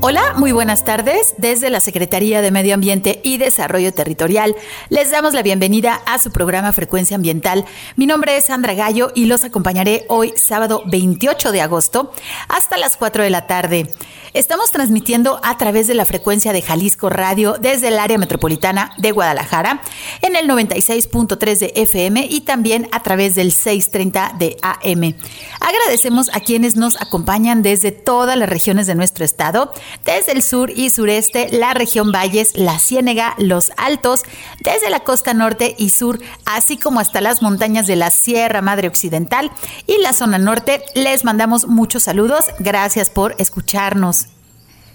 Hola, 0.00 0.34
muy 0.36 0.52
buenas 0.52 0.84
tardes. 0.84 1.34
Desde 1.38 1.70
la 1.70 1.80
Secretaría 1.80 2.40
de 2.40 2.52
Medio 2.52 2.74
Ambiente 2.74 3.20
y 3.24 3.36
Desarrollo 3.36 3.92
Territorial 3.92 4.54
les 4.90 5.10
damos 5.10 5.34
la 5.34 5.42
bienvenida 5.42 6.00
a 6.06 6.20
su 6.20 6.30
programa 6.30 6.72
Frecuencia 6.72 7.16
Ambiental. 7.16 7.64
Mi 7.96 8.06
nombre 8.06 8.36
es 8.36 8.44
Sandra 8.44 8.74
Gallo 8.74 9.10
y 9.16 9.24
los 9.24 9.42
acompañaré 9.42 10.06
hoy 10.08 10.34
sábado 10.36 10.84
28 10.86 11.50
de 11.50 11.62
agosto 11.62 12.12
hasta 12.48 12.78
las 12.78 12.96
4 12.96 13.24
de 13.24 13.30
la 13.30 13.48
tarde. 13.48 13.90
Estamos 14.34 14.70
transmitiendo 14.70 15.40
a 15.42 15.56
través 15.56 15.86
de 15.86 15.94
la 15.94 16.04
frecuencia 16.04 16.52
de 16.52 16.62
Jalisco 16.62 17.08
Radio 17.08 17.56
desde 17.58 17.88
el 17.88 17.98
área 17.98 18.18
metropolitana 18.18 18.92
de 18.98 19.10
Guadalajara 19.10 19.80
en 20.20 20.36
el 20.36 20.46
96.3 20.48 21.58
de 21.58 21.72
FM 21.74 22.26
y 22.28 22.42
también 22.42 22.88
a 22.92 23.02
través 23.02 23.34
del 23.34 23.52
630 23.52 24.36
de 24.38 24.56
AM. 24.62 25.14
Agradecemos 25.60 26.30
a 26.34 26.40
quienes 26.40 26.76
nos 26.76 27.00
acompañan 27.00 27.62
desde 27.62 27.90
todas 27.90 28.36
las 28.36 28.48
regiones 28.48 28.86
de 28.86 28.94
nuestro 28.94 29.24
estado, 29.24 29.72
desde 30.04 30.32
el 30.32 30.42
sur 30.42 30.70
y 30.70 30.90
sureste, 30.90 31.48
la 31.52 31.74
región 31.74 32.12
Valles, 32.12 32.52
la 32.54 32.78
Ciénega, 32.78 33.34
los 33.38 33.72
Altos, 33.76 34.22
desde 34.60 34.90
la 34.90 35.00
costa 35.00 35.34
norte 35.34 35.74
y 35.78 35.90
sur, 35.90 36.20
así 36.44 36.76
como 36.76 37.00
hasta 37.00 37.20
las 37.20 37.42
montañas 37.42 37.86
de 37.86 37.96
la 37.96 38.10
Sierra 38.10 38.62
Madre 38.62 38.88
Occidental 38.88 39.50
y 39.86 39.98
la 39.98 40.12
zona 40.12 40.38
norte. 40.38 40.82
Les 40.94 41.24
mandamos 41.24 41.66
muchos 41.66 42.04
saludos. 42.04 42.46
Gracias 42.58 43.10
por 43.10 43.34
escucharnos. 43.38 44.28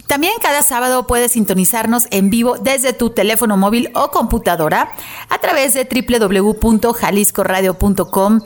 También 0.08 0.34
cada 0.42 0.64
sábado 0.64 1.06
puedes 1.08 1.32
sintonizarnos 1.32 2.08
en 2.12 2.30
vivo 2.30 2.58
desde 2.60 2.92
tu 2.94 3.10
teléfono 3.12 3.56
móvil 3.58 3.90
o 3.96 4.12
computadora 4.12 4.92
a 5.30 5.40
través 5.40 5.74
de 5.74 5.88
www.jaliscoradio.com 5.90 8.42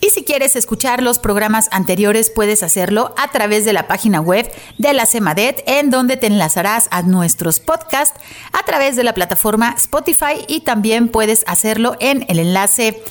y 0.00 0.10
si 0.10 0.24
quieres 0.24 0.56
escuchar 0.56 1.02
los 1.02 1.18
programas 1.18 1.68
anteriores, 1.72 2.30
puedes 2.30 2.62
hacerlo 2.62 3.14
a 3.16 3.30
través 3.30 3.64
de 3.64 3.72
la 3.72 3.88
página 3.88 4.20
web 4.20 4.50
de 4.78 4.92
la 4.92 5.06
CEMADET, 5.06 5.62
en 5.66 5.90
donde 5.90 6.16
te 6.16 6.26
enlazarás 6.26 6.88
a 6.90 7.02
nuestros 7.02 7.60
podcasts 7.60 8.20
a 8.52 8.64
través 8.64 8.96
de 8.96 9.04
la 9.04 9.14
plataforma 9.14 9.74
Spotify 9.76 10.44
y 10.48 10.60
también 10.60 11.08
puedes 11.08 11.44
hacerlo 11.46 11.96
en 12.00 12.24
el 12.28 12.38
enlace 12.38 13.02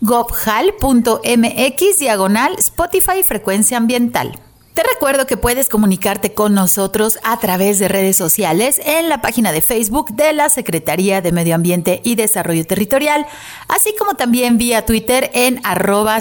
gobhal.mx 0.00 1.98
diagonal 1.98 2.54
Spotify 2.58 3.22
Frecuencia 3.24 3.78
Ambiental. 3.78 4.38
Te 4.74 4.82
recuerdo 4.82 5.28
que 5.28 5.36
puedes 5.36 5.68
comunicarte 5.68 6.34
con 6.34 6.52
nosotros 6.52 7.20
a 7.22 7.38
través 7.38 7.78
de 7.78 7.86
redes 7.86 8.16
sociales 8.16 8.80
en 8.84 9.08
la 9.08 9.20
página 9.20 9.52
de 9.52 9.60
Facebook 9.60 10.10
de 10.14 10.32
la 10.32 10.48
Secretaría 10.48 11.20
de 11.20 11.30
Medio 11.30 11.54
Ambiente 11.54 12.00
y 12.02 12.16
Desarrollo 12.16 12.66
Territorial, 12.66 13.24
así 13.68 13.94
como 13.96 14.14
también 14.14 14.58
vía 14.58 14.84
Twitter 14.84 15.30
en 15.32 15.60
arroba. 15.62 16.18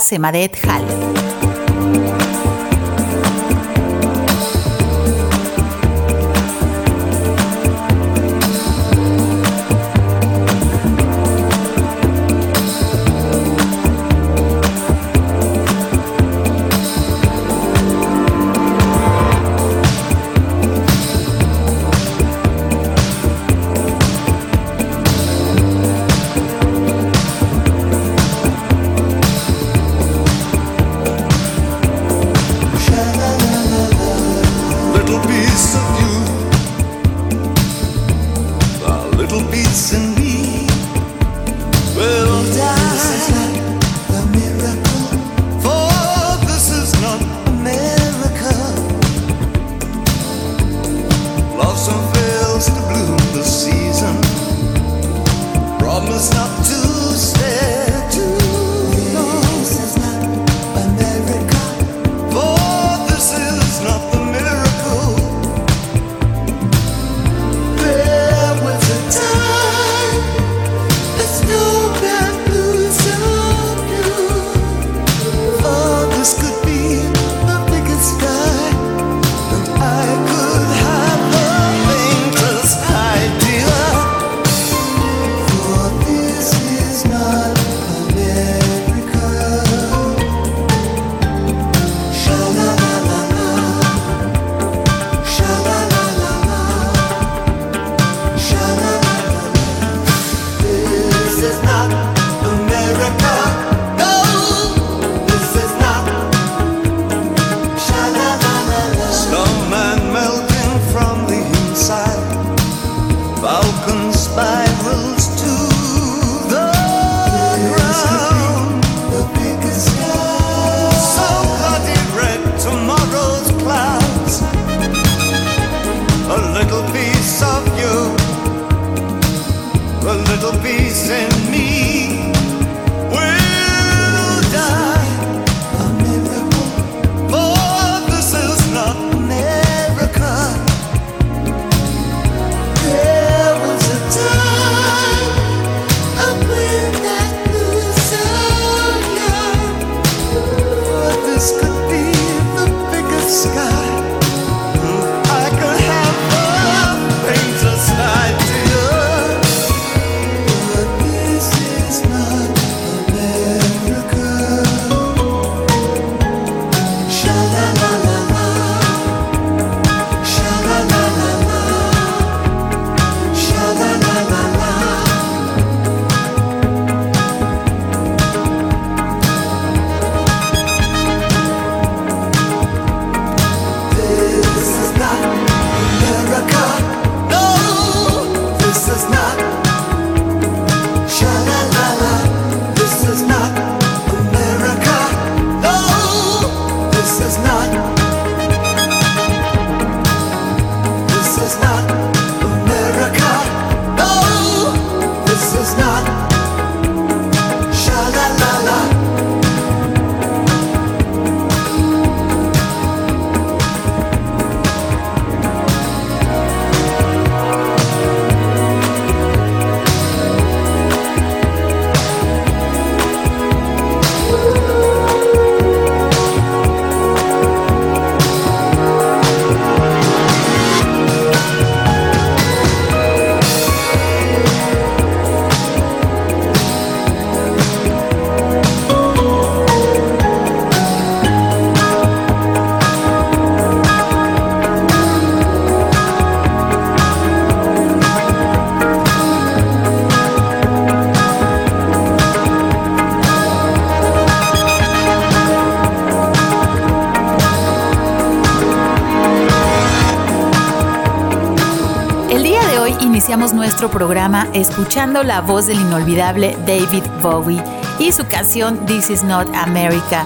Programa 263.89 264.48
escuchando 264.53 265.24
la 265.24 265.41
voz 265.41 265.68
del 265.68 265.80
inolvidable 265.80 266.58
David 266.65 267.03
Bowie 267.22 267.63
y 268.00 268.12
su 268.12 268.25
canción 268.27 268.86
This 268.86 269.10
Is 269.10 269.24
Not 269.24 269.53
America. 269.56 270.25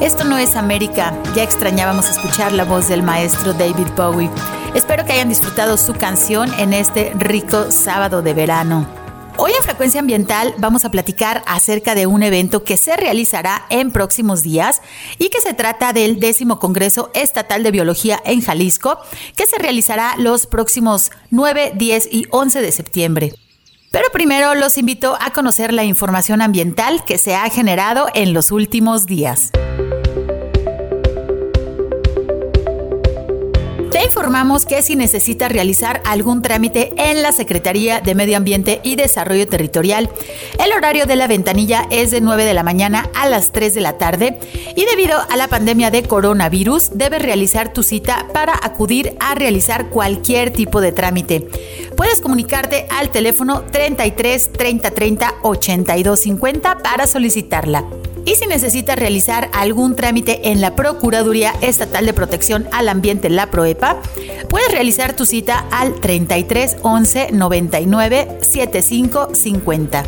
Esto 0.00 0.24
no 0.24 0.38
es 0.38 0.56
América, 0.56 1.12
ya 1.34 1.42
extrañábamos 1.42 2.08
escuchar 2.08 2.52
la 2.52 2.64
voz 2.64 2.88
del 2.88 3.02
maestro 3.02 3.52
David 3.52 3.88
Bowie. 3.96 4.30
Espero 4.74 5.04
que 5.04 5.12
hayan 5.12 5.28
disfrutado 5.28 5.76
su 5.76 5.94
canción 5.94 6.52
en 6.58 6.72
este 6.72 7.12
rico 7.16 7.70
sábado 7.70 8.22
de 8.22 8.34
verano. 8.34 8.86
Hoy 9.40 9.52
en 9.56 9.62
Frecuencia 9.62 10.00
Ambiental 10.00 10.52
vamos 10.58 10.84
a 10.84 10.90
platicar 10.90 11.44
acerca 11.46 11.94
de 11.94 12.08
un 12.08 12.24
evento 12.24 12.64
que 12.64 12.76
se 12.76 12.96
realizará 12.96 13.66
en 13.70 13.92
próximos 13.92 14.42
días 14.42 14.77
y 15.18 15.28
que 15.30 15.40
se 15.40 15.54
trata 15.54 15.92
del 15.92 16.20
décimo 16.20 16.58
Congreso 16.58 17.10
Estatal 17.14 17.62
de 17.62 17.70
Biología 17.70 18.20
en 18.24 18.40
Jalisco, 18.40 18.98
que 19.36 19.46
se 19.46 19.58
realizará 19.58 20.14
los 20.18 20.46
próximos 20.46 21.10
9, 21.30 21.72
10 21.76 22.08
y 22.12 22.26
11 22.30 22.60
de 22.60 22.72
septiembre. 22.72 23.34
Pero 23.90 24.06
primero 24.12 24.54
los 24.54 24.76
invito 24.76 25.16
a 25.20 25.32
conocer 25.32 25.72
la 25.72 25.84
información 25.84 26.42
ambiental 26.42 27.04
que 27.04 27.18
se 27.18 27.34
ha 27.34 27.48
generado 27.48 28.08
en 28.14 28.34
los 28.34 28.50
últimos 28.50 29.06
días. 29.06 29.50
Informamos 34.08 34.64
que 34.64 34.80
si 34.80 34.96
necesitas 34.96 35.52
realizar 35.52 36.00
algún 36.06 36.40
trámite 36.40 36.94
en 36.96 37.20
la 37.20 37.30
Secretaría 37.30 38.00
de 38.00 38.14
Medio 38.14 38.38
Ambiente 38.38 38.80
y 38.82 38.96
Desarrollo 38.96 39.46
Territorial, 39.46 40.08
el 40.58 40.72
horario 40.72 41.04
de 41.04 41.14
la 41.14 41.26
ventanilla 41.26 41.86
es 41.90 42.10
de 42.10 42.22
9 42.22 42.46
de 42.46 42.54
la 42.54 42.62
mañana 42.62 43.10
a 43.14 43.28
las 43.28 43.52
3 43.52 43.74
de 43.74 43.80
la 43.82 43.98
tarde 43.98 44.38
y 44.74 44.86
debido 44.86 45.18
a 45.28 45.36
la 45.36 45.48
pandemia 45.48 45.90
de 45.90 46.04
coronavirus 46.04 46.92
debes 46.94 47.20
realizar 47.20 47.70
tu 47.74 47.82
cita 47.82 48.26
para 48.32 48.54
acudir 48.62 49.14
a 49.20 49.34
realizar 49.34 49.90
cualquier 49.90 50.54
tipo 50.54 50.80
de 50.80 50.92
trámite. 50.92 51.46
Puedes 51.94 52.22
comunicarte 52.22 52.86
al 52.88 53.10
teléfono 53.10 53.64
33 53.70 54.52
30 54.52 54.90
30 54.90 55.34
82 55.42 56.20
50 56.20 56.78
para 56.78 57.06
solicitarla. 57.06 57.84
Y 58.28 58.34
si 58.34 58.46
necesitas 58.46 58.98
realizar 58.98 59.48
algún 59.54 59.96
trámite 59.96 60.50
en 60.50 60.60
la 60.60 60.76
Procuraduría 60.76 61.54
Estatal 61.62 62.04
de 62.04 62.12
Protección 62.12 62.68
al 62.72 62.90
Ambiente, 62.90 63.30
la 63.30 63.50
PROEPA, 63.50 64.02
puedes 64.50 64.70
realizar 64.70 65.16
tu 65.16 65.24
cita 65.24 65.64
al 65.70 65.94
33 65.94 66.76
11 66.82 67.28
99 67.32 68.28
75 68.42 69.34
50. 69.34 70.04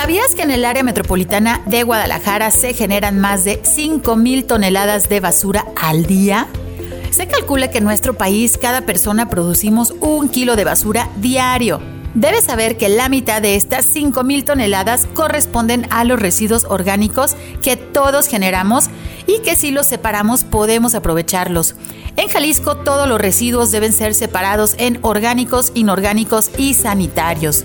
¿Sabías 0.00 0.36
que 0.36 0.42
en 0.42 0.52
el 0.52 0.64
área 0.64 0.84
metropolitana 0.84 1.60
de 1.66 1.82
Guadalajara 1.82 2.52
se 2.52 2.72
generan 2.72 3.18
más 3.18 3.42
de 3.42 3.60
5.000 3.60 4.46
toneladas 4.46 5.08
de 5.08 5.18
basura 5.18 5.66
al 5.74 6.06
día? 6.06 6.46
Se 7.10 7.26
calcula 7.26 7.72
que 7.72 7.78
en 7.78 7.84
nuestro 7.84 8.14
país 8.14 8.58
cada 8.58 8.82
persona 8.82 9.28
producimos 9.28 9.92
un 9.98 10.28
kilo 10.28 10.54
de 10.54 10.62
basura 10.62 11.10
diario. 11.16 11.80
Debes 12.14 12.44
saber 12.44 12.76
que 12.76 12.88
la 12.88 13.08
mitad 13.08 13.42
de 13.42 13.56
estas 13.56 13.92
5.000 13.92 14.44
toneladas 14.44 15.08
corresponden 15.14 15.88
a 15.90 16.04
los 16.04 16.20
residuos 16.20 16.64
orgánicos 16.64 17.34
que 17.60 17.76
todos 17.76 18.28
generamos 18.28 18.90
y 19.26 19.40
que 19.40 19.56
si 19.56 19.72
los 19.72 19.88
separamos 19.88 20.44
podemos 20.44 20.94
aprovecharlos. 20.94 21.74
En 22.18 22.28
Jalisco 22.28 22.76
todos 22.76 23.08
los 23.08 23.20
residuos 23.20 23.70
deben 23.70 23.92
ser 23.92 24.12
separados 24.12 24.74
en 24.78 24.98
orgánicos, 25.02 25.70
inorgánicos 25.74 26.50
y 26.58 26.74
sanitarios. 26.74 27.64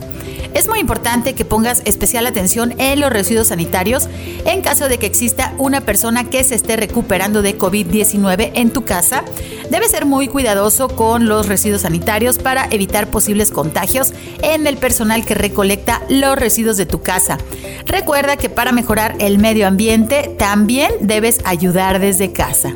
Es 0.53 0.67
muy 0.67 0.77
importante 0.77 1.33
que 1.33 1.43
pongas 1.43 1.81
especial 1.85 2.27
atención 2.27 2.75
en 2.77 2.99
los 2.99 3.11
residuos 3.11 3.47
sanitarios 3.47 4.07
en 4.45 4.61
caso 4.61 4.89
de 4.89 4.99
que 4.99 5.07
exista 5.07 5.55
una 5.57 5.81
persona 5.81 6.29
que 6.29 6.43
se 6.43 6.53
esté 6.53 6.75
recuperando 6.75 7.41
de 7.41 7.57
COVID-19 7.57 8.51
en 8.53 8.69
tu 8.69 8.85
casa. 8.85 9.23
Debes 9.71 9.89
ser 9.89 10.05
muy 10.05 10.27
cuidadoso 10.27 10.87
con 10.87 11.27
los 11.27 11.47
residuos 11.47 11.81
sanitarios 11.81 12.37
para 12.37 12.67
evitar 12.69 13.07
posibles 13.07 13.49
contagios 13.49 14.13
en 14.43 14.67
el 14.67 14.77
personal 14.77 15.25
que 15.25 15.33
recolecta 15.33 16.03
los 16.09 16.37
residuos 16.37 16.77
de 16.77 16.85
tu 16.85 17.01
casa. 17.01 17.39
Recuerda 17.87 18.37
que 18.37 18.49
para 18.49 18.71
mejorar 18.71 19.15
el 19.17 19.39
medio 19.39 19.65
ambiente 19.65 20.35
también 20.37 20.91
debes 21.01 21.39
ayudar 21.43 21.97
desde 21.97 22.31
casa. 22.31 22.75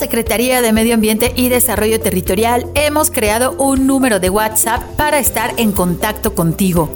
Secretaría 0.00 0.60
de 0.62 0.72
Medio 0.72 0.94
Ambiente 0.94 1.34
y 1.36 1.50
Desarrollo 1.50 2.00
Territorial 2.00 2.64
hemos 2.74 3.10
creado 3.10 3.52
un 3.58 3.86
número 3.86 4.18
de 4.18 4.30
WhatsApp 4.30 4.82
para 4.96 5.18
estar 5.18 5.52
en 5.58 5.72
contacto 5.72 6.34
contigo. 6.34 6.88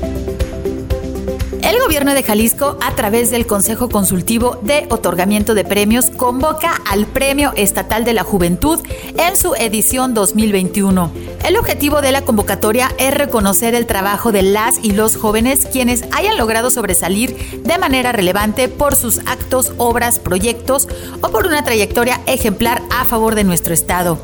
El 1.65 1.81
gobierno 1.81 2.13
de 2.13 2.23
Jalisco, 2.23 2.77
a 2.83 2.95
través 2.95 3.31
del 3.31 3.47
Consejo 3.47 3.89
Consultivo 3.89 4.59
de 4.61 4.87
Otorgamiento 4.91 5.55
de 5.55 5.65
Premios, 5.65 6.11
convoca 6.11 6.75
al 6.87 7.07
Premio 7.07 7.55
Estatal 7.57 8.05
de 8.05 8.13
la 8.13 8.23
Juventud 8.23 8.81
en 9.17 9.35
su 9.35 9.55
edición 9.55 10.13
2021. 10.13 11.11
El 11.43 11.57
objetivo 11.57 12.03
de 12.03 12.13
la 12.13 12.21
convocatoria 12.21 12.91
es 12.99 13.15
reconocer 13.15 13.75
el 13.75 13.87
trabajo 13.87 14.31
de 14.31 14.43
las 14.43 14.85
y 14.85 14.93
los 14.93 15.17
jóvenes 15.17 15.65
quienes 15.65 16.05
hayan 16.13 16.37
logrado 16.37 16.69
sobresalir 16.69 17.63
de 17.63 17.79
manera 17.79 18.13
relevante 18.13 18.69
por 18.69 18.95
sus 18.95 19.21
actos, 19.21 19.73
obras, 19.79 20.19
proyectos 20.19 20.87
o 21.23 21.31
por 21.31 21.47
una 21.47 21.65
trayectoria 21.65 22.21
ejemplar 22.27 22.83
a 22.91 23.07
favor 23.07 23.35
de 23.35 23.45
nuestro 23.45 23.73
Estado. 23.73 24.19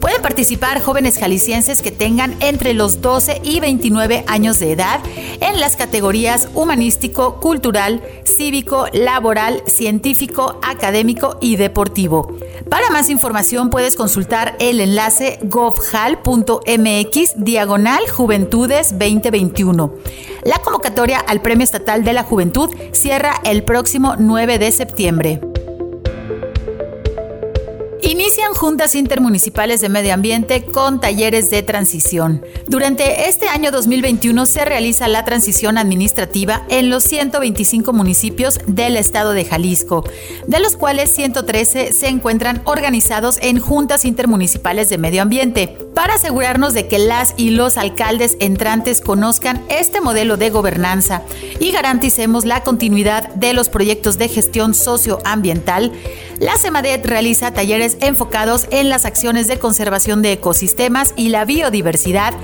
Pueden 0.00 0.22
participar 0.22 0.80
jóvenes 0.80 1.18
jaliscienses 1.18 1.82
que 1.82 1.90
tengan 1.90 2.36
entre 2.40 2.72
los 2.72 3.00
12 3.00 3.40
y 3.42 3.60
29 3.60 4.24
años 4.28 4.58
de 4.58 4.72
edad 4.72 5.00
en 5.40 5.58
las 5.58 5.76
categorías 5.76 6.48
humanístico, 6.54 7.40
cultural, 7.40 8.02
cívico, 8.24 8.86
laboral, 8.92 9.62
científico, 9.66 10.60
académico 10.62 11.38
y 11.40 11.56
deportivo. 11.56 12.36
Para 12.70 12.90
más 12.90 13.10
información 13.10 13.70
puedes 13.70 13.96
consultar 13.96 14.56
el 14.60 14.80
enlace 14.80 15.40
govjal.mx 15.42 17.34
diagonal 17.36 18.08
Juventudes 18.08 18.98
2021. 18.98 19.94
La 20.44 20.58
convocatoria 20.58 21.18
al 21.18 21.40
Premio 21.42 21.64
Estatal 21.64 22.04
de 22.04 22.12
la 22.12 22.22
Juventud 22.22 22.70
cierra 22.92 23.34
el 23.44 23.64
próximo 23.64 24.14
9 24.16 24.58
de 24.58 24.70
septiembre. 24.70 25.40
Inician 28.02 28.54
juntas 28.54 28.94
intermunicipales 28.94 29.80
de 29.80 29.88
medio 29.88 30.14
ambiente 30.14 30.64
con 30.64 31.00
talleres 31.00 31.50
de 31.50 31.62
transición. 31.62 32.44
Durante 32.68 33.28
este 33.28 33.48
año 33.48 33.72
2021 33.72 34.46
se 34.46 34.64
realiza 34.64 35.08
la 35.08 35.24
transición 35.24 35.78
administrativa 35.78 36.64
en 36.68 36.90
los 36.90 37.02
125 37.04 37.92
municipios 37.92 38.60
del 38.66 38.96
estado 38.96 39.32
de 39.32 39.44
Jalisco, 39.44 40.04
de 40.46 40.60
los 40.60 40.76
cuales 40.76 41.10
113 41.12 41.92
se 41.92 42.08
encuentran 42.08 42.62
organizados 42.64 43.38
en 43.42 43.58
juntas 43.58 44.04
intermunicipales 44.04 44.88
de 44.90 44.98
medio 44.98 45.22
ambiente, 45.22 45.76
para 45.94 46.14
asegurarnos 46.14 46.74
de 46.74 46.86
que 46.86 47.00
las 47.00 47.34
y 47.36 47.50
los 47.50 47.76
alcaldes 47.76 48.36
entrantes 48.38 49.00
conozcan 49.00 49.64
este 49.68 50.00
modelo 50.00 50.36
de 50.36 50.50
gobernanza 50.50 51.22
y 51.58 51.72
garanticemos 51.72 52.44
la 52.44 52.62
continuidad 52.62 53.34
de 53.34 53.52
los 53.52 53.68
proyectos 53.68 54.16
de 54.16 54.28
gestión 54.28 54.74
socioambiental. 54.74 55.92
La 56.38 56.56
CEMADET 56.56 57.04
realiza 57.04 57.52
talleres 57.52 57.87
enfocados 58.00 58.66
en 58.70 58.88
las 58.88 59.04
acciones 59.04 59.48
de 59.48 59.58
conservación 59.58 60.22
de 60.22 60.32
ecosistemas 60.32 61.14
y 61.16 61.30
la 61.30 61.44
biodiversidad, 61.44 62.34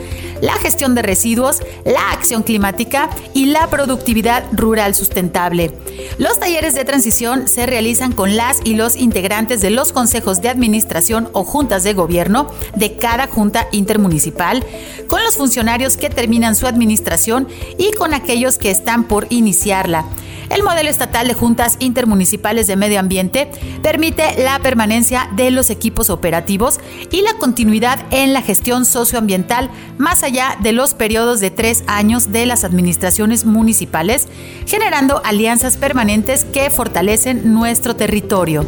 la 0.41 0.55
gestión 0.55 0.95
de 0.95 1.03
residuos, 1.03 1.61
la 1.85 2.11
acción 2.13 2.43
climática 2.43 3.11
y 3.35 3.47
la 3.47 3.69
productividad 3.69 4.45
rural 4.53 4.95
sustentable. 4.95 5.73
Los 6.19 6.39
talleres 6.39 6.75
de 6.75 6.85
transición 6.85 7.49
se 7.49 7.67
realizan 7.67 8.13
con 8.13 8.37
las 8.37 8.61
y 8.65 8.75
los 8.75 8.97
integrantes 8.97 9.61
de 9.61 9.71
los 9.71 9.93
consejos 9.93 10.41
de 10.41 10.49
administración 10.49 11.29
o 11.33 11.45
juntas 11.45 11.85
de 11.85 11.95
gobierno 11.95 12.49
de 12.75 12.97
cada 12.97 13.27
junta 13.27 13.69
intermunicipal, 13.73 14.65
con 15.09 15.23
los 15.23 15.37
funcionarios 15.37 15.97
que 15.97 16.11
terminan 16.11 16.55
su 16.55 16.67
administración 16.67 17.49
y 17.79 17.93
con 17.93 18.15
aquellos 18.15 18.59
que 18.59 18.71
están 18.71 19.05
por 19.05 19.27
iniciarla. 19.31 20.05
El 20.51 20.63
modelo 20.63 20.91
estatal 20.91 21.29
de 21.29 21.35
juntas 21.35 21.77
intermunicipales 21.79 22.67
de 22.67 22.77
medio 22.77 23.01
ambiente 23.01 23.51
permite 23.83 24.43
la 24.43 24.59
permanencia 24.59 25.29
de 25.35 25.51
los 25.51 25.71
equipos 25.71 26.11
operativos 26.11 26.81
y 27.11 27.23
la 27.23 27.35
continuidad 27.35 28.01
en 28.11 28.33
la 28.33 28.43
gestión 28.43 28.85
socioambiental 28.85 29.71
más 29.99 30.23
allá 30.23 30.57
de 30.61 30.73
los 30.73 30.95
periodos 30.95 31.41
de 31.41 31.51
tres 31.51 31.85
años 31.87 32.33
de 32.33 32.47
las 32.47 32.65
administraciones 32.65 33.45
municipales, 33.45 34.29
generando 34.67 35.23
alianzas 35.25 35.77
permanentes 35.77 36.45
que 36.45 36.71
fortalecen 36.71 37.53
nuestro 37.53 37.97
territorio. 37.97 38.67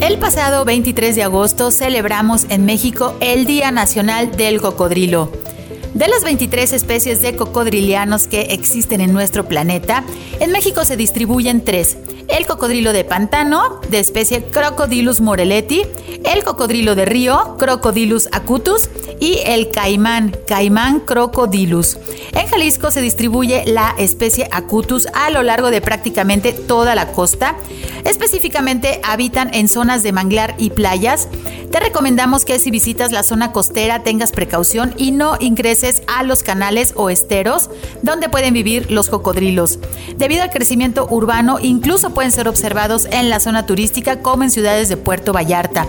El 0.00 0.18
pasado 0.18 0.64
23 0.64 1.16
de 1.16 1.22
agosto 1.24 1.70
celebramos 1.70 2.46
en 2.48 2.64
México 2.64 3.16
el 3.20 3.44
Día 3.44 3.72
Nacional 3.72 4.30
del 4.36 4.60
Cocodrilo. 4.60 5.32
De 5.96 6.08
las 6.08 6.24
23 6.24 6.74
especies 6.74 7.22
de 7.22 7.36
cocodrilianos 7.36 8.26
que 8.26 8.42
existen 8.50 9.00
en 9.00 9.14
nuestro 9.14 9.48
planeta, 9.48 10.04
en 10.40 10.52
México 10.52 10.84
se 10.84 10.98
distribuyen 10.98 11.64
tres. 11.64 11.96
El 12.28 12.46
cocodrilo 12.46 12.92
de 12.92 13.04
pantano, 13.04 13.80
de 13.88 13.98
especie 13.98 14.44
Crocodilus 14.44 15.20
moreleti, 15.20 15.82
el 16.24 16.42
cocodrilo 16.44 16.94
de 16.94 17.04
río, 17.04 17.56
Crocodilus 17.58 18.28
acutus, 18.32 18.88
y 19.20 19.40
el 19.44 19.70
caimán, 19.70 20.36
Caimán 20.46 21.00
crocodilus. 21.00 21.96
En 22.32 22.46
Jalisco 22.46 22.90
se 22.90 23.00
distribuye 23.00 23.64
la 23.66 23.94
especie 23.98 24.48
acutus 24.52 25.06
a 25.14 25.30
lo 25.30 25.42
largo 25.42 25.70
de 25.70 25.80
prácticamente 25.80 26.52
toda 26.52 26.94
la 26.94 27.12
costa. 27.12 27.56
Específicamente 28.04 29.00
habitan 29.02 29.52
en 29.54 29.68
zonas 29.68 30.02
de 30.02 30.12
manglar 30.12 30.54
y 30.58 30.70
playas. 30.70 31.28
Te 31.70 31.80
recomendamos 31.80 32.44
que 32.44 32.58
si 32.58 32.70
visitas 32.70 33.10
la 33.10 33.22
zona 33.22 33.52
costera 33.52 34.02
tengas 34.02 34.30
precaución 34.30 34.94
y 34.96 35.10
no 35.10 35.36
ingreses 35.40 36.02
a 36.06 36.22
los 36.22 36.42
canales 36.42 36.92
o 36.96 37.10
esteros 37.10 37.70
donde 38.02 38.28
pueden 38.28 38.54
vivir 38.54 38.90
los 38.90 39.08
cocodrilos. 39.08 39.78
Debido 40.16 40.42
al 40.42 40.50
crecimiento 40.50 41.06
urbano, 41.10 41.58
incluso 41.60 42.14
pueden 42.16 42.32
ser 42.32 42.48
observados 42.48 43.06
en 43.10 43.28
la 43.28 43.40
zona 43.40 43.66
turística 43.66 44.22
como 44.22 44.42
en 44.42 44.50
ciudades 44.50 44.88
de 44.88 44.96
Puerto 44.96 45.34
Vallarta. 45.34 45.86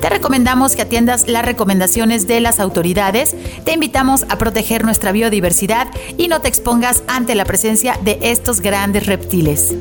Te 0.00 0.10
recomendamos 0.10 0.74
que 0.74 0.82
atiendas 0.82 1.28
las 1.28 1.44
recomendaciones 1.44 2.26
de 2.26 2.40
las 2.40 2.58
autoridades. 2.58 3.36
Te 3.62 3.74
invitamos 3.74 4.24
a 4.28 4.38
proteger 4.38 4.84
nuestra 4.84 5.12
biodiversidad 5.12 5.86
y 6.16 6.26
no 6.26 6.40
te 6.40 6.48
expongas 6.48 7.04
ante 7.06 7.36
la 7.36 7.44
presencia 7.44 7.96
de 8.02 8.18
estos 8.22 8.60
grandes 8.60 9.06
reptiles 9.06 9.72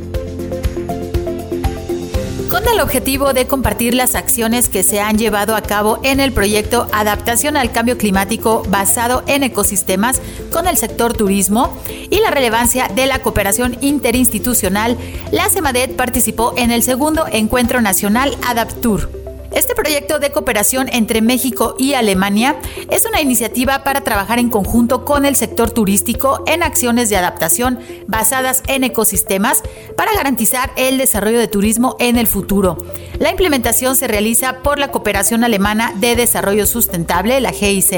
con 2.57 2.67
el 2.69 2.79
objetivo 2.79 3.33
de 3.33 3.45
compartir 3.45 3.93
las 3.93 4.15
acciones 4.15 4.67
que 4.67 4.81
se 4.81 4.99
han 4.99 5.19
llevado 5.19 5.55
a 5.55 5.61
cabo 5.61 5.99
en 6.01 6.19
el 6.19 6.31
proyecto 6.31 6.87
Adaptación 6.91 7.55
al 7.55 7.71
Cambio 7.71 7.99
Climático 7.99 8.63
basado 8.67 9.23
en 9.27 9.43
ecosistemas 9.43 10.19
con 10.51 10.65
el 10.65 10.75
sector 10.75 11.13
turismo 11.13 11.71
y 12.09 12.19
la 12.19 12.31
relevancia 12.31 12.87
de 12.87 13.05
la 13.05 13.21
cooperación 13.21 13.77
interinstitucional, 13.81 14.97
la 15.31 15.49
CEMADET 15.49 15.95
participó 15.95 16.55
en 16.57 16.71
el 16.71 16.81
segundo 16.81 17.27
Encuentro 17.31 17.79
Nacional 17.79 18.35
Adaptur. 18.47 19.16
Este 19.51 19.75
proyecto 19.75 20.19
de 20.19 20.31
cooperación 20.31 20.89
entre 20.91 21.21
México 21.21 21.75
y 21.79 21.93
Alemania 21.93 22.57
es 22.89 23.05
una 23.05 23.21
iniciativa 23.21 23.83
para 23.83 24.01
trabajar 24.01 24.39
en 24.39 24.49
conjunto 24.49 25.05
con 25.05 25.25
el 25.25 25.35
sector 25.35 25.71
turístico 25.71 26.43
en 26.47 26.63
acciones 26.63 27.09
de 27.09 27.17
adaptación 27.17 27.79
basadas 28.07 28.63
en 28.67 28.83
ecosistemas 28.83 29.63
para 29.95 30.13
garantizar 30.13 30.71
el 30.75 30.97
desarrollo 30.97 31.39
de 31.39 31.47
turismo 31.47 31.95
en 31.99 32.17
el 32.17 32.27
futuro. 32.27 32.77
La 33.19 33.31
implementación 33.31 33.95
se 33.95 34.07
realiza 34.07 34.59
por 34.59 34.79
la 34.79 34.91
Cooperación 34.91 35.43
Alemana 35.43 35.93
de 35.95 36.15
Desarrollo 36.15 36.65
Sustentable, 36.65 37.39
la 37.41 37.51
GIZ, 37.51 37.91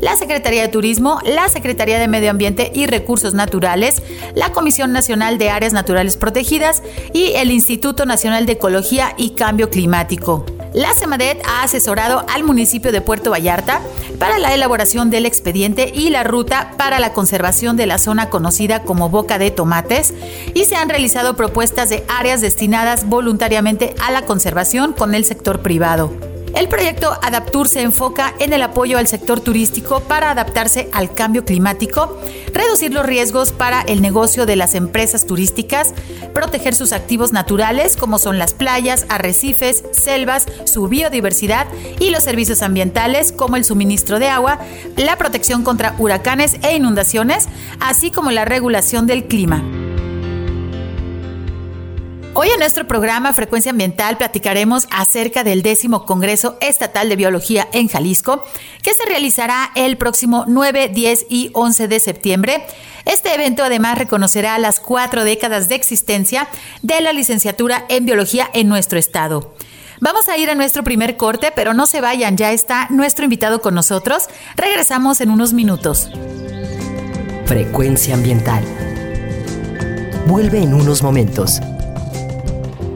la 0.00 0.16
Secretaría 0.16 0.62
de 0.62 0.68
Turismo, 0.68 1.20
la 1.24 1.48
Secretaría 1.48 1.98
de 1.98 2.08
Medio 2.08 2.30
Ambiente 2.30 2.72
y 2.74 2.86
Recursos 2.86 3.34
Naturales, 3.34 4.02
la 4.34 4.52
Comisión 4.52 4.92
Nacional 4.92 5.38
de 5.38 5.50
Áreas 5.50 5.72
Naturales 5.72 6.16
Protegidas 6.16 6.82
y 7.12 7.32
el 7.34 7.50
Instituto 7.50 8.06
Nacional 8.06 8.46
de 8.46 8.52
Ecología 8.52 9.14
y 9.16 9.30
Cambio 9.30 9.70
Climático. 9.70 10.44
La 10.72 10.94
SEMADET 10.94 11.42
ha 11.46 11.64
asesorado 11.64 12.24
al 12.32 12.44
municipio 12.44 12.92
de 12.92 13.00
Puerto 13.00 13.32
Vallarta 13.32 13.80
para 14.20 14.38
la 14.38 14.54
elaboración 14.54 15.10
del 15.10 15.26
expediente 15.26 15.90
y 15.92 16.10
la 16.10 16.22
ruta 16.22 16.74
para 16.76 17.00
la 17.00 17.12
conservación 17.12 17.76
de 17.76 17.86
la 17.86 17.98
zona 17.98 18.30
conocida 18.30 18.82
como 18.82 19.08
Boca 19.08 19.38
de 19.38 19.50
Tomates 19.50 20.14
y 20.54 20.66
se 20.66 20.76
han 20.76 20.88
realizado 20.88 21.34
propuestas 21.34 21.88
de 21.88 22.04
áreas 22.08 22.40
destinadas 22.40 23.08
voluntariamente 23.08 23.96
a 24.00 24.12
la 24.12 24.22
conservación 24.22 24.92
con 24.92 25.14
el 25.14 25.24
sector 25.24 25.60
privado. 25.60 26.29
El 26.54 26.68
proyecto 26.68 27.16
Adaptur 27.22 27.68
se 27.68 27.82
enfoca 27.82 28.34
en 28.38 28.52
el 28.52 28.62
apoyo 28.62 28.98
al 28.98 29.06
sector 29.06 29.40
turístico 29.40 30.00
para 30.00 30.30
adaptarse 30.30 30.88
al 30.92 31.14
cambio 31.14 31.44
climático, 31.44 32.18
reducir 32.52 32.92
los 32.92 33.06
riesgos 33.06 33.52
para 33.52 33.82
el 33.82 34.02
negocio 34.02 34.46
de 34.46 34.56
las 34.56 34.74
empresas 34.74 35.26
turísticas, 35.26 35.94
proteger 36.34 36.74
sus 36.74 36.92
activos 36.92 37.32
naturales 37.32 37.96
como 37.96 38.18
son 38.18 38.38
las 38.38 38.54
playas, 38.54 39.06
arrecifes, 39.08 39.84
selvas, 39.92 40.46
su 40.64 40.88
biodiversidad 40.88 41.66
y 41.98 42.10
los 42.10 42.24
servicios 42.24 42.62
ambientales 42.62 43.32
como 43.32 43.56
el 43.56 43.64
suministro 43.64 44.18
de 44.18 44.28
agua, 44.28 44.58
la 44.96 45.16
protección 45.16 45.62
contra 45.62 45.94
huracanes 45.98 46.56
e 46.62 46.74
inundaciones, 46.74 47.48
así 47.78 48.10
como 48.10 48.32
la 48.32 48.44
regulación 48.44 49.06
del 49.06 49.24
clima. 49.24 49.79
Hoy 52.32 52.48
en 52.48 52.60
nuestro 52.60 52.86
programa 52.86 53.32
Frecuencia 53.32 53.70
Ambiental 53.70 54.16
platicaremos 54.16 54.86
acerca 54.92 55.42
del 55.42 55.62
décimo 55.62 56.06
Congreso 56.06 56.56
Estatal 56.60 57.08
de 57.08 57.16
Biología 57.16 57.68
en 57.72 57.88
Jalisco, 57.88 58.44
que 58.82 58.94
se 58.94 59.04
realizará 59.04 59.72
el 59.74 59.96
próximo 59.96 60.44
9, 60.46 60.90
10 60.94 61.26
y 61.28 61.50
11 61.54 61.88
de 61.88 61.98
septiembre. 61.98 62.64
Este 63.04 63.34
evento 63.34 63.64
además 63.64 63.98
reconocerá 63.98 64.56
las 64.60 64.78
cuatro 64.78 65.24
décadas 65.24 65.68
de 65.68 65.74
existencia 65.74 66.46
de 66.82 67.00
la 67.00 67.12
licenciatura 67.12 67.84
en 67.88 68.06
biología 68.06 68.48
en 68.54 68.68
nuestro 68.68 69.00
estado. 69.00 69.52
Vamos 70.00 70.28
a 70.28 70.38
ir 70.38 70.50
a 70.50 70.54
nuestro 70.54 70.84
primer 70.84 71.16
corte, 71.16 71.52
pero 71.54 71.74
no 71.74 71.86
se 71.86 72.00
vayan, 72.00 72.36
ya 72.36 72.52
está 72.52 72.86
nuestro 72.90 73.24
invitado 73.24 73.60
con 73.60 73.74
nosotros. 73.74 74.28
Regresamos 74.56 75.20
en 75.20 75.30
unos 75.30 75.52
minutos. 75.52 76.08
Frecuencia 77.44 78.14
Ambiental. 78.14 78.64
Vuelve 80.26 80.62
en 80.62 80.74
unos 80.74 81.02
momentos. 81.02 81.60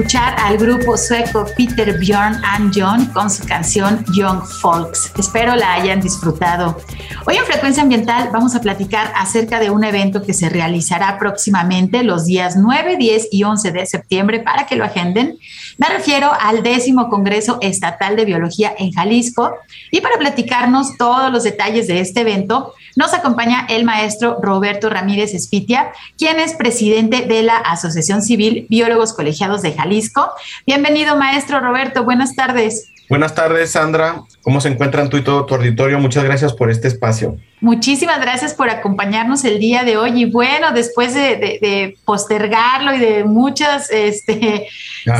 Escuchar 0.00 0.34
al 0.38 0.56
grupo 0.56 0.96
sueco 0.96 1.44
Peter 1.58 1.98
Bjorn 1.98 2.40
and 2.42 2.72
John 2.74 3.04
con 3.12 3.30
su 3.30 3.44
canción 3.46 4.02
Young 4.14 4.42
Folks. 4.62 5.12
Espero 5.18 5.54
la 5.56 5.74
hayan 5.74 6.00
disfrutado. 6.00 6.80
Hoy 7.26 7.36
en 7.36 7.44
Frecuencia 7.44 7.82
Ambiental 7.82 8.30
vamos 8.32 8.54
a 8.54 8.62
platicar 8.62 9.12
acerca 9.14 9.60
de 9.60 9.68
un 9.68 9.84
evento 9.84 10.22
que 10.22 10.32
se 10.32 10.48
realizará 10.48 11.18
próximamente 11.18 12.02
los 12.02 12.24
días 12.24 12.56
9, 12.56 12.96
10 12.96 13.28
y 13.30 13.44
11 13.44 13.72
de 13.72 13.84
septiembre 13.84 14.40
para 14.40 14.66
que 14.66 14.76
lo 14.76 14.84
agenden. 14.84 15.38
Me 15.76 15.88
refiero 15.88 16.30
al 16.40 16.62
décimo 16.62 17.10
Congreso 17.10 17.58
Estatal 17.60 18.16
de 18.16 18.24
Biología 18.24 18.72
en 18.78 18.92
Jalisco. 18.92 19.52
Y 19.90 20.00
para 20.00 20.16
platicarnos 20.16 20.96
todos 20.96 21.30
los 21.30 21.42
detalles 21.44 21.88
de 21.88 22.00
este 22.00 22.20
evento, 22.20 22.72
nos 22.96 23.14
acompaña 23.14 23.66
el 23.68 23.84
maestro 23.84 24.38
Roberto 24.40 24.88
Ramírez 24.90 25.34
Espitia, 25.34 25.92
quien 26.16 26.40
es 26.40 26.54
presidente 26.54 27.22
de 27.22 27.42
la 27.42 27.56
Asociación 27.56 28.22
Civil 28.22 28.66
Biólogos 28.68 29.12
Colegiados 29.12 29.62
de 29.62 29.72
Jalisco. 29.72 30.30
Bienvenido, 30.66 31.16
maestro 31.16 31.60
Roberto. 31.60 32.04
Buenas 32.04 32.34
tardes. 32.34 32.90
Buenas 33.10 33.34
tardes, 33.34 33.72
Sandra. 33.72 34.22
¿Cómo 34.40 34.60
se 34.60 34.68
encuentran 34.68 35.10
tú 35.10 35.16
y 35.16 35.24
todo 35.24 35.44
tu 35.44 35.56
auditorio? 35.56 35.98
Muchas 35.98 36.22
gracias 36.22 36.52
por 36.52 36.70
este 36.70 36.86
espacio. 36.86 37.36
Muchísimas 37.60 38.20
gracias 38.20 38.54
por 38.54 38.70
acompañarnos 38.70 39.44
el 39.44 39.58
día 39.58 39.82
de 39.82 39.96
hoy. 39.96 40.22
Y 40.22 40.30
bueno, 40.30 40.70
después 40.70 41.12
de, 41.12 41.98
postergarlo 42.04 42.94
y 42.94 43.00
de 43.00 43.24
muchas 43.24 43.90
este, 43.90 44.68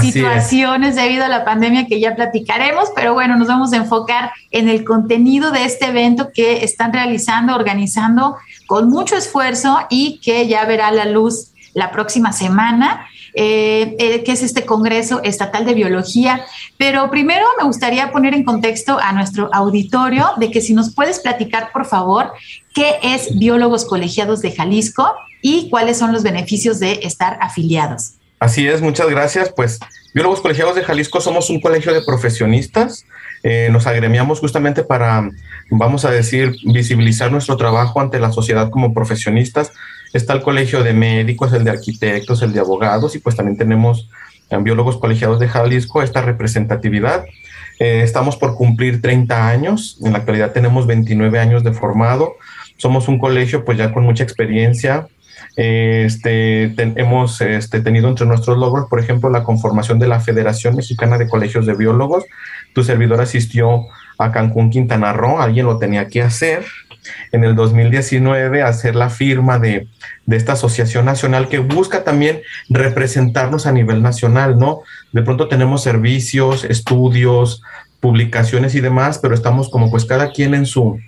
situaciones 0.01 0.95
debido 0.95 1.25
a 1.25 1.29
la 1.29 1.45
pandemia 1.45 1.89
que 1.89 1.99
ya 1.99 2.15
platicaremos, 2.15 2.91
pero 2.95 3.13
bueno, 3.13 3.37
nos 3.37 3.49
vamos 3.49 3.73
a 3.73 3.79
enfocar 3.79 4.31
en 4.53 4.69
el 4.69 4.85
contenido 4.85 5.51
de 5.51 5.65
este 5.65 5.87
evento 5.87 6.31
que 6.33 6.63
están 6.63 6.93
realizando, 6.93 7.57
organizando 7.57 8.37
con 8.69 8.89
mucho 8.89 9.17
esfuerzo 9.17 9.81
y 9.91 10.21
que 10.21 10.47
ya 10.47 10.65
verá 10.65 10.93
la 10.93 11.07
luz 11.07 11.51
la 11.75 11.91
próxima 11.91 12.31
semana. 12.31 13.09
Eh, 13.35 13.95
eh, 14.01 14.25
que 14.25 14.33
es 14.33 14.43
este 14.43 14.67
Congreso 14.67 15.23
Estatal 15.23 15.65
de 15.65 15.75
Biología. 15.75 16.45
Pero 16.79 17.11
primero 17.11 17.47
me 17.59 17.65
gustaría 17.65 18.11
poner 18.11 18.35
en 18.35 18.45
contexto 18.45 18.99
a 19.01 19.13
nuestro 19.13 19.49
auditorio 19.53 20.31
de 20.39 20.51
que 20.51 20.61
si 20.61 20.75
nos 20.75 20.95
puedes 20.95 21.21
platicar, 21.21 21.71
por 21.73 21.87
favor, 21.87 22.33
qué 22.75 22.97
es 23.03 23.39
Biólogos 23.39 23.85
Colegiados 23.85 24.43
de 24.43 24.53
Jalisco 24.53 25.15
y 25.43 25.71
cuáles 25.71 25.99
son 25.99 26.13
los 26.13 26.23
beneficios 26.23 26.81
de 26.81 27.01
estar 27.03 27.39
afiliados. 27.41 28.15
Así 28.41 28.67
es, 28.67 28.81
muchas 28.81 29.09
gracias. 29.09 29.53
Pues 29.55 29.79
Biólogos 30.13 30.41
Colegiados 30.41 30.75
de 30.75 30.83
Jalisco 30.83 31.21
somos 31.21 31.51
un 31.51 31.61
colegio 31.61 31.93
de 31.93 32.03
profesionistas. 32.03 33.05
Eh, 33.43 33.69
nos 33.71 33.87
agremiamos 33.87 34.41
justamente 34.41 34.83
para, 34.83 35.31
vamos 35.71 36.05
a 36.05 36.11
decir, 36.11 36.57
visibilizar 36.65 37.31
nuestro 37.31 37.57
trabajo 37.57 38.01
ante 38.01 38.19
la 38.19 38.33
sociedad 38.33 38.71
como 38.71 38.93
profesionistas 38.93 39.73
Está 40.13 40.33
el 40.33 40.43
colegio 40.43 40.83
de 40.83 40.93
médicos, 40.93 41.53
el 41.53 41.65
de 41.65 41.71
arquitectos, 41.71 42.43
el 42.43 42.53
de 42.53 42.61
abogados 42.61 43.15
y 43.15 43.19
pues 43.19 43.37
también 43.37 43.57
tenemos 43.57 44.09
biólogos 44.59 44.97
colegiados 44.97 45.39
de 45.39 45.49
Jalisco, 45.49 46.03
esta 46.03 46.23
representatividad. 46.23 47.25
Eh, 47.79 48.03
estamos 48.03 48.37
por 48.37 48.57
cumplir 48.57 49.01
30 49.01 49.49
años, 49.49 49.99
en 50.05 50.13
la 50.13 50.19
actualidad 50.19 50.53
tenemos 50.53 50.87
29 50.87 51.39
años 51.39 51.65
de 51.65 51.73
formado, 51.73 52.35
somos 52.77 53.09
un 53.09 53.19
colegio 53.19 53.65
pues 53.65 53.79
ya 53.79 53.93
con 53.93 54.05
mucha 54.05 54.25
experiencia, 54.25 55.07
este, 55.57 56.75
hemos 56.77 57.41
este, 57.41 57.81
tenido 57.81 58.09
entre 58.09 58.27
nuestros 58.27 58.59
logros, 58.59 58.89
por 58.89 59.01
ejemplo, 59.01 59.31
la 59.31 59.45
conformación 59.45 59.99
de 59.99 60.09
la 60.09 60.21
Federación 60.21 60.77
Mexicana 60.77 61.19
de 61.19 61.29
Colegios 61.29 61.67
de 61.67 61.75
Biólogos. 61.75 62.25
Tu 62.73 62.85
servidor 62.85 63.21
asistió 63.21 63.87
a 64.19 64.31
Cancún, 64.33 64.71
Quintana 64.71 65.13
Roo, 65.13 65.41
alguien 65.41 65.67
lo 65.67 65.79
tenía 65.79 66.09
que 66.09 66.23
hacer 66.23 66.65
en 67.33 67.45
el 67.45 67.55
2019 67.55 68.63
hacer 68.63 68.95
la 68.95 69.11
firma 69.11 69.59
de, 69.59 69.89
esta 70.29 70.53
asociación 70.53 71.05
nacional 71.05 71.49
que 71.49 71.59
busca 71.59 72.05
también 72.05 72.43
representarnos 72.69 73.67
a 73.67 73.73
nivel 73.73 74.03
nacional, 74.03 74.59
¿no? 74.59 74.83
De 75.13 75.23
pronto 75.23 75.49
tenemos 75.49 75.83
servicios, 75.83 76.65
estudios, 76.65 77.63
publicaciones 78.01 78.75
y 78.75 78.81
demás, 78.81 79.19
pero 79.19 79.35
estamos 79.35 79.69
como 79.69 79.91
pues 79.91 80.05
cada 80.05 80.31
quien 80.31 80.55
en 80.55 80.67
su, 80.67 80.99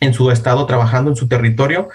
en 0.00 0.12
su 0.14 0.30
estado 0.30 0.66
trabajando 0.66 1.10
en 1.10 1.16
su 1.16 1.28
territorio 1.28 1.88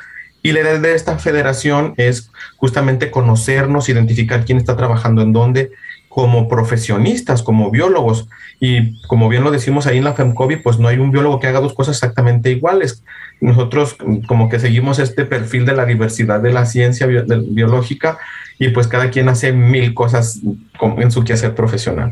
y 0.44 0.52
la 0.52 0.62
idea 0.62 0.80
de 0.80 0.96
esta 0.96 1.20
federación 1.20 1.94
es 1.98 2.32
justamente 2.58 3.12
conocernos, 3.12 3.90
identificar 3.90 4.44
quién 4.44 4.58
está 4.58 4.76
trabajando 4.76 5.22
en 5.22 5.34
dónde 5.34 5.72
como 6.12 6.50
profesionistas, 6.50 7.42
como 7.42 7.72
biólogos. 7.72 8.28
Y 8.60 9.02
como 9.04 9.30
bien 9.30 9.46
lo 9.46 9.50
decimos 9.52 9.88
ahí 9.88 9.98
en 9.98 10.04
la 10.04 10.14
FEMCOVI, 10.14 10.58
pues 10.58 10.78
no 10.78 10.90
hay 10.90 10.98
un 10.98 11.10
biólogo 11.10 11.40
que 11.40 11.48
haga 11.48 11.62
dos 11.62 11.74
cosas 11.74 11.96
exactamente 11.96 12.52
iguales. 12.52 13.02
Nosotros 13.40 13.96
como 14.28 14.50
que 14.50 14.60
seguimos 14.60 15.00
este 15.00 15.24
perfil 15.24 15.66
de 15.66 15.74
la 15.74 15.86
diversidad 15.86 16.42
de 16.42 16.52
la 16.52 16.66
ciencia 16.66 17.08
biológica 17.08 18.18
y 18.60 18.68
pues 18.70 18.88
cada 18.88 19.10
quien 19.10 19.30
hace 19.30 19.54
mil 19.54 19.94
cosas 19.94 20.42
en 20.98 21.12
su 21.12 21.24
quehacer 21.24 21.56
profesional. 21.56 22.12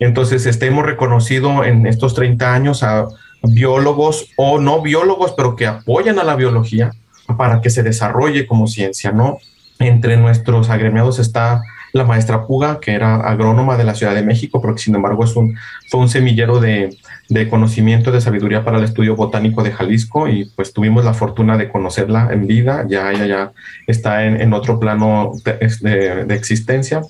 Entonces, 0.00 0.46
este, 0.46 0.66
hemos 0.66 0.86
reconocido 0.86 1.62
en 1.62 1.86
estos 1.86 2.14
30 2.14 2.54
años 2.54 2.82
a 2.82 3.06
biólogos 3.42 4.30
o 4.36 4.58
no 4.58 4.80
biólogos, 4.80 5.34
pero 5.36 5.56
que 5.56 5.66
apoyan 5.66 6.18
a 6.18 6.24
la 6.24 6.36
biología 6.36 6.90
para 7.36 7.60
que 7.60 7.68
se 7.68 7.82
desarrolle 7.82 8.46
como 8.46 8.66
ciencia, 8.66 9.12
¿no? 9.12 9.38
Entre 9.78 10.16
nuestros 10.16 10.70
agremiados 10.70 11.18
está 11.18 11.60
la 11.92 12.04
maestra 12.04 12.46
Puga, 12.46 12.80
que 12.80 12.92
era 12.92 13.16
agrónoma 13.16 13.76
de 13.76 13.84
la 13.84 13.94
Ciudad 13.94 14.14
de 14.14 14.22
México, 14.22 14.60
pero 14.60 14.76
sin 14.76 14.94
embargo 14.94 15.24
es 15.24 15.34
un, 15.36 15.56
fue 15.90 16.00
un 16.00 16.08
semillero 16.08 16.60
de, 16.60 16.96
de 17.28 17.48
conocimiento, 17.48 18.12
de 18.12 18.20
sabiduría 18.20 18.64
para 18.64 18.78
el 18.78 18.84
estudio 18.84 19.16
botánico 19.16 19.62
de 19.62 19.72
Jalisco. 19.72 20.28
Y 20.28 20.50
pues 20.56 20.72
tuvimos 20.72 21.04
la 21.04 21.14
fortuna 21.14 21.56
de 21.56 21.70
conocerla 21.70 22.28
en 22.32 22.46
vida, 22.46 22.84
ya 22.88 23.10
ella 23.12 23.26
ya 23.26 23.52
está 23.86 24.24
en, 24.24 24.40
en 24.40 24.52
otro 24.52 24.78
plano 24.78 25.32
de, 25.44 26.26
existencia. 26.34 27.02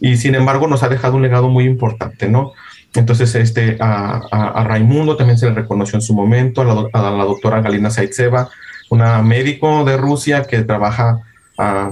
Y 0.00 0.16
sin 0.16 0.34
embargo 0.34 0.68
nos 0.68 0.82
ha 0.82 0.88
dejado 0.88 1.16
un 1.16 1.22
legado 1.22 1.48
muy 1.48 1.64
importante, 1.64 2.28
¿no? 2.28 2.52
Entonces, 2.94 3.34
este, 3.34 3.76
a, 3.78 4.22
a, 4.30 4.64
Raimundo 4.64 5.16
también 5.16 5.38
se 5.38 5.46
le 5.46 5.54
reconoció 5.54 5.96
en 5.96 6.02
su 6.02 6.14
momento, 6.14 6.62
a 6.62 6.64
la, 6.64 6.88
a 6.92 7.10
la 7.10 7.24
doctora 7.24 7.60
Galina 7.60 7.90
Saitseva, 7.90 8.48
una 8.88 9.20
médico 9.22 9.84
de 9.84 9.98
Rusia 9.98 10.44
que 10.44 10.62
trabaja 10.62 11.20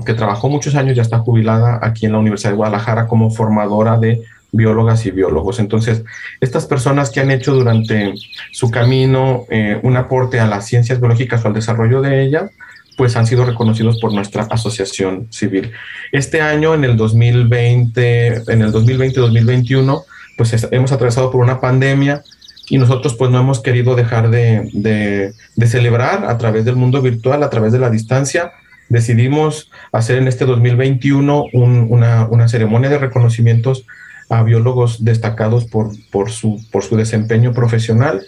que 0.04 0.14
trabajó 0.14 0.48
muchos 0.48 0.74
años, 0.74 0.96
ya 0.96 1.02
está 1.02 1.18
jubilada 1.18 1.78
aquí 1.82 2.06
en 2.06 2.12
la 2.12 2.18
Universidad 2.18 2.50
de 2.50 2.56
Guadalajara 2.56 3.06
como 3.06 3.30
formadora 3.30 3.98
de 3.98 4.22
biólogas 4.52 5.04
y 5.06 5.10
biólogos. 5.10 5.58
Entonces, 5.58 6.04
estas 6.40 6.66
personas 6.66 7.10
que 7.10 7.20
han 7.20 7.30
hecho 7.30 7.54
durante 7.54 8.14
su 8.52 8.70
camino 8.70 9.46
eh, 9.50 9.80
un 9.82 9.96
aporte 9.96 10.38
a 10.38 10.46
las 10.46 10.66
ciencias 10.66 11.00
biológicas 11.00 11.44
o 11.44 11.48
al 11.48 11.54
desarrollo 11.54 12.00
de 12.00 12.22
ellas, 12.22 12.50
pues 12.96 13.16
han 13.16 13.26
sido 13.26 13.44
reconocidos 13.44 13.98
por 14.00 14.12
nuestra 14.12 14.44
asociación 14.44 15.26
civil. 15.30 15.72
Este 16.12 16.40
año, 16.40 16.74
en 16.74 16.84
el 16.84 16.96
2020, 16.96 18.52
en 18.52 18.62
el 18.62 18.72
2020-2021, 18.72 20.04
pues 20.36 20.68
hemos 20.70 20.92
atravesado 20.92 21.30
por 21.30 21.42
una 21.42 21.60
pandemia 21.60 22.22
y 22.68 22.78
nosotros 22.78 23.14
pues 23.14 23.30
no 23.30 23.40
hemos 23.40 23.60
querido 23.60 23.96
dejar 23.96 24.30
de, 24.30 25.32
de 25.56 25.66
celebrar 25.66 26.24
a 26.24 26.38
través 26.38 26.64
del 26.64 26.76
mundo 26.76 27.02
virtual, 27.02 27.42
a 27.42 27.50
través 27.50 27.72
de 27.72 27.78
la 27.78 27.90
distancia, 27.90 28.52
decidimos 28.94 29.70
hacer 29.92 30.18
en 30.18 30.28
este 30.28 30.46
2021 30.46 31.46
una, 31.52 32.48
ceremonia 32.48 32.88
de 32.88 32.98
reconocimientos 32.98 33.86
a 34.30 34.42
biólogos 34.42 35.04
destacados 35.04 35.66
por, 35.66 36.30
su, 36.30 36.96
desempeño 36.96 37.52
profesional. 37.52 38.22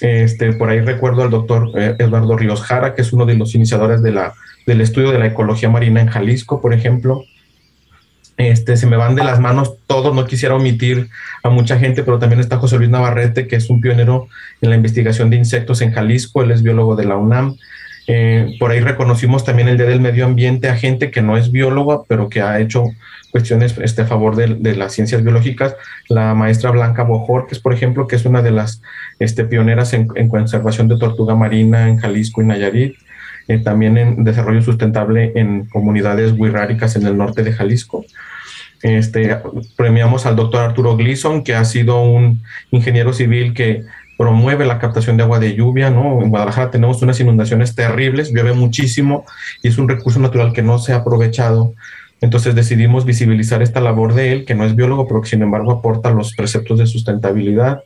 Este, 0.00 0.52
por 0.54 0.70
ahí 0.70 0.80
recuerdo 0.80 1.22
al 1.22 1.30
doctor 1.30 1.72
eh, 1.76 1.96
Eduardo 1.98 2.36
Ríos 2.36 2.62
Jara, 2.62 2.94
que 2.94 3.02
es 3.02 3.12
uno 3.12 3.26
de 3.26 3.34
los 3.34 3.54
iniciadores 3.54 4.02
del 4.02 4.80
estudio 4.80 5.12
de 5.12 5.18
la 5.18 5.26
ecología 5.26 5.68
marina 5.68 6.00
en 6.00 6.08
Jalisco, 6.08 6.60
por 6.60 6.72
ejemplo. 6.72 7.24
Este, 8.38 8.76
se 8.76 8.86
me 8.86 8.96
van 8.96 9.16
de 9.16 9.24
las 9.24 9.40
manos 9.40 9.74
todos, 9.88 10.14
no 10.14 10.24
quisiera 10.24 10.54
omitir 10.54 11.10
a 11.42 11.50
mucha 11.50 11.78
gente, 11.78 12.04
pero 12.04 12.18
también 12.18 12.40
está 12.40 12.56
José 12.56 12.78
Luis 12.78 12.88
Navarrete, 12.88 13.48
que 13.48 13.56
es 13.56 13.68
un 13.68 13.80
pionero 13.80 14.28
en 14.60 14.70
la 14.70 14.76
investigación 14.76 15.28
de 15.28 15.36
insectos 15.36 15.82
en 15.82 15.92
Jalisco, 15.92 16.42
él 16.42 16.52
es 16.52 16.62
biólogo 16.62 16.96
de 16.96 17.04
la 17.04 17.16
UNAM. 17.16 17.56
Eh, 18.10 18.56
por 18.58 18.70
ahí 18.70 18.80
reconocimos 18.80 19.44
también 19.44 19.68
el 19.68 19.76
Día 19.76 19.86
del 19.86 20.00
Medio 20.00 20.24
Ambiente 20.24 20.70
a 20.70 20.76
gente 20.76 21.10
que 21.10 21.20
no 21.20 21.36
es 21.36 21.52
bióloga, 21.52 22.00
pero 22.08 22.30
que 22.30 22.40
ha 22.40 22.58
hecho 22.58 22.84
cuestiones 23.30 23.76
este, 23.82 24.00
a 24.00 24.06
favor 24.06 24.34
de, 24.34 24.74
las 24.74 24.94
ciencias 24.94 25.22
biológicas. 25.22 25.76
La 26.08 26.34
maestra 26.34 26.70
Blanca 26.70 27.02
Bojor, 27.02 27.46
por 27.62 27.74
ejemplo, 27.74 28.06
que 28.06 28.16
es 28.16 28.24
una 28.24 28.40
de 28.40 28.50
las 28.50 28.80
este, 29.18 29.44
pioneras 29.44 29.92
en, 29.92 30.06
conservación 30.28 30.88
de 30.88 30.98
tortuga 30.98 31.34
marina 31.34 31.86
en 31.86 31.98
Jalisco 31.98 32.40
y 32.40 32.46
Nayarit. 32.46 32.96
Eh, 33.46 33.58
también 33.58 33.96
en 33.98 34.24
desarrollo 34.24 34.62
sustentable 34.62 35.32
en 35.34 35.66
comunidades 35.66 36.32
wixárikas 36.36 36.96
en 36.96 37.06
el 37.06 37.16
norte 37.16 37.42
de 37.42 37.52
Jalisco. 37.52 38.06
Este, 38.82 39.36
premiamos 39.76 40.24
al 40.24 40.36
doctor 40.36 40.62
Arturo 40.62 40.96
Gleason, 40.96 41.44
que 41.44 41.54
ha 41.54 41.64
sido 41.64 42.02
un 42.02 42.42
ingeniero 42.70 43.12
civil 43.12 43.52
que 43.52 43.84
promueve 44.18 44.66
la 44.66 44.80
captación 44.80 45.16
de 45.16 45.22
agua 45.22 45.38
de 45.38 45.54
lluvia, 45.54 45.90
¿no? 45.90 46.20
En 46.20 46.30
Guadalajara 46.30 46.72
tenemos 46.72 47.00
unas 47.02 47.20
inundaciones 47.20 47.76
terribles, 47.76 48.32
llueve 48.32 48.52
muchísimo 48.52 49.24
y 49.62 49.68
es 49.68 49.78
un 49.78 49.88
recurso 49.88 50.18
natural 50.18 50.52
que 50.52 50.60
no 50.60 50.78
se 50.80 50.92
ha 50.92 50.96
aprovechado. 50.96 51.74
Entonces 52.20 52.56
decidimos 52.56 53.04
visibilizar 53.04 53.62
esta 53.62 53.80
labor 53.80 54.14
de 54.14 54.32
él, 54.32 54.44
que 54.44 54.56
no 54.56 54.64
es 54.64 54.74
biólogo, 54.74 55.06
pero 55.06 55.22
que 55.22 55.28
sin 55.28 55.42
embargo 55.42 55.70
aporta 55.70 56.10
los 56.10 56.34
preceptos 56.34 56.80
de 56.80 56.88
sustentabilidad. 56.88 57.84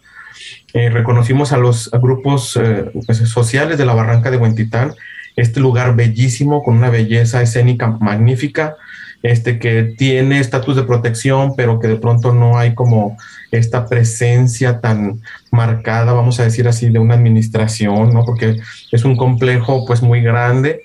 Eh, 0.73 0.88
reconocimos 0.88 1.53
a 1.53 1.59
los 1.59 1.90
grupos 1.90 2.57
eh, 2.57 2.90
pues, 3.07 3.18
sociales 3.18 3.77
de 3.77 3.85
la 3.85 3.92
Barranca 3.92 4.31
de 4.31 4.38
Huentitán, 4.38 4.95
este 5.37 5.61
lugar 5.61 5.95
bellísimo, 5.95 6.62
con 6.62 6.79
una 6.79 6.88
belleza 6.88 7.42
escénica 7.42 7.88
magnífica, 7.88 8.77
este, 9.22 9.58
que 9.58 9.94
tiene 9.96 10.40
estatus 10.40 10.76
de 10.76 10.82
protección, 10.82 11.54
pero 11.56 11.78
que 11.78 11.88
de 11.88 11.96
pronto 11.96 12.32
no 12.32 12.58
hay 12.58 12.74
como 12.74 13.16
esta 13.50 13.87
presencia 13.87 14.80
tan 14.80 15.20
marcada, 15.50 16.12
vamos 16.12 16.40
a 16.40 16.44
decir 16.44 16.66
así, 16.68 16.88
de 16.90 16.98
una 16.98 17.14
administración, 17.14 18.12
¿no? 18.12 18.24
Porque 18.24 18.56
es 18.90 19.04
un 19.04 19.16
complejo 19.16 19.85
pues 19.87 20.02
muy 20.02 20.22
grande 20.22 20.82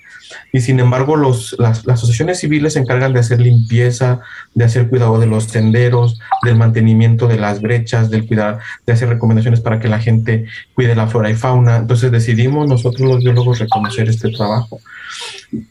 y 0.52 0.60
sin 0.60 0.80
embargo 0.80 1.16
los, 1.16 1.56
las, 1.58 1.86
asociaciones 1.86 2.40
civiles 2.40 2.74
se 2.74 2.80
encargan 2.80 3.12
de 3.12 3.20
hacer 3.20 3.40
limpieza, 3.40 4.20
de 4.54 4.64
hacer 4.64 4.88
cuidado 4.88 5.18
de 5.18 5.26
los 5.26 5.44
senderos, 5.44 6.20
del 6.42 6.56
mantenimiento 6.56 7.28
de 7.28 7.38
las 7.38 7.60
brechas, 7.60 8.10
del 8.10 8.26
cuidar, 8.26 8.58
de 8.86 8.92
hacer 8.92 9.08
recomendaciones 9.08 9.60
para 9.60 9.80
que 9.80 9.88
la 9.88 10.00
gente 10.00 10.46
cuide 10.74 10.94
la 10.94 11.06
flora 11.06 11.30
y 11.30 11.34
fauna. 11.34 11.76
Entonces 11.76 12.10
decidimos 12.10 12.68
nosotros 12.68 13.08
los 13.08 13.24
biólogos 13.24 13.58
reconocer 13.58 14.08
este 14.08 14.30
trabajo. 14.30 14.80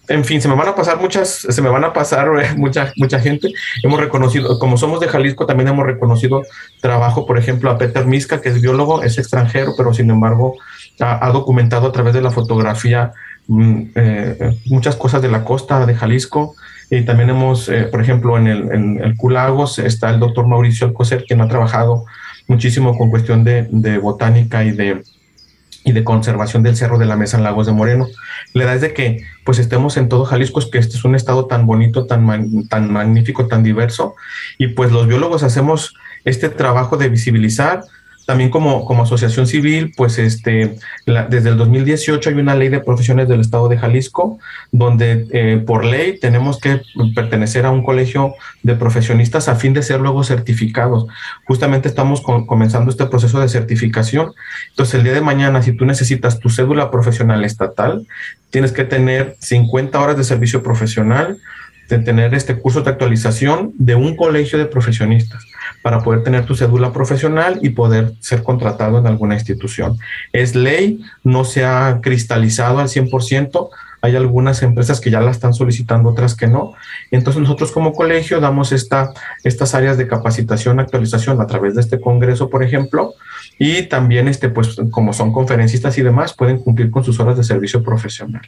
En 0.08 0.26
fin, 0.26 0.42
se 0.42 0.48
me 0.48 0.56
van 0.56 0.68
a 0.68 0.76
pasar 0.76 1.00
muchas, 1.00 1.30
se 1.30 1.62
me 1.62 1.70
van 1.70 1.84
a 1.84 1.94
pasar 1.94 2.28
eh, 2.42 2.50
mucha, 2.56 2.92
mucha 2.96 3.20
gente. 3.20 3.52
Hemos 3.84 4.00
reconocido, 4.00 4.58
como 4.58 4.78
somos 4.78 5.00
de 5.00 5.08
Jalisco, 5.08 5.46
también 5.46 5.68
hemos 5.68 5.86
reconocido 5.86 6.42
trabajo, 6.82 7.26
por 7.28 7.38
ejemplo, 7.38 7.70
a 7.70 7.78
Peter 7.78 8.06
Miska, 8.06 8.42
que 8.42 8.50
es 8.50 8.62
biólogo, 8.62 9.04
es 9.04 9.18
extranjero, 9.20 9.74
pero 9.78 9.94
sin 9.94 10.10
embargo 10.10 10.56
ha 11.00 11.30
documentado 11.32 11.88
a 11.88 11.92
través 11.92 12.14
de 12.14 12.22
la 12.22 12.32
fotografía 12.32 13.14
Mm, 13.48 13.84
eh, 13.96 14.60
muchas 14.66 14.98
cosas 14.98 15.22
de 15.22 15.30
la 15.30 15.44
costa 15.44 15.86
de 15.86 15.96
Jalisco. 15.96 16.56
Y 16.90 17.02
también 17.04 17.30
hemos, 17.30 17.70
eh, 17.70 17.84
por 17.84 18.02
ejemplo, 18.02 18.38
en 18.38 18.48
el, 18.48 18.72
en 18.72 19.04
el 19.04 19.16
Culagos 19.18 19.80
está 19.80 20.10
el 20.10 20.20
doctor 20.20 20.48
Mauricio 20.48 20.88
Alcocer, 20.88 21.26
quien 21.26 21.42
ha 21.42 21.48
trabajado 21.48 22.06
muchísimo 22.48 22.98
con 22.98 23.10
cuestión 23.10 23.44
de, 23.44 23.68
de, 23.70 23.98
botánica 23.98 24.64
y 24.64 24.72
de, 24.72 25.04
y 25.84 25.92
de 25.92 26.04
conservación 26.04 26.64
del 26.64 26.78
Cerro 26.78 26.98
de 26.98 27.06
la 27.06 27.18
Mesa 27.18 27.38
en 27.38 27.44
Lagos 27.44 27.66
de 27.68 27.74
Moreno. 27.74 28.08
La 28.54 28.64
edad 28.64 28.76
es 28.76 28.82
de 28.82 28.94
que 28.94 29.24
pues 29.44 29.60
estemos 29.60 29.98
en 29.98 30.08
todo 30.08 30.24
Jalisco, 30.26 30.60
es 30.60 30.68
que 30.68 30.78
este 30.78 30.96
es 30.96 31.04
un 31.04 31.16
estado 31.16 31.46
tan 31.46 31.66
bonito, 31.66 32.06
tan, 32.06 32.68
tan 32.70 32.92
magnífico, 32.92 33.48
tan 33.48 33.64
diverso, 33.64 34.16
y 34.58 34.68
pues 34.68 34.92
los 34.92 35.08
biólogos 35.08 35.44
hacemos 35.44 35.94
este 36.24 36.48
trabajo 36.50 36.96
de 36.96 37.10
visibilizar, 37.10 37.84
también 38.28 38.50
como, 38.50 38.84
como 38.84 39.04
asociación 39.04 39.48
civil, 39.48 39.94
pues 39.96 40.20
este, 40.20 40.76
desde 41.06 41.50
el 41.50 41.56
2018 41.56 42.30
hay 42.30 42.36
una 42.36 42.56
ley 42.56 42.68
de 42.68 42.82
profesiones 42.82 43.30
del 43.30 43.40
Estado 43.40 43.70
de 43.70 43.78
Jalisco, 43.78 44.38
donde 44.74 45.28
eh, 45.32 45.64
por 45.66 45.86
ley 45.86 46.20
tenemos 46.20 46.60
que 46.60 46.82
pertenecer 47.16 47.66
a 47.66 47.72
un 47.72 47.86
colegio 47.86 48.36
de 48.64 48.76
profesionistas 48.76 49.48
a 49.48 49.56
fin 49.56 49.74
de 49.74 49.82
ser 49.82 50.02
luego 50.02 50.26
certificados. 50.26 51.08
Justamente 51.46 51.88
estamos 51.88 52.22
comenzando 52.22 52.92
este 52.92 53.06
proceso 53.06 53.40
de 53.40 53.48
certificación. 53.48 54.34
Entonces, 54.72 54.96
el 54.96 55.04
día 55.06 55.14
de 55.14 55.22
mañana, 55.22 55.62
si 55.62 55.72
tú 55.72 55.86
necesitas 55.86 56.42
tu 56.42 56.50
cédula 56.50 56.92
profesional 56.92 57.46
estatal, 57.46 58.06
tienes 58.50 58.74
que 58.74 58.84
tener 58.84 59.38
50 59.40 60.02
horas 60.02 60.18
de 60.18 60.26
servicio 60.26 60.62
profesional, 60.62 61.38
de 61.90 62.00
tener 62.00 62.34
este 62.34 62.58
curso 62.60 62.82
de 62.82 62.90
actualización 62.90 63.74
de 63.78 63.96
un 63.96 64.16
colegio 64.16 64.60
de 64.60 64.66
profesionistas 64.66 65.46
para 65.82 66.02
poder 66.04 66.24
tener 66.24 66.46
tu 66.46 66.56
cédula 66.56 66.92
profesional 66.92 67.60
y 67.62 67.70
poder 67.70 68.14
ser 68.20 68.44
contratado 68.44 68.98
en 69.00 69.08
alguna 69.08 69.36
institución. 69.36 69.98
Es 70.34 70.56
ley, 70.56 71.02
no 71.24 71.46
se 71.46 71.66
ha 71.66 72.00
cristalizado 72.02 72.80
al 72.80 72.88
100%, 72.88 73.70
hay 74.02 74.16
algunas 74.16 74.62
empresas 74.64 75.02
que 75.02 75.10
ya 75.10 75.22
la 75.22 75.32
están 75.32 75.54
solicitando, 75.54 76.10
otras 76.10 76.36
que 76.36 76.48
no. 76.48 76.74
Entonces 77.12 77.42
nosotros 77.42 77.72
como 77.72 77.94
colegio 77.94 78.40
damos 78.40 78.72
esta, 78.72 79.12
estas 79.44 79.74
áreas 79.74 79.98
de 79.98 80.08
capacitación, 80.08 80.80
actualización 80.80 81.42
a 81.42 81.48
través 81.48 81.76
de 81.76 81.82
este 81.82 82.00
congreso, 82.00 82.50
por 82.50 82.64
ejemplo, 82.64 83.14
y 83.60 83.84
también, 83.84 84.28
este, 84.28 84.50
pues, 84.50 84.78
como 84.92 85.14
son 85.14 85.34
conferencistas 85.34 85.98
y 85.98 86.04
demás, 86.04 86.34
pueden 86.34 86.60
cumplir 86.60 86.92
con 86.92 87.04
sus 87.04 87.20
horas 87.20 87.38
de 87.38 87.44
servicio 87.44 87.84
profesional. 87.84 88.44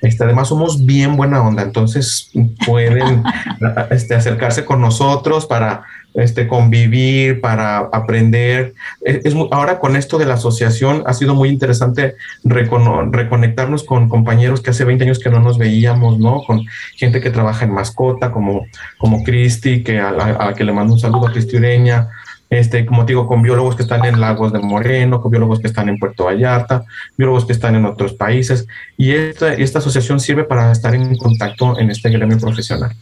Este, 0.00 0.24
además, 0.24 0.48
somos 0.48 0.84
bien 0.84 1.16
buena 1.16 1.42
onda, 1.42 1.62
entonces 1.62 2.30
pueden 2.66 3.22
este, 3.90 4.14
acercarse 4.14 4.64
con 4.64 4.80
nosotros 4.80 5.46
para 5.46 5.84
este, 6.14 6.46
convivir, 6.46 7.40
para 7.40 7.78
aprender. 7.78 8.74
Es, 9.00 9.34
ahora 9.50 9.78
con 9.78 9.96
esto 9.96 10.18
de 10.18 10.26
la 10.26 10.34
asociación 10.34 11.04
ha 11.06 11.14
sido 11.14 11.34
muy 11.34 11.48
interesante 11.48 12.16
reconectarnos 12.44 13.84
con 13.84 14.08
compañeros 14.08 14.60
que 14.60 14.70
hace 14.70 14.84
20 14.84 15.04
años 15.04 15.18
que 15.18 15.30
no 15.30 15.40
nos 15.40 15.56
veíamos, 15.58 16.18
¿no? 16.18 16.42
Con 16.42 16.64
gente 16.96 17.20
que 17.20 17.30
trabaja 17.30 17.64
en 17.64 17.72
mascota, 17.72 18.30
como, 18.30 18.66
como 18.98 19.22
Cristi, 19.22 19.82
que 19.82 20.00
a 20.00 20.10
la, 20.10 20.54
que 20.54 20.64
le 20.64 20.72
mando 20.72 20.94
un 20.94 21.00
saludo 21.00 21.28
a 21.28 21.32
Cristi 21.32 21.56
Ureña, 21.56 22.08
este, 22.52 22.84
como 22.84 23.04
digo, 23.04 23.26
con 23.26 23.40
biólogos 23.40 23.76
que 23.76 23.82
están 23.82 24.04
en 24.04 24.20
Lagos 24.20 24.52
de 24.52 24.58
Moreno, 24.58 25.22
con 25.22 25.30
biólogos 25.30 25.58
que 25.58 25.68
están 25.68 25.88
en 25.88 25.98
Puerto 25.98 26.26
Vallarta, 26.26 26.84
biólogos 27.16 27.46
que 27.46 27.54
están 27.54 27.76
en 27.76 27.86
otros 27.86 28.12
países. 28.12 28.68
Y 28.98 29.12
esta, 29.12 29.54
esta 29.54 29.78
asociación 29.78 30.20
sirve 30.20 30.44
para 30.44 30.70
estar 30.70 30.94
en 30.94 31.16
contacto 31.16 31.78
en 31.78 31.90
este 31.90 32.10
gremio 32.10 32.38
profesional 32.38 32.92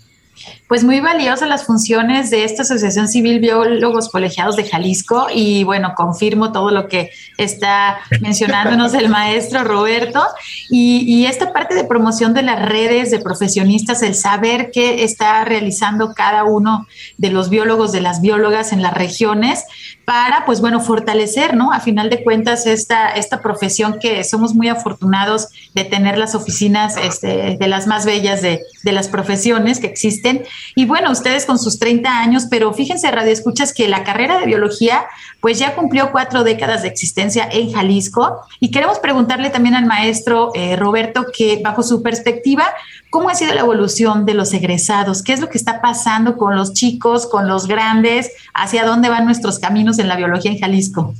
pues 0.70 0.84
muy 0.84 1.00
valiosas 1.00 1.48
las 1.48 1.64
funciones 1.64 2.30
de 2.30 2.44
esta 2.44 2.62
Asociación 2.62 3.08
Civil 3.08 3.40
Biólogos 3.40 4.08
Colegiados 4.08 4.54
de 4.54 4.62
Jalisco 4.62 5.26
y 5.34 5.64
bueno, 5.64 5.94
confirmo 5.96 6.52
todo 6.52 6.70
lo 6.70 6.86
que 6.86 7.10
está 7.38 7.98
mencionándonos 8.20 8.94
el 8.94 9.08
maestro 9.08 9.64
Roberto 9.64 10.22
y, 10.70 11.00
y, 11.12 11.26
esta 11.26 11.52
parte 11.52 11.74
de 11.74 11.82
promoción 11.82 12.34
de 12.34 12.42
las 12.42 12.64
redes 12.64 13.10
de 13.10 13.18
profesionistas, 13.18 14.00
el 14.04 14.14
saber 14.14 14.70
qué 14.72 15.02
está 15.02 15.44
realizando 15.44 16.14
cada 16.14 16.44
uno 16.44 16.86
de 17.18 17.30
los 17.30 17.50
biólogos, 17.50 17.90
de 17.90 18.02
las 18.02 18.20
biólogas 18.20 18.72
en 18.72 18.80
las 18.80 18.94
regiones, 18.94 19.64
para, 20.10 20.44
pues 20.44 20.60
bueno, 20.60 20.80
fortalecer, 20.80 21.54
¿no? 21.54 21.72
A 21.72 21.78
final 21.78 22.10
de 22.10 22.24
cuentas, 22.24 22.66
esta, 22.66 23.10
esta 23.10 23.40
profesión 23.40 24.00
que 24.00 24.24
somos 24.24 24.56
muy 24.56 24.68
afortunados 24.68 25.50
de 25.72 25.84
tener 25.84 26.18
las 26.18 26.34
oficinas 26.34 26.96
este, 26.96 27.56
de 27.56 27.68
las 27.68 27.86
más 27.86 28.06
bellas 28.06 28.42
de, 28.42 28.60
de, 28.82 28.90
las 28.90 29.06
profesiones 29.06 29.78
que 29.78 29.86
existen. 29.86 30.42
Y 30.74 30.86
bueno, 30.86 31.10
ustedes 31.10 31.46
con 31.46 31.58
sus 31.58 31.78
30 31.78 32.10
años, 32.10 32.46
pero 32.50 32.72
fíjense, 32.72 33.10
Radio 33.10 33.32
Escuchas, 33.32 33.72
que 33.72 33.88
la 33.88 34.04
carrera 34.04 34.38
de 34.38 34.46
biología, 34.46 35.04
pues 35.40 35.58
ya 35.58 35.74
cumplió 35.74 36.12
cuatro 36.12 36.44
décadas 36.44 36.82
de 36.82 36.88
existencia 36.88 37.48
en 37.50 37.72
Jalisco. 37.72 38.40
Y 38.60 38.70
queremos 38.70 38.98
preguntarle 38.98 39.50
también 39.50 39.74
al 39.74 39.86
maestro 39.86 40.52
eh, 40.54 40.76
Roberto 40.76 41.26
que, 41.32 41.60
bajo 41.62 41.82
su 41.82 42.02
perspectiva, 42.02 42.64
¿Cómo 43.10 43.28
ha 43.28 43.34
sido 43.34 43.52
la 43.54 43.62
evolución 43.62 44.24
de 44.24 44.34
los 44.34 44.54
egresados? 44.54 45.24
¿Qué 45.24 45.32
es 45.32 45.40
lo 45.40 45.48
que 45.48 45.58
está 45.58 45.80
pasando 45.80 46.36
con 46.36 46.54
los 46.54 46.72
chicos, 46.74 47.26
con 47.26 47.48
los 47.48 47.66
grandes? 47.66 48.30
¿Hacia 48.54 48.84
dónde 48.84 49.08
van 49.08 49.24
nuestros 49.24 49.58
caminos 49.58 49.98
en 49.98 50.06
la 50.06 50.14
biología 50.14 50.52
en 50.52 50.60
Jalisco? 50.60 51.12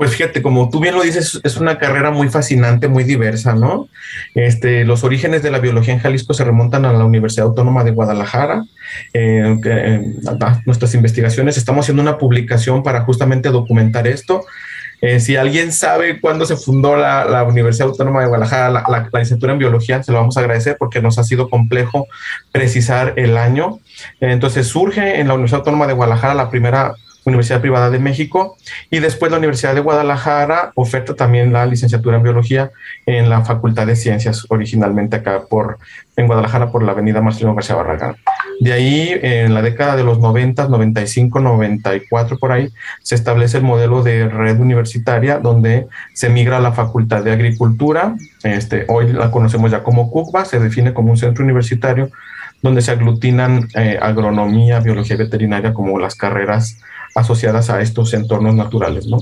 Pues 0.00 0.12
fíjate, 0.12 0.40
como 0.40 0.70
tú 0.70 0.80
bien 0.80 0.94
lo 0.94 1.02
dices, 1.02 1.42
es 1.44 1.58
una 1.58 1.76
carrera 1.76 2.10
muy 2.10 2.30
fascinante, 2.30 2.88
muy 2.88 3.04
diversa, 3.04 3.54
¿no? 3.54 3.90
Este, 4.34 4.86
los 4.86 5.04
orígenes 5.04 5.42
de 5.42 5.50
la 5.50 5.58
biología 5.58 5.92
en 5.92 6.00
Jalisco 6.00 6.32
se 6.32 6.42
remontan 6.42 6.86
a 6.86 6.94
la 6.94 7.04
Universidad 7.04 7.48
Autónoma 7.48 7.84
de 7.84 7.90
Guadalajara. 7.90 8.64
Eh, 9.12 9.58
eh, 9.62 10.00
nuestras 10.64 10.94
investigaciones, 10.94 11.58
estamos 11.58 11.84
haciendo 11.84 12.00
una 12.00 12.16
publicación 12.16 12.82
para 12.82 13.02
justamente 13.02 13.50
documentar 13.50 14.06
esto. 14.06 14.46
Eh, 15.02 15.20
si 15.20 15.36
alguien 15.36 15.70
sabe 15.70 16.18
cuándo 16.18 16.46
se 16.46 16.56
fundó 16.56 16.96
la, 16.96 17.44
Universidad 17.46 17.88
Autónoma 17.88 18.22
de 18.22 18.28
Guadalajara, 18.28 18.70
la, 18.70 19.10
licenciatura 19.12 19.52
en 19.52 19.58
biología, 19.58 20.02
se 20.02 20.12
lo 20.12 20.18
vamos 20.20 20.38
a 20.38 20.40
agradecer 20.40 20.76
porque 20.78 21.02
nos 21.02 21.18
ha 21.18 21.24
sido 21.24 21.50
complejo 21.50 22.06
precisar 22.52 23.12
el 23.16 23.36
año. 23.36 23.80
entonces 24.20 24.66
surge 24.66 25.20
en 25.20 25.28
la 25.28 25.34
Universidad 25.34 25.58
Autónoma 25.58 25.86
de 25.86 25.92
Guadalajara 25.92 26.32
la 26.32 26.48
primera 26.48 26.94
Universidad 27.24 27.60
Privada 27.60 27.90
de 27.90 27.98
México 27.98 28.56
y 28.90 29.00
después 29.00 29.30
la 29.30 29.38
Universidad 29.38 29.74
de 29.74 29.80
Guadalajara 29.80 30.72
oferta 30.74 31.14
también 31.14 31.52
la 31.52 31.66
licenciatura 31.66 32.16
en 32.16 32.22
biología 32.22 32.70
en 33.06 33.28
la 33.28 33.44
Facultad 33.44 33.86
de 33.86 33.96
Ciencias, 33.96 34.46
originalmente 34.48 35.16
acá 35.16 35.42
por, 35.48 35.78
en 36.16 36.26
Guadalajara 36.26 36.70
por 36.70 36.82
la 36.82 36.92
avenida 36.92 37.20
Marcelino 37.20 37.54
García 37.54 37.76
Barragán. 37.76 38.16
De 38.60 38.72
ahí, 38.72 39.18
en 39.22 39.54
la 39.54 39.62
década 39.62 39.96
de 39.96 40.04
los 40.04 40.18
90, 40.18 40.68
95, 40.68 41.40
94, 41.40 42.38
por 42.38 42.52
ahí, 42.52 42.68
se 43.02 43.14
establece 43.14 43.58
el 43.58 43.64
modelo 43.64 44.02
de 44.02 44.28
red 44.28 44.60
universitaria 44.60 45.38
donde 45.38 45.86
se 46.12 46.28
migra 46.28 46.58
a 46.58 46.60
la 46.60 46.72
Facultad 46.72 47.22
de 47.22 47.32
Agricultura, 47.32 48.16
este, 48.42 48.84
hoy 48.88 49.12
la 49.12 49.30
conocemos 49.30 49.70
ya 49.70 49.82
como 49.82 50.10
CUCBA, 50.10 50.44
se 50.44 50.60
define 50.60 50.92
como 50.92 51.10
un 51.10 51.16
centro 51.16 51.44
universitario 51.44 52.10
donde 52.62 52.82
se 52.82 52.90
aglutinan 52.90 53.68
eh, 53.74 53.98
agronomía, 54.00 54.80
biología 54.80 55.16
veterinaria 55.16 55.72
como 55.72 55.98
las 55.98 56.14
carreras 56.14 56.78
asociadas 57.14 57.70
a 57.70 57.80
estos 57.80 58.14
entornos 58.14 58.54
naturales, 58.54 59.06
¿no? 59.06 59.18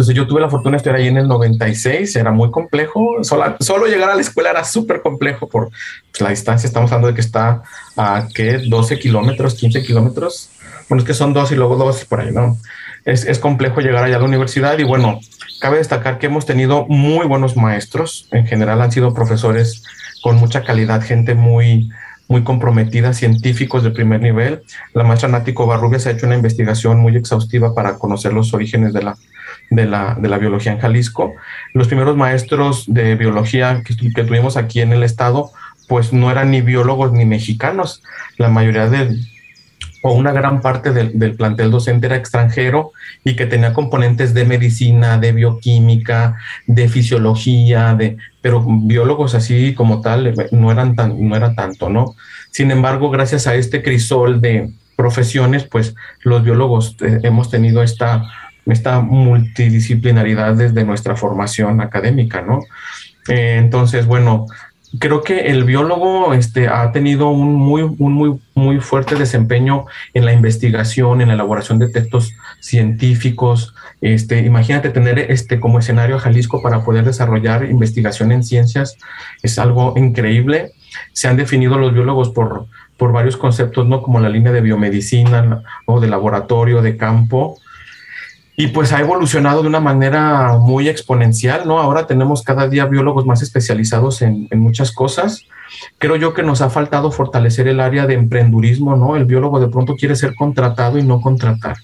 Entonces 0.00 0.16
yo 0.16 0.26
tuve 0.26 0.40
la 0.40 0.48
fortuna 0.48 0.72
de 0.72 0.76
estar 0.78 0.94
ahí 0.94 1.08
en 1.08 1.18
el 1.18 1.28
96, 1.28 2.16
era 2.16 2.32
muy 2.32 2.50
complejo, 2.50 3.22
solo, 3.22 3.56
solo 3.60 3.86
llegar 3.86 4.08
a 4.08 4.14
la 4.14 4.22
escuela 4.22 4.48
era 4.48 4.64
súper 4.64 5.02
complejo 5.02 5.46
por 5.46 5.68
pues, 5.68 6.20
la 6.22 6.30
distancia, 6.30 6.66
estamos 6.66 6.90
hablando 6.90 7.08
de 7.08 7.14
que 7.14 7.20
está 7.20 7.62
a 7.98 8.26
¿qué? 8.34 8.62
12 8.66 8.98
kilómetros, 8.98 9.56
15 9.56 9.82
kilómetros, 9.82 10.48
bueno, 10.88 11.02
es 11.02 11.06
que 11.06 11.12
son 11.12 11.34
dos 11.34 11.52
y 11.52 11.54
luego 11.54 11.76
dos 11.76 12.06
por 12.06 12.20
ahí, 12.20 12.32
¿no? 12.32 12.56
Es, 13.04 13.26
es 13.26 13.38
complejo 13.38 13.82
llegar 13.82 14.02
allá 14.02 14.16
a 14.16 14.20
la 14.20 14.24
universidad 14.24 14.78
y 14.78 14.84
bueno, 14.84 15.20
cabe 15.60 15.76
destacar 15.76 16.18
que 16.18 16.26
hemos 16.26 16.46
tenido 16.46 16.86
muy 16.86 17.26
buenos 17.26 17.58
maestros, 17.58 18.26
en 18.30 18.46
general 18.46 18.80
han 18.80 18.92
sido 18.92 19.12
profesores 19.12 19.82
con 20.22 20.36
mucha 20.36 20.64
calidad, 20.64 21.02
gente 21.02 21.34
muy, 21.34 21.90
muy 22.30 22.44
comprometida, 22.44 23.12
científicos 23.12 23.82
de 23.82 23.90
primer 23.90 24.22
nivel. 24.22 24.62
La 24.94 25.02
maestra 25.02 25.28
Nati 25.28 25.52
Covarrubias 25.52 26.06
ha 26.06 26.12
hecho 26.12 26.26
una 26.26 26.36
investigación 26.36 27.00
muy 27.00 27.16
exhaustiva 27.16 27.74
para 27.74 27.98
conocer 27.98 28.32
los 28.32 28.54
orígenes 28.54 28.94
de 28.94 29.02
la, 29.02 29.16
de 29.68 29.84
la, 29.84 30.14
de 30.14 30.28
la 30.28 30.38
biología 30.38 30.70
en 30.70 30.78
Jalisco. 30.78 31.34
Los 31.74 31.88
primeros 31.88 32.16
maestros 32.16 32.84
de 32.86 33.16
biología 33.16 33.82
que, 33.84 33.96
que 34.14 34.24
tuvimos 34.24 34.56
aquí 34.56 34.80
en 34.80 34.92
el 34.92 35.02
estado 35.02 35.50
pues 35.88 36.12
no 36.12 36.30
eran 36.30 36.52
ni 36.52 36.60
biólogos 36.60 37.12
ni 37.12 37.24
mexicanos. 37.24 38.00
La 38.38 38.48
mayoría 38.48 38.88
de, 38.88 39.18
o 40.02 40.12
una 40.12 40.32
gran 40.32 40.60
parte 40.60 40.92
del, 40.92 41.34
plantel 41.34 41.70
docente 41.70 42.06
era 42.06 42.16
extranjero 42.16 42.92
y 43.24 43.36
que 43.36 43.46
tenía 43.46 43.72
componentes 43.72 44.32
de 44.32 44.44
medicina, 44.44 45.18
de 45.18 45.32
bioquímica, 45.32 46.36
de 46.66 46.88
fisiología, 46.88 47.94
de, 47.94 48.16
pero 48.40 48.64
biólogos 48.66 49.34
así 49.34 49.74
como 49.74 50.00
tal 50.00 50.26
eh, 50.26 50.48
no 50.52 50.70
eran 50.72 50.94
tan, 50.94 51.28
no 51.28 51.36
era 51.36 51.54
tanto, 51.54 51.88
¿no? 51.88 52.14
Sin 52.50 52.70
embargo, 52.70 53.10
gracias 53.10 53.46
a 53.46 53.54
este 53.54 53.82
crisol 53.82 54.40
de 54.40 54.70
profesiones, 54.96 55.64
pues 55.64 55.94
los 56.22 56.42
biólogos 56.42 56.96
eh, 57.00 57.20
hemos 57.22 57.50
tenido 57.50 57.82
esta, 57.82 58.22
esta 58.66 59.00
multidisciplinaridad 59.00 60.54
desde 60.54 60.84
nuestra 60.84 61.16
formación 61.16 61.80
académica, 61.80 62.42
¿no? 62.42 62.60
Eh, 63.28 63.56
entonces, 63.58 64.06
bueno, 64.06 64.46
creo 64.98 65.22
que 65.22 65.46
el 65.46 65.64
biólogo 65.64 66.34
este, 66.34 66.68
ha 66.68 66.90
tenido 66.92 67.28
un 67.28 67.54
muy, 67.54 67.82
un 67.82 68.12
muy, 68.12 68.40
muy 68.54 68.80
fuerte 68.80 69.14
desempeño 69.14 69.86
en 70.14 70.24
la 70.24 70.32
investigación, 70.32 71.20
en 71.20 71.28
la 71.28 71.34
elaboración 71.34 71.78
de 71.78 71.88
textos 71.88 72.32
científicos. 72.60 73.74
Este, 74.00 74.40
imagínate 74.40 74.90
tener 74.90 75.18
este 75.18 75.60
como 75.60 75.78
escenario 75.78 76.16
a 76.16 76.20
Jalisco 76.20 76.62
para 76.62 76.84
poder 76.84 77.04
desarrollar 77.04 77.64
investigación 77.64 78.32
en 78.32 78.42
ciencias. 78.42 78.96
Es 79.42 79.58
algo 79.58 79.94
increíble. 79.96 80.72
Se 81.12 81.28
han 81.28 81.36
definido 81.36 81.78
los 81.78 81.92
biólogos 81.92 82.30
por, 82.30 82.66
por 82.96 83.12
varios 83.12 83.36
conceptos, 83.36 83.86
¿no? 83.86 84.02
Como 84.02 84.18
la 84.20 84.28
línea 84.28 84.52
de 84.52 84.60
biomedicina 84.60 85.62
o 85.86 86.00
de 86.00 86.08
laboratorio, 86.08 86.82
de 86.82 86.96
campo 86.96 87.58
y 88.60 88.66
pues 88.66 88.92
ha 88.92 89.00
evolucionado 89.00 89.62
de 89.62 89.68
una 89.68 89.80
manera 89.80 90.58
muy 90.58 90.86
exponencial, 90.86 91.66
¿no? 91.66 91.78
Ahora 91.78 92.06
tenemos 92.06 92.42
cada 92.42 92.68
día 92.68 92.84
biólogos 92.84 93.24
más 93.24 93.40
especializados 93.40 94.20
en, 94.20 94.48
muchas 94.50 94.92
cosas. 94.92 95.46
Creo 95.96 96.16
yo 96.16 96.34
que 96.34 96.42
nos 96.42 96.60
ha 96.60 96.68
faltado 96.68 97.10
fortalecer 97.10 97.68
el 97.68 97.80
área 97.80 98.06
de 98.06 98.12
emprendurismo, 98.12 98.96
¿no? 98.96 99.16
El 99.16 99.24
biólogo 99.24 99.60
de 99.60 99.68
pronto 99.68 99.96
quiere 99.96 100.14
ser 100.14 100.34
contratado 100.34 100.98
y 100.98 101.02
no 101.02 101.22
contratar. 101.22 101.78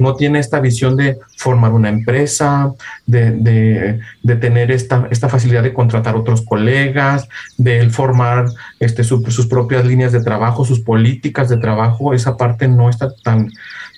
No 0.00 0.16
tiene 0.16 0.40
esta 0.40 0.58
visión 0.58 0.96
de 0.96 1.16
formar 1.36 1.70
una 1.72 1.90
empresa, 1.90 2.72
de, 3.06 4.00
tener 4.40 4.72
esta, 4.72 5.06
esta, 5.12 5.28
facilidad 5.28 5.62
de 5.62 5.74
contratar 5.74 6.16
otros 6.16 6.42
colegas, 6.42 7.28
de 7.56 7.88
formar 7.90 8.46
este, 8.80 9.04
sus 9.04 9.46
propias 9.46 9.84
líneas 9.84 10.10
de 10.10 10.24
trabajo, 10.24 10.64
sus 10.64 10.80
políticas 10.80 11.48
de 11.48 11.58
trabajo. 11.58 12.14
Esa 12.14 12.36
parte 12.36 12.66
no 12.66 12.90
está 12.90 13.14
tan, 13.22 13.52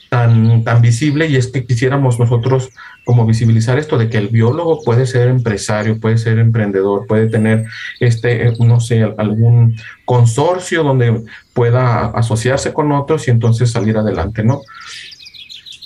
tan, 0.09 0.65
tan 0.65 0.81
visible 0.81 1.27
y 1.27 1.37
es 1.37 1.49
que 1.49 1.65
quisiéramos 1.65 2.19
nosotros 2.19 2.71
como 3.05 3.27
visibilizar 3.27 3.79
esto 3.79 3.99
de 3.99 4.09
que 4.09 4.19
el 4.19 4.29
biólogo 4.29 4.83
puede 4.83 5.07
ser 5.07 5.29
empresario, 5.29 6.01
puede 6.01 6.19
ser 6.19 6.39
emprendedor, 6.39 7.07
puede 7.07 7.29
tener 7.29 7.67
este, 8.01 8.53
no 8.59 8.81
sé, 8.81 9.03
algún 9.17 9.77
consorcio 10.05 10.83
donde 10.83 11.25
pueda 11.53 12.07
asociarse 12.07 12.73
con 12.73 12.93
otros 12.93 13.29
y 13.29 13.31
entonces 13.31 13.71
salir 13.71 13.97
adelante, 13.97 14.43
¿no? 14.43 14.63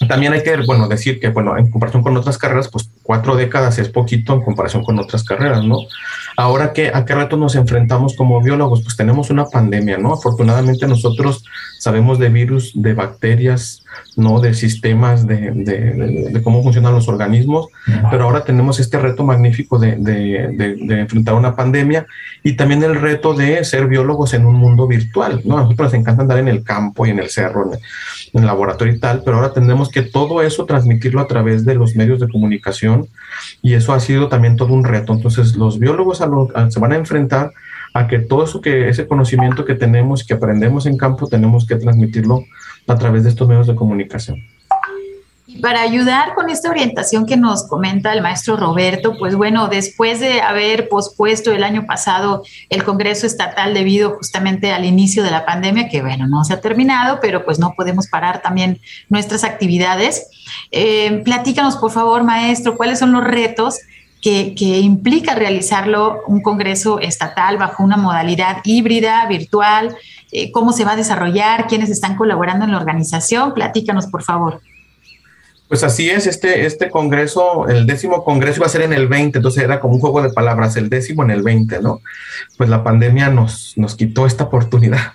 También 0.08 0.32
hay 0.32 0.42
que, 0.42 0.56
bueno, 0.66 0.88
decir 0.88 1.20
que, 1.20 1.28
bueno, 1.28 1.56
en 1.56 1.70
comparación 1.70 2.02
con 2.02 2.16
otras 2.16 2.38
carreras, 2.38 2.68
pues 2.68 2.90
cuatro 3.02 3.37
décadas 3.37 3.78
es 3.78 3.88
poquito 3.88 4.35
en 4.35 4.42
comparación 4.42 4.85
con 4.85 4.98
otras 4.98 5.22
carreras, 5.22 5.64
¿no? 5.64 5.78
Ahora, 6.37 6.73
que 6.73 6.90
¿a 6.92 7.05
qué 7.05 7.14
rato 7.14 7.37
nos 7.37 7.55
enfrentamos 7.55 8.16
como 8.16 8.40
biólogos? 8.40 8.83
Pues 8.83 8.97
tenemos 8.97 9.31
una 9.31 9.47
pandemia, 9.47 9.99
¿no? 9.99 10.14
Afortunadamente 10.14 10.87
nosotros 10.87 11.45
sabemos 11.79 12.21
de 12.21 12.29
virus, 12.29 12.73
de 12.75 12.95
bacterias, 12.95 13.85
¿no? 14.16 14.40
De 14.40 14.55
sistemas, 14.55 15.27
de, 15.27 15.51
de, 15.51 16.42
cómo 16.42 16.62
funcionan 16.62 16.95
los 16.95 17.09
organismos, 17.09 17.66
pero 18.09 18.25
ahora 18.25 18.45
tenemos 18.45 18.79
este 18.79 18.99
reto 18.99 19.25
magnífico 19.25 19.79
de, 19.79 19.95
enfrentar 20.90 21.35
una 21.35 21.57
pandemia 21.57 22.07
y 22.45 22.55
también 22.55 22.83
el 22.85 22.95
reto 22.95 23.35
de 23.35 23.64
ser 23.64 23.88
biólogos 23.88 24.33
en 24.35 24.47
un 24.47 24.55
mundo 24.55 24.87
virtual, 24.87 25.42
¿no? 25.45 25.59
A 25.59 25.62
nosotros 25.62 25.92
nos 25.92 26.01
encanta 26.01 26.23
andar 26.23 26.38
en 26.38 26.49
el 26.49 26.62
campo 26.62 27.05
y 27.05 27.11
en 27.11 27.18
el 27.18 27.31
cerro, 27.31 27.73
en 27.73 28.40
el 28.40 28.47
laboratorio 28.47 28.95
y 28.95 29.01
tal, 29.01 29.23
pero 29.25 29.38
ahora 29.38 29.53
tenemos 29.53 29.90
que 29.90 30.03
todo 30.03 30.40
eso 30.40 30.64
transmitirlo 30.66 31.21
a 31.21 31.27
través 31.27 31.64
de 31.64 31.75
los 31.75 31.97
medios 31.97 32.21
de 32.21 32.29
comunicación 32.29 33.09
y 33.61 33.75
eso 33.75 33.92
ha 33.92 34.01
sido 34.01 34.29
también 34.29 34.57
todo 34.57 34.73
un 34.73 34.85
reto. 34.85 35.12
Entonces, 35.12 35.57
los 35.57 35.79
biólogos 35.79 36.21
se 36.68 36.80
van 36.80 36.92
a 36.92 36.96
enfrentar 36.96 37.52
a 37.94 38.06
que 38.06 38.18
todo 38.18 38.44
eso 38.44 38.61
que 38.61 38.88
ese 38.88 39.06
conocimiento 39.06 39.64
que 39.64 39.74
tenemos, 39.74 40.24
que 40.24 40.35
aprendemos 40.35 40.87
en 40.87 40.96
campo, 40.96 41.26
tenemos 41.26 41.66
que 41.66 41.76
transmitirlo 41.76 42.44
a 42.87 42.96
través 42.96 43.24
de 43.24 43.30
estos 43.30 43.48
medios 43.48 43.66
de 43.66 43.74
comunicación. 43.74 44.42
Y 45.46 45.58
para 45.58 45.82
ayudar 45.82 46.35
con 46.35 46.48
esta 46.48 46.70
orientación 46.70 47.26
que 47.26 47.37
nos 47.37 47.68
comenta 47.68 48.14
el 48.14 48.22
maestro 48.22 48.56
Roberto, 48.56 49.18
pues 49.18 49.35
bueno, 49.35 49.68
después 49.68 50.18
de 50.18 50.40
haber 50.40 50.88
pospuesto 50.88 51.52
el 51.52 51.62
año 51.62 51.85
pasado 51.85 52.42
el 52.70 52.85
Congreso 52.85 53.26
Estatal 53.26 53.74
debido 53.74 54.16
justamente 54.16 54.72
al 54.72 54.87
inicio 54.87 55.22
de 55.22 55.30
la 55.30 55.44
pandemia, 55.44 55.90
que 55.90 56.00
bueno, 56.00 56.26
no 56.26 56.42
se 56.44 56.54
ha 56.54 56.61
terminado, 56.62 57.18
pero 57.20 57.44
pues 57.44 57.58
no 57.58 57.74
podemos 57.76 58.08
parar 58.08 58.40
también 58.40 58.80
nuestras 59.11 59.44
actividades. 59.44 60.26
Eh, 60.70 61.20
platícanos, 61.22 61.76
por 61.76 61.90
favor, 61.90 62.24
maestro, 62.24 62.76
cuáles 62.78 62.98
son 62.98 63.12
los 63.12 63.22
retos 63.22 63.78
que, 64.22 64.54
implica 64.80 65.35
realizarlo 65.35 66.20
un 66.28 66.42
Congreso 66.42 67.00
estatal 67.00 67.58
bajo 67.58 67.82
una 67.82 67.96
modalidad 67.96 68.58
híbrida, 68.64 69.26
virtual, 69.26 69.96
eh, 70.30 70.52
cómo 70.52 70.72
se 70.72 70.85
va 70.85 70.92
a 70.92 70.96
desarrollar, 70.96 71.66
quiénes 71.66 71.90
están 71.90 72.16
colaborando 72.16 72.64
en 72.64 72.70
la 72.70 72.78
organización. 72.78 73.52
Platícanos, 73.52 74.06
por 74.06 74.22
favor. 74.22 74.61
Pues 75.68 75.82
así 75.82 76.08
es, 76.08 76.26
este, 76.26 76.66
este 76.66 76.90
congreso, 76.90 77.66
el 77.66 77.87
décimo 77.87 78.24
congreso 78.24 78.58
iba 78.58 78.66
a 78.66 78.68
ser 78.68 78.82
en 78.82 78.92
el 78.92 79.08
20, 79.08 79.38
entonces 79.38 79.64
era 79.64 79.80
como 79.80 79.94
un 79.94 80.00
juego 80.00 80.22
de 80.22 80.30
palabras, 80.30 80.76
el 80.76 80.88
décimo 80.88 81.24
en 81.24 81.30
el 81.30 81.42
20, 81.42 81.80
¿no? 81.80 82.00
Pues 82.58 82.68
la 82.68 82.85
pandemia 82.85 83.30
nos, 83.30 83.72
nos 83.76 83.96
quitó 83.96 84.26
esta 84.26 84.44
oportunidad 84.44 85.14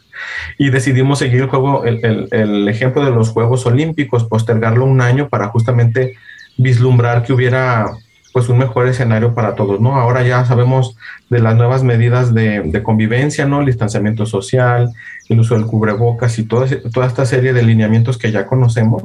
y 0.57 0.71
decidimos 0.71 1.19
seguir 1.19 1.41
el 1.41 1.47
juego, 1.47 1.85
el, 1.85 2.27
el, 2.31 2.67
ejemplo 2.67 3.05
de 3.05 3.11
los 3.11 3.29
Juegos 3.29 3.67
Olímpicos, 3.67 4.23
postergarlo 4.23 4.83
un 4.83 4.99
año 4.99 5.29
para 5.29 5.49
justamente 5.49 6.15
vislumbrar 6.57 7.23
que 7.23 7.33
hubiera 7.33 7.91
pues 8.33 8.49
un 8.49 8.57
mejor 8.57 8.87
escenario 8.87 9.33
para 9.33 9.55
todos, 9.55 9.79
¿no? 9.79 9.95
Ahora 9.95 10.21
ya 10.23 10.45
sabemos 10.45 10.95
de 11.29 11.39
las 11.39 11.55
nuevas 11.55 11.83
medidas 11.83 12.33
de, 12.33 12.81
convivencia, 12.83 13.45
¿no? 13.45 13.61
El 13.61 13.65
distanciamiento 13.65 14.25
social, 14.25 14.91
el 15.29 15.39
uso 15.39 15.55
del 15.55 15.65
cubrebocas 15.65 16.37
y 16.39 16.43
toda, 16.43 16.67
toda 16.93 17.07
esta 17.07 17.25
serie 17.25 17.53
de 17.53 17.63
lineamientos 17.63 18.17
que 18.17 18.31
ya 18.31 18.45
conocemos 18.45 19.03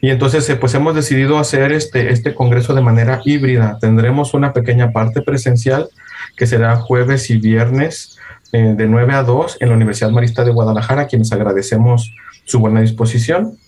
y 0.00 0.10
entonces, 0.10 0.48
eh, 0.48 0.56
pues 0.56 0.74
hemos 0.74 0.94
decidido 0.94 1.38
hacer 1.38 1.72
este, 1.72 2.12
este 2.12 2.34
congreso 2.34 2.74
de 2.74 2.80
manera 2.80 3.20
híbrida. 3.24 3.78
Tendremos 3.80 4.34
una 4.34 4.52
pequeña 4.52 4.92
parte 4.92 5.22
presencial 5.22 5.88
que 6.36 6.46
será 6.46 6.76
jueves 6.76 7.30
y 7.30 7.38
viernes 7.38 8.18
eh, 8.52 8.74
de 8.76 8.86
9 8.86 9.14
a 9.14 9.22
2 9.22 9.58
en 9.60 9.68
la 9.68 9.74
Universidad 9.74 10.10
Marista 10.10 10.44
de 10.44 10.52
Guadalajara, 10.52 11.02
a 11.02 11.06
quienes 11.06 11.32
agradecemos 11.32 12.14
su 12.44 12.60
buena 12.60 12.80
disposición. 12.80 13.58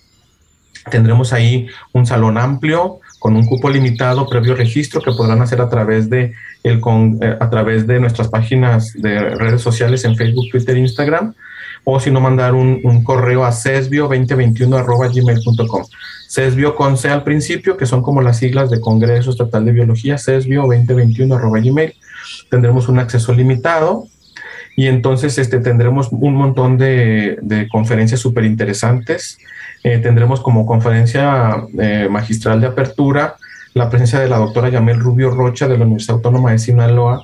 Tendremos 0.89 1.33
ahí 1.33 1.67
un 1.93 2.05
salón 2.05 2.37
amplio 2.37 2.99
con 3.21 3.35
un 3.35 3.45
cupo 3.45 3.69
limitado 3.69 4.27
previo 4.27 4.55
registro 4.55 4.99
que 4.99 5.11
podrán 5.11 5.43
hacer 5.43 5.61
a 5.61 5.69
través 5.69 6.09
de, 6.09 6.33
el, 6.63 6.81
eh, 7.21 7.37
a 7.39 7.49
través 7.51 7.85
de 7.85 7.99
nuestras 7.99 8.29
páginas 8.29 8.93
de 8.95 9.35
redes 9.35 9.61
sociales 9.61 10.03
en 10.05 10.15
Facebook, 10.15 10.47
Twitter 10.51 10.75
Instagram 10.75 11.35
o 11.83 11.99
si 11.99 12.09
no 12.09 12.19
mandar 12.19 12.55
un, 12.55 13.03
correo 13.03 13.45
a 13.45 13.51
cesbio2021 13.51 15.87
Cesbio 16.27 16.75
con 16.75 16.97
C 16.97 17.09
al 17.09 17.23
principio, 17.23 17.77
que 17.77 17.85
son 17.85 18.01
como 18.01 18.23
las 18.23 18.37
siglas 18.37 18.71
de 18.71 18.81
Congreso 18.81 19.29
Estatal 19.29 19.65
de 19.65 19.71
Biología, 19.71 20.15
cesbio2021 20.15 21.63
gmail. 21.63 21.93
Tendremos 22.49 22.89
un 22.89 22.97
acceso 22.97 23.33
limitado 23.33 24.07
y 24.75 24.87
entonces 24.87 25.37
este, 25.37 25.59
tendremos 25.59 26.09
un 26.11 26.35
montón 26.35 26.77
de, 26.77 27.67
conferencias 27.71 28.19
súper 28.19 28.45
interesantes. 28.45 29.37
Eh, 29.83 29.97
tendremos 29.97 30.41
como 30.41 30.65
conferencia 30.65 31.63
eh, 31.79 32.07
magistral 32.09 32.61
de 32.61 32.67
apertura 32.67 33.35
la 33.73 33.89
presencia 33.89 34.19
de 34.19 34.27
la 34.27 34.37
doctora 34.37 34.69
Yamel 34.69 34.99
Rubio 34.99 35.31
Rocha 35.31 35.67
de 35.67 35.77
la 35.77 35.85
Universidad 35.85 36.17
Autónoma 36.17 36.51
de 36.51 36.59
Sinaloa, 36.59 37.23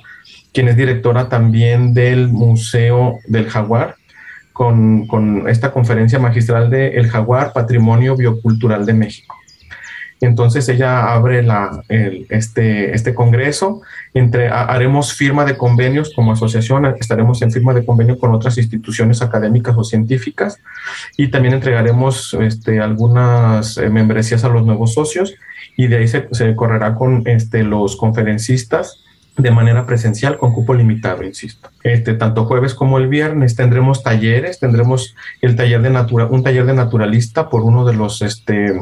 quien 0.52 0.68
es 0.68 0.76
directora 0.76 1.28
también 1.28 1.92
del 1.92 2.28
Museo 2.28 3.18
del 3.26 3.48
Jaguar 3.48 3.96
con, 4.52 5.44
esta 5.46 5.70
conferencia 5.70 6.18
magistral 6.18 6.68
de 6.68 6.88
El 6.88 7.08
Jaguar, 7.08 7.52
Patrimonio 7.52 8.16
Biocultural 8.16 8.84
de 8.86 8.92
México. 8.92 9.36
Entonces 10.20 10.68
ella 10.68 11.12
abre 11.12 11.42
la, 11.42 11.82
este, 11.88 12.94
este 12.94 13.14
congreso, 13.14 13.82
entre, 14.14 14.48
haremos 14.48 15.12
firma 15.12 15.44
de 15.44 15.56
convenios 15.56 16.12
como 16.14 16.32
asociación, 16.32 16.86
estaremos 16.98 17.40
en 17.42 17.52
firma 17.52 17.72
de 17.72 17.84
convenio 17.84 18.18
con 18.18 18.34
otras 18.34 18.58
instituciones 18.58 19.22
académicas 19.22 19.76
o 19.76 19.84
científicas 19.84 20.58
y 21.16 21.28
también 21.28 21.54
entregaremos 21.54 22.34
este, 22.40 22.80
algunas 22.80 23.76
eh, 23.76 23.88
membresías 23.90 24.44
a 24.44 24.48
los 24.48 24.64
nuevos 24.64 24.94
socios 24.94 25.34
y 25.76 25.86
de 25.86 25.98
ahí 25.98 26.08
se, 26.08 26.28
se 26.32 26.56
correrá 26.56 26.94
con 26.94 27.22
este, 27.26 27.62
los 27.62 27.96
conferencistas 27.96 29.04
de 29.38 29.52
manera 29.52 29.86
presencial 29.86 30.36
con 30.36 30.52
cupo 30.52 30.74
limitado, 30.74 31.22
insisto. 31.22 31.70
Este, 31.84 32.14
tanto 32.14 32.44
jueves 32.44 32.74
como 32.74 32.98
el 32.98 33.06
viernes 33.06 33.54
tendremos 33.54 34.02
talleres, 34.02 34.58
tendremos 34.58 35.14
el 35.40 35.54
taller 35.54 35.80
de 35.80 35.90
natura, 35.90 36.26
un 36.26 36.42
taller 36.42 36.66
de 36.66 36.74
naturalista 36.74 37.48
por 37.48 37.62
uno 37.62 37.84
de 37.84 37.94
los 37.94 38.20
este, 38.20 38.74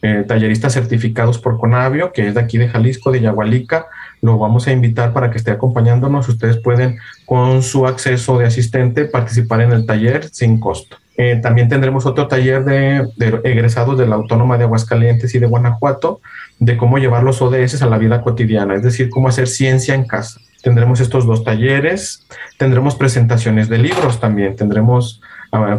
eh, 0.00 0.24
talleristas 0.26 0.72
certificados 0.72 1.38
por 1.38 1.58
Conavio, 1.58 2.12
que 2.12 2.26
es 2.26 2.34
de 2.34 2.40
aquí 2.40 2.56
de 2.56 2.68
Jalisco, 2.68 3.12
de 3.12 3.20
Yagualica. 3.20 3.86
Lo 4.22 4.38
vamos 4.38 4.66
a 4.66 4.72
invitar 4.72 5.12
para 5.12 5.30
que 5.30 5.36
esté 5.36 5.50
acompañándonos. 5.50 6.26
Ustedes 6.28 6.56
pueden, 6.56 6.98
con 7.26 7.62
su 7.62 7.86
acceso 7.86 8.38
de 8.38 8.46
asistente, 8.46 9.04
participar 9.04 9.60
en 9.60 9.72
el 9.72 9.84
taller 9.84 10.28
sin 10.32 10.58
costo. 10.58 10.96
Eh, 11.18 11.38
también 11.42 11.68
tendremos 11.68 12.06
otro 12.06 12.28
taller 12.28 12.64
de, 12.64 13.08
de, 13.16 13.40
egresados 13.44 13.98
de 13.98 14.06
la 14.06 14.14
Autónoma 14.14 14.56
de 14.56 14.64
Aguascalientes 14.64 15.34
y 15.34 15.38
de 15.38 15.46
Guanajuato 15.46 16.20
de 16.58 16.76
cómo 16.76 16.98
llevar 16.98 17.22
los 17.22 17.40
ODS 17.40 17.82
a 17.82 17.86
la 17.86 17.98
vida 17.98 18.22
cotidiana, 18.22 18.74
es 18.74 18.82
decir, 18.82 19.10
cómo 19.10 19.28
hacer 19.28 19.46
ciencia 19.46 19.94
en 19.94 20.06
casa. 20.06 20.40
Tendremos 20.62 21.00
estos 21.00 21.24
dos 21.24 21.44
talleres, 21.44 22.26
tendremos 22.58 22.96
presentaciones 22.96 23.68
de 23.68 23.78
libros 23.78 24.18
también, 24.20 24.56
tendremos 24.56 25.20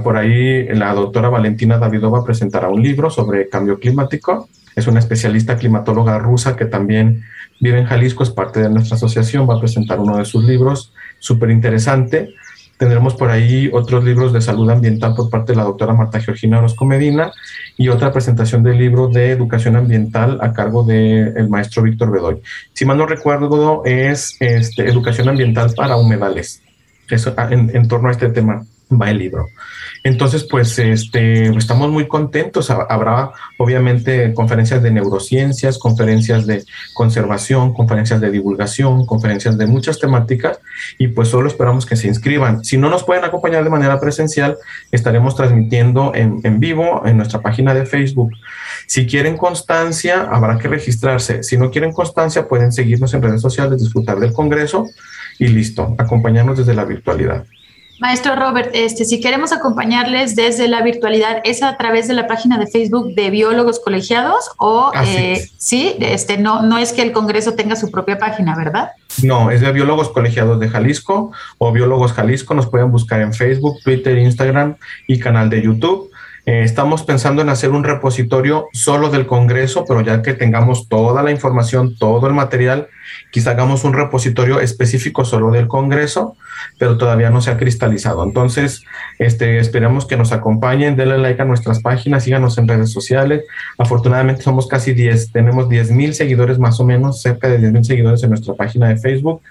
por 0.04 0.18
ahí 0.18 0.68
la 0.70 0.94
doctora 0.94 1.30
Valentina 1.30 1.78
Davidova 1.78 2.24
presentará 2.24 2.70
un 2.70 2.82
libro 2.82 3.10
sobre 3.10 3.50
cambio 3.50 3.80
climático, 3.80 4.50
es 4.76 4.88
una 4.88 5.00
especialista 5.00 5.58
climatóloga 5.58 6.18
rusa 6.18 6.56
que 6.56 6.66
también 6.66 7.24
vive 7.60 7.80
en 7.80 7.86
Jalisco, 7.86 8.24
es 8.24 8.32
parte 8.32 8.62
de 8.62 8.70
nuestra 8.70 8.96
asociación, 8.96 9.48
va 9.48 9.56
a 9.56 9.60
presentar 9.60 10.00
uno 10.00 10.18
de 10.18 10.26
sus 10.26 10.44
libros, 10.44 10.94
súper 11.20 11.52
interesante. 11.52 12.34
Tendremos 12.80 13.14
por 13.14 13.30
ahí 13.30 13.70
otros 13.74 14.06
libros 14.06 14.32
de 14.32 14.40
salud 14.40 14.70
ambiental 14.70 15.14
por 15.14 15.30
parte 15.30 15.52
de 15.52 15.58
la 15.58 15.66
doctora 15.66 15.94
Marta 15.94 16.22
Georgina 16.22 16.60
Orozco 16.60 16.86
Medina 16.86 17.34
y 17.76 17.90
otra 17.90 18.14
presentación 18.14 18.64
del 18.64 18.78
libro 18.78 19.10
de 19.10 19.32
educación 19.32 19.76
ambiental 19.76 20.40
a 20.42 20.54
cargo 20.54 20.86
del 20.86 21.50
maestro 21.50 21.84
Víctor 21.84 22.10
Bedoy. 22.10 22.42
Si 22.72 22.86
mal 22.86 22.98
no 22.98 23.06
recuerdo, 23.06 23.84
es 23.84 24.38
este, 24.40 24.88
educación 24.88 25.28
ambiental 25.28 25.74
para 25.76 25.98
humedales. 25.98 26.62
Eso, 27.10 27.36
en, 27.50 27.70
en 27.76 27.86
torno 27.90 28.08
a 28.08 28.12
este 28.14 28.30
tema 28.30 28.66
va 28.92 29.10
el 29.12 29.20
libro. 29.20 29.48
Entonces, 30.04 30.46
pues 30.50 30.80
este, 30.80 31.50
estamos 31.58 31.90
muy 31.92 32.08
contentos. 32.08 32.70
Habrá 32.70 33.32
obviamente 33.58 34.34
conferencias 34.34 34.82
de 34.82 34.92
neurociencias, 34.92 35.78
conferencias 35.78 36.48
de 36.48 36.64
conservación, 36.94 37.74
conferencias 37.74 38.22
de 38.22 38.32
divulgación, 38.32 39.06
conferencias 39.06 39.58
de 39.58 39.68
muchas 39.68 40.00
temáticas 40.00 40.60
y 40.98 41.10
pues 41.10 41.28
solo 41.28 41.48
esperamos 41.48 41.86
que 41.86 41.96
se 41.96 42.08
inscriban. 42.08 42.64
Si 42.64 42.78
no 42.78 42.90
nos 42.90 43.04
pueden 43.04 43.26
acompañar 43.26 43.64
de 43.64 43.70
manera 43.70 44.00
presencial, 44.00 44.58
estaremos 44.92 45.36
transmitiendo 45.36 46.14
en, 46.16 46.60
vivo 46.60 47.04
en 47.06 47.18
nuestra 47.18 47.42
página 47.42 47.74
de 47.74 47.86
Facebook. 47.86 48.32
Si 48.88 49.06
quieren 49.06 49.38
constancia, 49.38 50.28
habrá 50.32 50.58
que 50.58 50.68
registrarse. 50.68 51.44
Si 51.44 51.58
no 51.58 51.70
quieren 51.70 51.92
constancia, 51.92 52.48
pueden 52.48 52.72
seguirnos 52.72 53.14
en 53.14 53.22
redes 53.22 53.42
sociales, 53.42 53.80
disfrutar 53.80 54.20
del 54.20 54.34
Congreso 54.34 54.88
y 55.38 55.48
listo, 55.48 55.96
acompañarnos 55.98 56.58
desde 56.58 56.74
la 56.74 56.86
virtualidad. 56.86 57.46
Maestro 58.00 58.36
Robert, 58.36 58.70
este, 58.74 59.04
si 59.04 59.20
queremos 59.20 59.52
acompañarles 59.52 60.36
desde 60.36 60.68
la 60.68 60.82
virtualidad, 60.82 61.42
¿es 61.44 61.62
a 61.64 61.76
través 61.78 62.08
de 62.08 62.14
la 62.14 62.28
página 62.28 62.58
de 62.58 62.68
Facebook 62.68 63.14
de 63.14 63.30
Biólogos 63.30 63.80
Colegiados 63.80 64.52
o 64.58 64.92
eh, 65.06 65.50
sí, 65.58 65.96
este, 66.00 66.38
no, 66.38 66.62
no 66.62 66.78
es 66.78 66.94
que 66.94 67.02
el 67.02 67.12
Congreso 67.12 67.56
tenga 67.56 67.76
su 67.76 67.92
propia 67.92 68.18
página, 68.18 68.56
¿verdad? 68.56 68.92
No, 69.22 69.52
es 69.52 69.62
de 69.62 69.72
Biólogos 69.72 70.10
Colegiados 70.10 70.60
de 70.60 70.70
Jalisco 70.70 71.32
o 71.58 71.72
Biólogos 71.74 72.14
Jalisco. 72.14 72.54
Nos 72.54 72.68
pueden 72.68 72.90
buscar 72.92 73.22
en 73.22 73.34
Facebook, 73.34 73.80
Twitter, 73.84 74.18
Instagram 74.18 74.78
y 75.08 75.20
canal 75.20 75.50
de 75.50 75.62
YouTube. 75.62 76.10
Eh, 76.46 76.64
estamos 76.64 77.04
pensando 77.04 77.42
en 77.42 77.50
hacer 77.50 77.72
un 77.72 77.84
repositorio 77.84 78.70
solo 78.72 79.10
del 79.10 79.28
Congreso, 79.28 79.86
pero 79.88 80.02
ya 80.02 80.22
que 80.22 80.34
tengamos 80.34 80.88
toda 80.88 81.22
la 81.22 81.32
información, 81.32 81.96
todo 81.98 82.28
el 82.28 82.34
material, 82.34 82.88
quizá 83.32 83.52
hagamos 83.52 83.84
un 83.84 83.94
repositorio 83.94 84.60
específico 84.60 85.26
solo 85.26 85.52
del 85.52 85.68
Congreso, 85.68 86.36
pero 86.78 86.98
todavía 86.98 87.30
no 87.30 87.42
se 87.42 87.52
ha 87.52 87.58
cristalizado. 87.58 88.24
Entonces, 88.24 88.84
este, 89.18 89.60
que 90.08 90.18
nos 90.18 90.32
acompañen, 90.32 90.96
denle 90.96 91.18
like 91.18 91.42
a 91.42 91.46
nuestras 91.46 91.82
páginas, 91.82 92.24
síganos 92.24 92.58
en 92.58 92.68
redes 92.68 92.92
sociales. 92.92 93.44
Afortunadamente 93.78 94.42
somos 94.42 94.68
casi 94.68 94.94
10, 94.94 95.32
tenemos 95.32 95.70
10 95.70 95.92
mil 95.92 96.14
seguidores 96.14 96.60
más 96.60 96.80
o 96.80 96.86
menos, 96.86 97.22
cerca 97.22 97.48
de 97.48 97.58
10 97.58 97.72
mil 97.72 97.86
seguidores 97.86 98.24
en 98.24 98.30
nuestra 98.30 98.54
página 98.54 98.90
de 98.90 98.98
Facebook. 98.98 99.42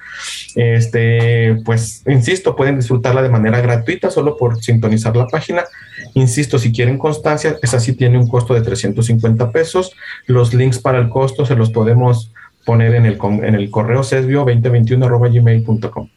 Este, 0.54 1.56
pues, 1.64 2.02
insisto, 2.06 2.56
pueden 2.56 2.76
disfrutarla 2.76 3.22
de 3.22 3.28
manera 3.28 3.60
gratuita 3.60 4.10
solo 4.10 4.36
por 4.36 4.62
sintonizar 4.62 5.16
la 5.16 5.26
página. 5.26 5.64
Insisto, 6.14 6.58
si 6.58 6.72
quieren 6.72 6.98
constancia, 6.98 7.56
esa 7.62 7.80
sí 7.80 7.92
tiene 7.94 8.18
un 8.18 8.28
costo 8.28 8.54
de 8.54 8.62
350 8.62 9.52
pesos. 9.52 9.92
Los 10.26 10.54
links 10.54 10.78
para 10.78 10.98
el 10.98 11.08
costo 11.08 11.46
se 11.46 11.56
los 11.56 11.70
podemos 11.70 12.32
poner 12.68 12.94
en 12.96 13.06
el, 13.06 13.16
en 13.22 13.54
el 13.54 13.70
correo 13.70 14.02
sesbio2021.gmail.com. 14.02 16.08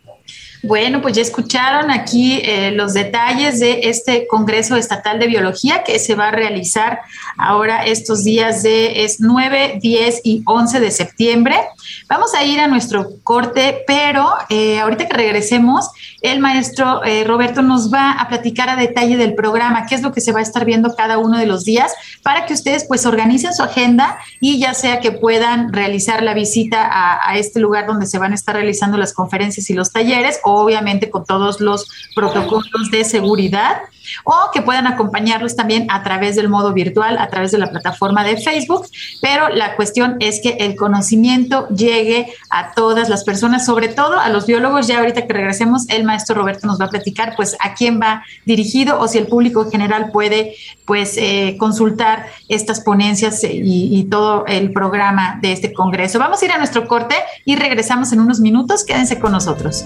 Bueno, 0.64 1.02
pues 1.02 1.16
ya 1.16 1.24
escucharon 1.24 1.90
aquí 1.90 2.40
eh, 2.44 2.72
los 2.72 2.94
detalles 2.94 3.60
de 3.60 3.90
este 3.90 4.28
Congreso 4.28 4.76
Estatal 4.76 5.20
de 5.20 5.26
Biología 5.26 5.84
que 5.84 5.98
se 5.98 6.14
va 6.14 6.28
a 6.28 6.32
realizar 6.32 7.00
ahora 7.38 7.86
estos 7.86 8.24
días 8.24 8.62
de 8.62 9.04
es 9.04 9.20
9, 9.20 9.80
10 9.82 10.22
y 10.24 10.44
11 10.46 10.80
de 10.80 10.92
septiembre. 10.92 11.56
Vamos 12.08 12.36
a 12.36 12.44
ir 12.44 12.60
a 12.60 12.68
nuestro 12.68 13.10
corte, 13.24 13.84
pero 13.88 14.30
eh, 14.50 14.80
ahorita 14.80 15.08
que 15.08 15.18
regresemos, 15.18 15.90
el 16.22 16.40
maestro 16.40 17.04
eh, 17.04 17.24
Roberto 17.24 17.64
nos 17.64 17.92
va 17.92 18.12
a 18.12 18.28
platicar 18.28 18.70
a 18.70 18.76
detalle 18.76 19.18
del 19.18 19.34
programa, 19.34 19.88
qué 19.88 19.96
es 19.96 20.04
lo 20.04 20.12
que 20.12 20.22
se 20.22 20.32
va 20.32 20.40
a 20.40 20.44
estar 20.44 20.64
viendo 20.64 20.96
cada 20.96 21.18
uno 21.18 21.40
de 21.40 21.48
los 21.48 21.64
días, 21.64 21.92
para 22.22 22.46
que 22.46 22.54
ustedes 22.54 22.86
pues 22.88 23.08
organicen 23.08 23.56
su 23.56 23.64
agenda 23.64 24.20
y 24.40 24.60
ya 24.60 24.76
sea 24.76 25.00
que 25.00 25.12
puedan 25.12 25.74
realizar 25.74 26.22
la 26.22 26.36
visita 26.36 26.86
a, 26.86 27.32
a 27.32 27.38
este 27.38 27.60
lugar 27.60 27.88
donde 27.88 28.06
se 28.06 28.20
van 28.20 28.34
a 28.34 28.36
estar 28.36 28.56
realizando 28.56 28.98
las 28.98 29.14
conferencias 29.14 29.70
y 29.72 29.74
los 29.74 29.92
talleres, 29.92 30.40
obviamente 30.54 31.10
con 31.10 31.26
todos 31.26 31.60
los 31.60 31.90
protocolos 32.16 32.92
de 32.92 33.04
seguridad 33.04 33.78
o 34.24 34.52
que 34.54 34.62
puedan 34.62 34.88
acompañarlos 34.88 35.56
también 35.56 35.88
a 35.90 36.04
través 36.04 36.36
del 36.36 36.50
modo 36.50 36.74
virtual, 36.74 37.18
a 37.18 37.28
través 37.28 37.52
de 37.52 37.58
la 37.58 37.70
plataforma 37.70 38.24
de 38.24 38.38
Facebook, 38.38 38.88
pero 39.22 39.50
la 39.50 39.76
cuestión 39.76 40.18
es 40.20 40.42
que 40.42 40.58
el 40.60 40.76
conocimiento 40.76 41.68
llegue 41.70 42.34
a 42.50 42.74
todas 42.74 43.10
las 43.10 43.24
personas, 43.24 43.66
sobre 43.66 43.88
todo 43.90 44.20
a 44.20 44.30
los 44.30 44.46
biólogos. 44.46 44.88
Ya 44.88 45.00
ahorita 45.00 45.28
que 45.28 45.34
regresemos, 45.34 45.88
el 45.90 46.04
maestro 46.04 46.36
Roberto 46.36 46.68
nos 46.68 46.80
va 46.80 46.86
a 46.86 46.90
platicar 46.90 47.36
pues 47.36 47.56
a 47.60 47.74
quién 47.74 48.00
va 48.02 48.24
dirigido 48.46 49.00
o 49.00 49.08
si 49.08 49.18
el 49.18 49.28
público 49.28 49.64
en 49.64 49.72
general 49.72 50.12
puede 50.12 50.56
pues 50.86 51.16
eh, 51.18 51.56
consultar 51.58 52.28
estas 52.50 52.82
ponencias 52.82 53.44
y, 53.44 53.98
y 53.98 54.04
todo 54.06 54.46
el 54.48 54.74
programa 54.74 55.40
de 55.42 55.52
este 55.52 55.74
congreso. 55.74 56.20
Vamos 56.20 56.42
a 56.42 56.46
ir 56.46 56.52
a 56.52 56.58
nuestro 56.58 56.88
corte 56.88 57.16
y 57.46 57.56
regresamos 57.56 58.12
en 58.12 58.20
unos 58.20 58.40
minutos. 58.40 58.84
Quédense 58.84 59.20
con 59.20 59.32
nosotros. 59.32 59.86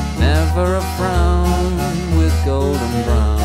never 0.21 0.75
a 0.75 0.81
frown 0.97 1.75
with 2.15 2.33
golden 2.45 3.03
brown. 3.03 3.39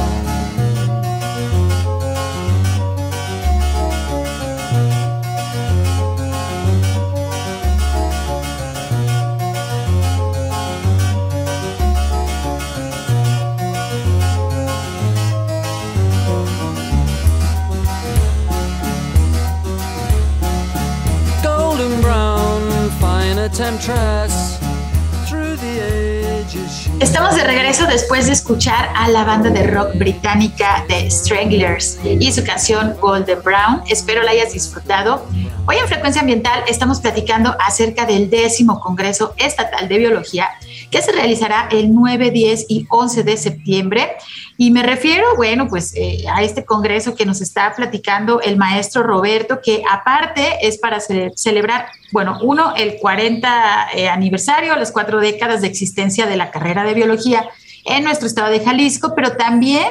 Golden 21.42 22.02
brown, 22.02 22.90
fine 23.00 23.38
a 23.38 23.48
temptress 23.48 24.45
Estamos 26.98 27.36
de 27.36 27.44
regreso 27.44 27.86
después 27.86 28.26
de 28.26 28.32
escuchar 28.32 28.90
a 28.94 29.08
la 29.08 29.24
banda 29.24 29.50
de 29.50 29.66
rock 29.66 29.96
británica 29.96 30.82
The 30.88 31.10
Stranglers 31.10 31.98
y 32.02 32.32
su 32.32 32.42
canción 32.42 32.96
Golden 32.98 33.42
Brown. 33.42 33.82
Espero 33.86 34.22
la 34.22 34.30
hayas 34.30 34.54
disfrutado. 34.54 35.26
Hoy 35.66 35.76
en 35.76 35.88
Frecuencia 35.88 36.22
Ambiental 36.22 36.64
estamos 36.66 37.00
platicando 37.00 37.54
acerca 37.60 38.06
del 38.06 38.30
décimo 38.30 38.80
Congreso 38.80 39.34
Estatal 39.36 39.88
de 39.88 39.98
Biología 39.98 40.48
que 40.90 41.02
se 41.02 41.12
realizará 41.12 41.68
el 41.70 41.92
9, 41.94 42.30
10 42.30 42.66
y 42.68 42.86
11 42.88 43.22
de 43.22 43.36
septiembre. 43.36 44.12
Y 44.56 44.70
me 44.70 44.82
refiero, 44.82 45.36
bueno, 45.36 45.68
pues 45.68 45.92
eh, 45.94 46.24
a 46.32 46.42
este 46.42 46.64
congreso 46.64 47.14
que 47.14 47.26
nos 47.26 47.40
está 47.40 47.74
platicando 47.74 48.40
el 48.40 48.56
maestro 48.56 49.02
Roberto, 49.02 49.60
que 49.62 49.82
aparte 49.90 50.58
es 50.62 50.78
para 50.78 50.98
celebrar, 51.00 51.88
bueno, 52.12 52.38
uno, 52.42 52.74
el 52.76 52.96
40 52.98 53.88
eh, 53.94 54.08
aniversario, 54.08 54.76
las 54.76 54.92
cuatro 54.92 55.20
décadas 55.20 55.60
de 55.60 55.68
existencia 55.68 56.26
de 56.26 56.36
la 56.36 56.50
carrera 56.50 56.84
de 56.84 56.94
biología 56.94 57.48
en 57.84 58.04
nuestro 58.04 58.26
estado 58.26 58.50
de 58.50 58.60
Jalisco, 58.60 59.12
pero 59.14 59.32
también 59.32 59.86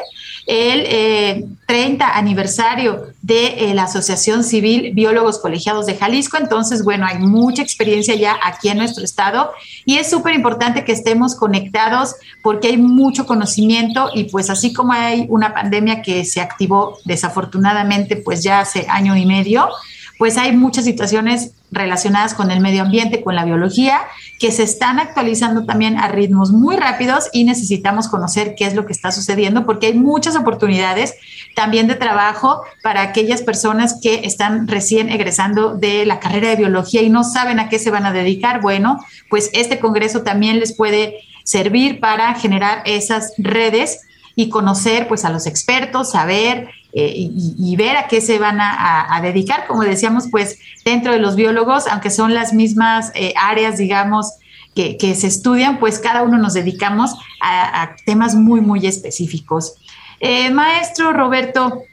el 0.48 1.58
30 1.66 2.06
eh, 2.06 2.12
aniversario 2.14 3.08
de 3.22 3.48
eh, 3.48 3.74
la 3.74 3.84
Asociación 3.84 4.44
Civil 4.44 4.94
Biólogos 4.94 5.40
Colegiados 5.40 5.88
de 5.88 5.96
Jalisco. 5.96 6.38
Entonces, 6.38 6.84
bueno, 6.84 7.06
hay 7.08 7.18
mucha 7.18 7.64
experiencia 7.64 8.14
ya 8.16 8.38
aquí 8.44 8.70
en 8.70 8.78
nuestro 8.78 9.04
estado 9.04 9.52
y 9.86 9.98
es 9.98 10.10
súper 10.10 10.36
importante 10.36 10.86
que 10.86 10.92
estemos 10.92 11.36
conectados 11.36 12.16
porque 12.44 12.68
hay 12.68 12.78
mucho 12.78 13.26
conocimiento 13.26 14.12
y 14.14 14.26
pues 14.26 14.50
así 14.50 14.74
como 14.74 14.94
hay 14.94 15.26
una 15.30 15.54
pandemia 15.54 16.02
que 16.02 16.24
se 16.26 16.42
activó 16.42 17.00
desafortunadamente 17.06 18.16
pues 18.16 18.44
ya 18.44 18.60
hace 18.60 18.86
año 18.90 19.18
y 19.18 19.26
medio, 19.26 19.70
pues 20.18 20.38
hay 20.38 20.56
muchas 20.56 20.86
situaciones 20.86 21.52
relacionadas 21.72 22.34
con 22.34 22.52
el 22.52 22.62
medio 22.62 22.84
ambiente, 22.84 23.22
con 23.22 23.36
la 23.36 23.44
biología, 23.44 24.02
que 24.40 24.52
se 24.52 24.64
están 24.64 25.00
actualizando 25.00 25.66
también 25.66 25.98
a 25.98 26.08
ritmos 26.08 26.52
muy 26.52 26.76
rápidos 26.78 27.30
y 27.34 27.44
necesitamos 27.44 28.08
conocer 28.08 28.56
qué 28.56 28.66
es 28.66 28.76
lo 28.76 28.86
que 28.86 28.94
está 28.94 29.12
sucediendo 29.12 29.66
porque 29.66 29.88
hay 29.88 29.94
muchas 29.94 30.36
oportunidades 30.36 31.16
también 31.56 31.88
de 31.88 31.96
trabajo 31.96 32.62
para 32.84 33.02
aquellas 33.02 33.42
personas 33.42 34.00
que 34.02 34.22
están 34.26 34.68
recién 34.68 35.10
egresando 35.10 35.76
de 35.76 36.06
la 36.06 36.20
carrera 36.20 36.50
de 36.50 36.56
biología 36.56 37.02
y 37.02 37.10
no 37.10 37.24
saben 37.24 37.60
a 37.60 37.70
qué 37.70 37.80
se 37.80 37.92
van 37.92 38.06
a 38.06 38.14
dedicar. 38.14 38.62
Bueno, 38.62 39.00
pues 39.30 39.50
este 39.54 39.80
congreso 39.80 40.22
también 40.22 40.60
les 40.60 40.74
puede 40.74 41.20
servir 41.44 42.00
para 42.00 42.34
generar 42.36 42.82
esas 42.86 43.34
redes 43.38 44.02
y 44.36 44.50
conocer 44.50 45.08
pues 45.08 45.24
a 45.26 45.30
los 45.30 45.48
expertos, 45.48 46.12
saber 46.12 46.70
eh, 46.98 47.14
y, 47.14 47.76
ver 47.76 47.98
a 47.98 48.08
qué 48.08 48.22
se 48.22 48.40
van 48.40 48.60
a, 48.62 49.20
dedicar. 49.22 49.68
Como 49.68 49.84
decíamos, 49.84 50.30
pues 50.32 50.60
dentro 50.86 51.12
de 51.12 51.20
los 51.20 51.36
biólogos, 51.36 51.88
aunque 51.88 52.10
son 52.10 52.34
las 52.34 52.54
mismas 52.54 53.12
eh, 53.16 53.34
áreas, 53.36 53.78
digamos, 53.78 54.36
que, 54.74 54.98
se 55.14 55.28
estudian, 55.28 55.78
pues 55.78 56.00
cada 56.00 56.24
uno 56.24 56.38
nos 56.38 56.54
dedicamos 56.54 57.14
a, 57.42 57.98
temas 58.06 58.36
muy, 58.36 58.62
muy 58.62 58.88
específicos. 58.88 59.76
Eh, 60.22 60.50
maestro 60.52 61.12
Roberto, 61.12 61.84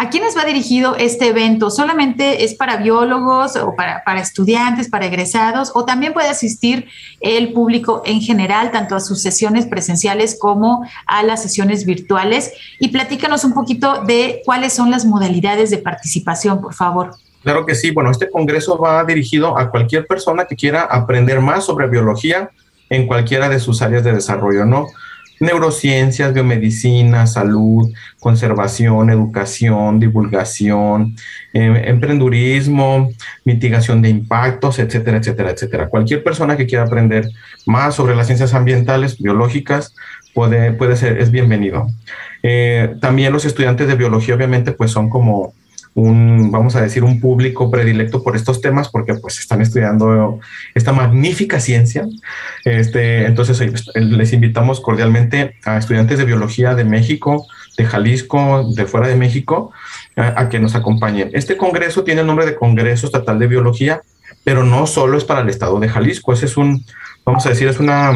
¿A 0.00 0.10
quiénes 0.10 0.36
va 0.36 0.44
dirigido 0.44 0.94
este 0.94 1.26
evento? 1.26 1.70
¿Solamente 1.70 2.44
es 2.44 2.54
para 2.54 2.76
biólogos 2.76 3.56
o 3.56 3.74
para, 3.74 4.20
estudiantes, 4.20 4.88
para 4.88 5.06
egresados? 5.06 5.72
¿O 5.74 5.84
también 5.84 6.12
puede 6.12 6.28
asistir 6.28 6.86
el 7.18 7.52
público 7.52 8.02
en 8.04 8.20
general, 8.20 8.70
tanto 8.70 8.94
a 8.94 9.00
sus 9.00 9.20
sesiones 9.20 9.66
presenciales 9.66 10.38
como 10.40 10.86
a 11.04 11.24
las 11.24 11.42
sesiones 11.42 11.84
virtuales? 11.84 12.52
Y 12.78 12.90
platícanos 12.90 13.42
un 13.42 13.54
poquito 13.54 14.04
de 14.04 14.40
cuáles 14.44 14.72
son 14.72 14.92
las 14.92 15.04
modalidades 15.04 15.70
de 15.70 15.78
participación, 15.78 16.60
por 16.60 16.74
favor. 16.74 17.16
Claro 17.42 17.66
que 17.66 17.74
sí. 17.74 17.90
Bueno, 17.90 18.12
este 18.12 18.30
congreso 18.30 18.78
va 18.78 19.04
dirigido 19.04 19.58
a 19.58 19.68
cualquier 19.68 20.06
persona 20.06 20.44
que 20.44 20.54
quiera 20.54 20.82
aprender 20.82 21.40
más 21.40 21.64
sobre 21.64 21.88
biología 21.88 22.50
en 22.88 23.08
cualquiera 23.08 23.48
de 23.48 23.58
sus 23.58 23.82
áreas 23.82 24.04
de 24.04 24.12
desarrollo, 24.12 24.64
¿no? 24.64 24.86
Neurociencias, 25.40 26.32
biomedicina, 26.32 27.26
salud, 27.26 27.92
conservación, 28.18 29.10
educación, 29.10 30.00
divulgación, 30.00 31.16
eh, 31.52 31.84
emprendurismo, 31.86 33.10
mitigación 33.44 34.02
de 34.02 34.08
impactos, 34.08 34.78
etcétera, 34.78 35.18
etcétera, 35.18 35.50
etcétera. 35.50 35.88
Cualquier 35.88 36.22
persona 36.22 36.56
que 36.56 36.66
quiera 36.66 36.84
aprender 36.84 37.28
más 37.66 37.94
sobre 37.94 38.16
las 38.16 38.26
ciencias 38.26 38.54
ambientales, 38.54 39.18
biológicas, 39.18 39.94
puede, 40.34 40.72
puede 40.72 40.96
ser, 40.96 41.18
es 41.18 41.30
bienvenido. 41.30 41.86
Eh, 42.42 42.94
también 43.00 43.32
los 43.32 43.44
estudiantes 43.44 43.88
de 43.88 43.94
biología, 43.96 44.34
obviamente, 44.34 44.72
pues 44.72 44.90
son 44.90 45.10
como 45.10 45.54
un, 45.98 46.50
vamos 46.52 46.76
a 46.76 46.80
decir, 46.80 47.02
un 47.02 47.20
público 47.20 47.70
predilecto 47.70 48.22
por 48.22 48.36
estos 48.36 48.60
temas 48.60 48.88
porque 48.88 49.14
pues 49.14 49.40
están 49.40 49.60
estudiando 49.60 50.38
esta 50.74 50.92
magnífica 50.92 51.58
ciencia. 51.58 52.06
Este, 52.64 53.26
entonces 53.26 53.60
les 53.94 54.32
invitamos 54.32 54.80
cordialmente 54.80 55.56
a 55.64 55.76
estudiantes 55.78 56.18
de 56.18 56.24
biología 56.24 56.74
de 56.74 56.84
México, 56.84 57.46
de 57.76 57.84
Jalisco, 57.84 58.70
de 58.74 58.86
fuera 58.86 59.08
de 59.08 59.16
México, 59.16 59.72
a, 60.16 60.48
que 60.48 60.60
nos 60.60 60.76
acompañen. 60.76 61.30
Este 61.32 61.56
congreso 61.56 62.04
tiene 62.04 62.20
el 62.20 62.26
nombre 62.26 62.46
de 62.46 62.54
Congreso 62.54 63.06
Estatal 63.06 63.38
de 63.38 63.48
Biología, 63.48 64.02
pero 64.44 64.62
no 64.62 64.86
solo 64.86 65.18
es 65.18 65.24
para 65.24 65.40
el 65.40 65.48
estado 65.48 65.80
de 65.80 65.88
Jalisco, 65.88 66.32
ese 66.32 66.46
es 66.46 66.56
un, 66.56 66.84
vamos 67.24 67.44
a 67.46 67.50
decir, 67.50 67.66
es 67.68 67.80
una 67.80 68.12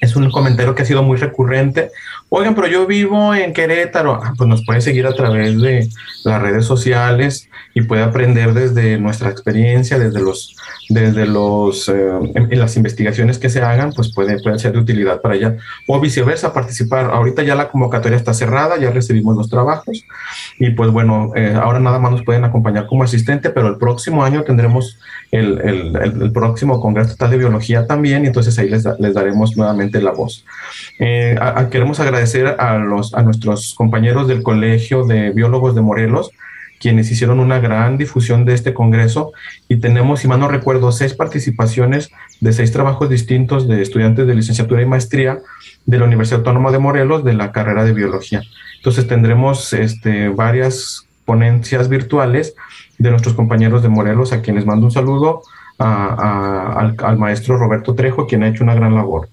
es 0.00 0.16
un 0.16 0.30
comentario 0.30 0.74
que 0.74 0.82
ha 0.82 0.86
sido 0.86 1.02
muy 1.02 1.18
recurrente. 1.18 1.90
Oigan, 2.32 2.54
pero 2.54 2.68
yo 2.68 2.86
vivo 2.86 3.34
en 3.34 3.52
Querétaro. 3.52 4.14
Ah, 4.22 4.34
pues 4.38 4.48
nos 4.48 4.64
puede 4.64 4.80
seguir 4.80 5.04
a 5.04 5.12
través 5.12 5.60
de 5.60 5.88
las 6.24 6.40
redes 6.40 6.64
sociales 6.64 7.48
y 7.74 7.82
puede 7.82 8.04
aprender 8.04 8.54
desde 8.54 8.98
nuestra 8.98 9.30
experiencia, 9.30 9.98
desde 9.98 10.20
los, 10.20 10.56
desde 10.88 11.26
los, 11.26 11.88
eh, 11.88 12.08
en, 12.36 12.58
las 12.58 12.76
investigaciones 12.76 13.38
que 13.38 13.50
se 13.50 13.62
hagan, 13.62 13.92
pues 13.92 14.14
puede, 14.14 14.40
puede 14.40 14.60
ser 14.60 14.72
de 14.72 14.78
utilidad 14.78 15.20
para 15.20 15.34
ella. 15.34 15.56
O 15.88 15.98
viceversa, 15.98 16.52
participar. 16.52 17.06
Ahorita 17.06 17.42
ya 17.42 17.56
la 17.56 17.68
convocatoria 17.68 18.16
está 18.16 18.32
cerrada, 18.32 18.78
ya 18.78 18.92
recibimos 18.92 19.36
los 19.36 19.50
trabajos 19.50 20.04
y 20.60 20.70
pues 20.70 20.92
bueno, 20.92 21.32
eh, 21.34 21.58
ahora 21.60 21.80
nada 21.80 21.98
más 21.98 22.12
nos 22.12 22.22
pueden 22.22 22.44
acompañar 22.44 22.86
como 22.86 23.02
asistente, 23.02 23.50
pero 23.50 23.66
el 23.66 23.76
próximo 23.76 24.22
año 24.22 24.44
tendremos 24.44 25.00
el, 25.32 25.60
el, 25.62 25.96
el, 26.22 26.32
próximo 26.32 26.80
Congreso 26.80 27.10
Estatal 27.10 27.30
de 27.30 27.38
Biología 27.38 27.86
también 27.86 28.24
y 28.24 28.28
entonces 28.28 28.58
ahí 28.58 28.68
les, 28.68 28.84
les 28.98 29.14
daremos 29.14 29.56
nuevamente 29.56 30.00
la 30.00 30.12
voz. 30.12 30.44
Eh, 30.98 31.36
queremos 31.70 32.00
agradecer 32.00 32.19
a, 32.58 32.78
los, 32.78 33.14
a 33.14 33.22
nuestros 33.22 33.74
compañeros 33.74 34.28
del 34.28 34.42
Colegio 34.42 35.04
de 35.04 35.30
Biólogos 35.30 35.74
de 35.74 35.80
Morelos, 35.80 36.30
quienes 36.78 37.10
hicieron 37.10 37.40
una 37.40 37.58
gran 37.60 37.98
difusión 37.98 38.44
de 38.44 38.54
este 38.54 38.72
congreso 38.72 39.32
y 39.68 39.76
tenemos, 39.76 40.20
si 40.20 40.28
mal 40.28 40.40
no 40.40 40.48
recuerdo, 40.48 40.92
seis 40.92 41.14
participaciones 41.14 42.10
de 42.40 42.52
seis 42.52 42.72
trabajos 42.72 43.10
distintos 43.10 43.68
de 43.68 43.82
estudiantes 43.82 44.26
de 44.26 44.34
licenciatura 44.34 44.82
y 44.82 44.86
maestría 44.86 45.40
de 45.84 45.98
la 45.98 46.06
Universidad 46.06 46.40
Autónoma 46.40 46.72
de 46.72 46.78
Morelos 46.78 47.22
de 47.24 47.34
la 47.34 47.52
carrera 47.52 47.84
de 47.84 47.92
biología. 47.92 48.42
Entonces 48.76 49.06
tendremos 49.06 49.72
este, 49.72 50.28
varias 50.28 51.06
ponencias 51.26 51.88
virtuales 51.88 52.54
de 52.98 53.10
nuestros 53.10 53.34
compañeros 53.34 53.82
de 53.82 53.88
Morelos, 53.88 54.32
a 54.32 54.40
quienes 54.40 54.66
mando 54.66 54.86
un 54.86 54.92
saludo 54.92 55.42
al, 55.78 56.94
al 56.98 57.18
maestro 57.18 57.56
Roberto 57.56 57.94
Trejo, 57.94 58.26
quien 58.26 58.42
ha 58.42 58.48
hecho 58.48 58.64
una 58.64 58.74
gran 58.74 58.94
labor. 58.94 59.28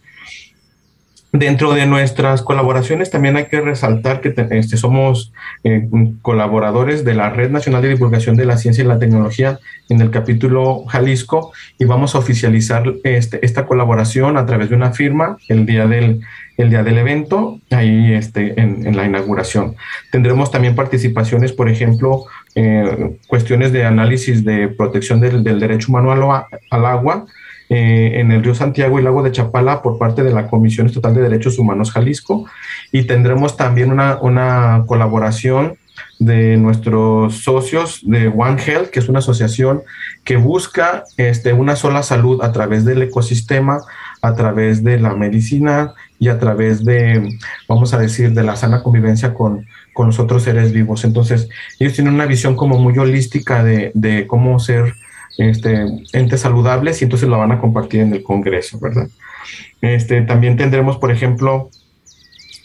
Dentro 1.34 1.74
de 1.74 1.86
nuestras 1.86 2.42
colaboraciones 2.42 3.12
también 3.12 3.36
hay 3.36 3.48
que 3.48 3.60
resaltar 3.60 4.22
que 4.22 4.34
este, 4.52 4.78
somos 4.78 5.34
eh, 5.66 5.86
colaboradores 6.22 7.04
de 7.04 7.16
la 7.16 7.30
Red 7.30 7.52
Nacional 7.52 7.82
de 7.82 7.90
Divulgación 7.90 8.38
de 8.38 8.46
la 8.46 8.58
Ciencia 8.58 8.84
y 8.84 8.88
la 8.88 8.98
Tecnología 8.98 9.60
en 9.90 10.00
el 10.00 10.10
capítulo 10.10 10.86
Jalisco 10.86 11.52
y 11.78 11.84
vamos 11.84 12.16
a 12.16 12.20
oficializar 12.20 12.86
este, 13.04 13.46
esta 13.46 13.66
colaboración 13.66 14.38
a 14.38 14.46
través 14.46 14.70
de 14.70 14.76
una 14.76 14.94
firma 14.94 15.38
el 15.50 15.66
día 15.66 15.86
del, 15.86 16.22
el 16.56 16.70
día 16.70 16.84
del 16.84 16.98
evento, 16.98 17.60
ahí 17.72 18.14
este, 18.14 18.60
en, 18.60 18.96
la 18.96 19.06
inauguración. 19.06 19.76
Tendremos 20.12 20.50
también 20.50 20.76
participaciones, 20.76 21.52
por 21.52 21.70
ejemplo, 21.70 22.24
eh, 22.56 23.18
cuestiones 23.28 23.74
de 23.74 23.84
análisis 23.84 24.46
de 24.46 24.70
protección 24.70 25.20
del, 25.20 25.44
derecho 25.44 25.90
humano 25.90 26.12
al 26.72 26.86
agua 26.86 27.26
eh, 27.70 28.20
en 28.20 28.32
el 28.32 28.44
río 28.44 28.56
Santiago 28.56 29.00
y 29.00 29.04
lago 29.04 29.24
de 29.24 29.32
Chapala 29.32 29.82
por 29.82 29.98
parte 29.98 30.24
de 30.24 30.34
la 30.34 30.48
Comisión 30.48 30.88
Estatal 30.88 31.14
de 31.14 31.22
Derechos 31.22 31.60
Humanos 31.60 31.92
Jalisco 31.92 32.46
y 32.92 33.04
tendremos 33.04 33.58
también 33.58 33.92
una, 33.92 34.20
una 34.22 34.84
colaboración 34.88 35.78
de 36.20 36.58
nuestros 36.58 37.44
socios 37.44 38.02
de 38.04 38.28
One 38.28 38.62
Health, 38.62 38.90
que 38.90 39.00
es 39.00 39.10
una 39.10 39.20
asociación 39.20 39.84
que 40.24 40.38
busca 40.38 41.04
este, 41.18 41.54
una 41.54 41.76
sola 41.76 42.04
salud 42.04 42.42
a 42.42 42.52
través 42.52 42.86
del 42.86 43.02
ecosistema, 43.02 43.80
a 44.22 44.34
través 44.34 44.84
de 44.84 45.00
la 45.00 45.14
medicina 45.14 45.94
y 46.20 46.30
a 46.30 46.40
través 46.40 46.84
de, 46.84 47.38
vamos 47.68 47.94
a 47.94 48.00
decir, 48.00 48.32
de 48.34 48.44
la 48.44 48.56
sana 48.56 48.82
convivencia 48.82 49.34
con, 49.34 49.68
con 49.94 50.08
los 50.08 50.20
otros 50.20 50.44
seres 50.44 50.72
vivos. 50.72 51.04
Entonces, 51.04 51.50
ellos 51.80 51.94
tienen 51.94 52.16
una 52.16 52.26
visión 52.26 52.56
como 52.56 52.80
muy 52.80 52.98
holística 52.98 53.64
de, 53.64 53.92
de 53.94 54.26
cómo 54.26 54.60
ser 54.60 54.96
este, 55.38 55.86
entes 56.14 56.42
saludables 56.42 57.02
y 57.02 57.06
entonces 57.06 57.30
lo 57.30 57.38
van 57.38 57.52
a 57.52 57.60
compartir 57.60 58.02
en 58.02 58.14
el 58.14 58.24
Congreso, 58.24 58.80
¿verdad? 58.80 59.08
Este, 59.82 60.22
también 60.22 60.58
tendremos, 60.58 60.98
por 60.98 61.12
ejemplo, 61.12 61.70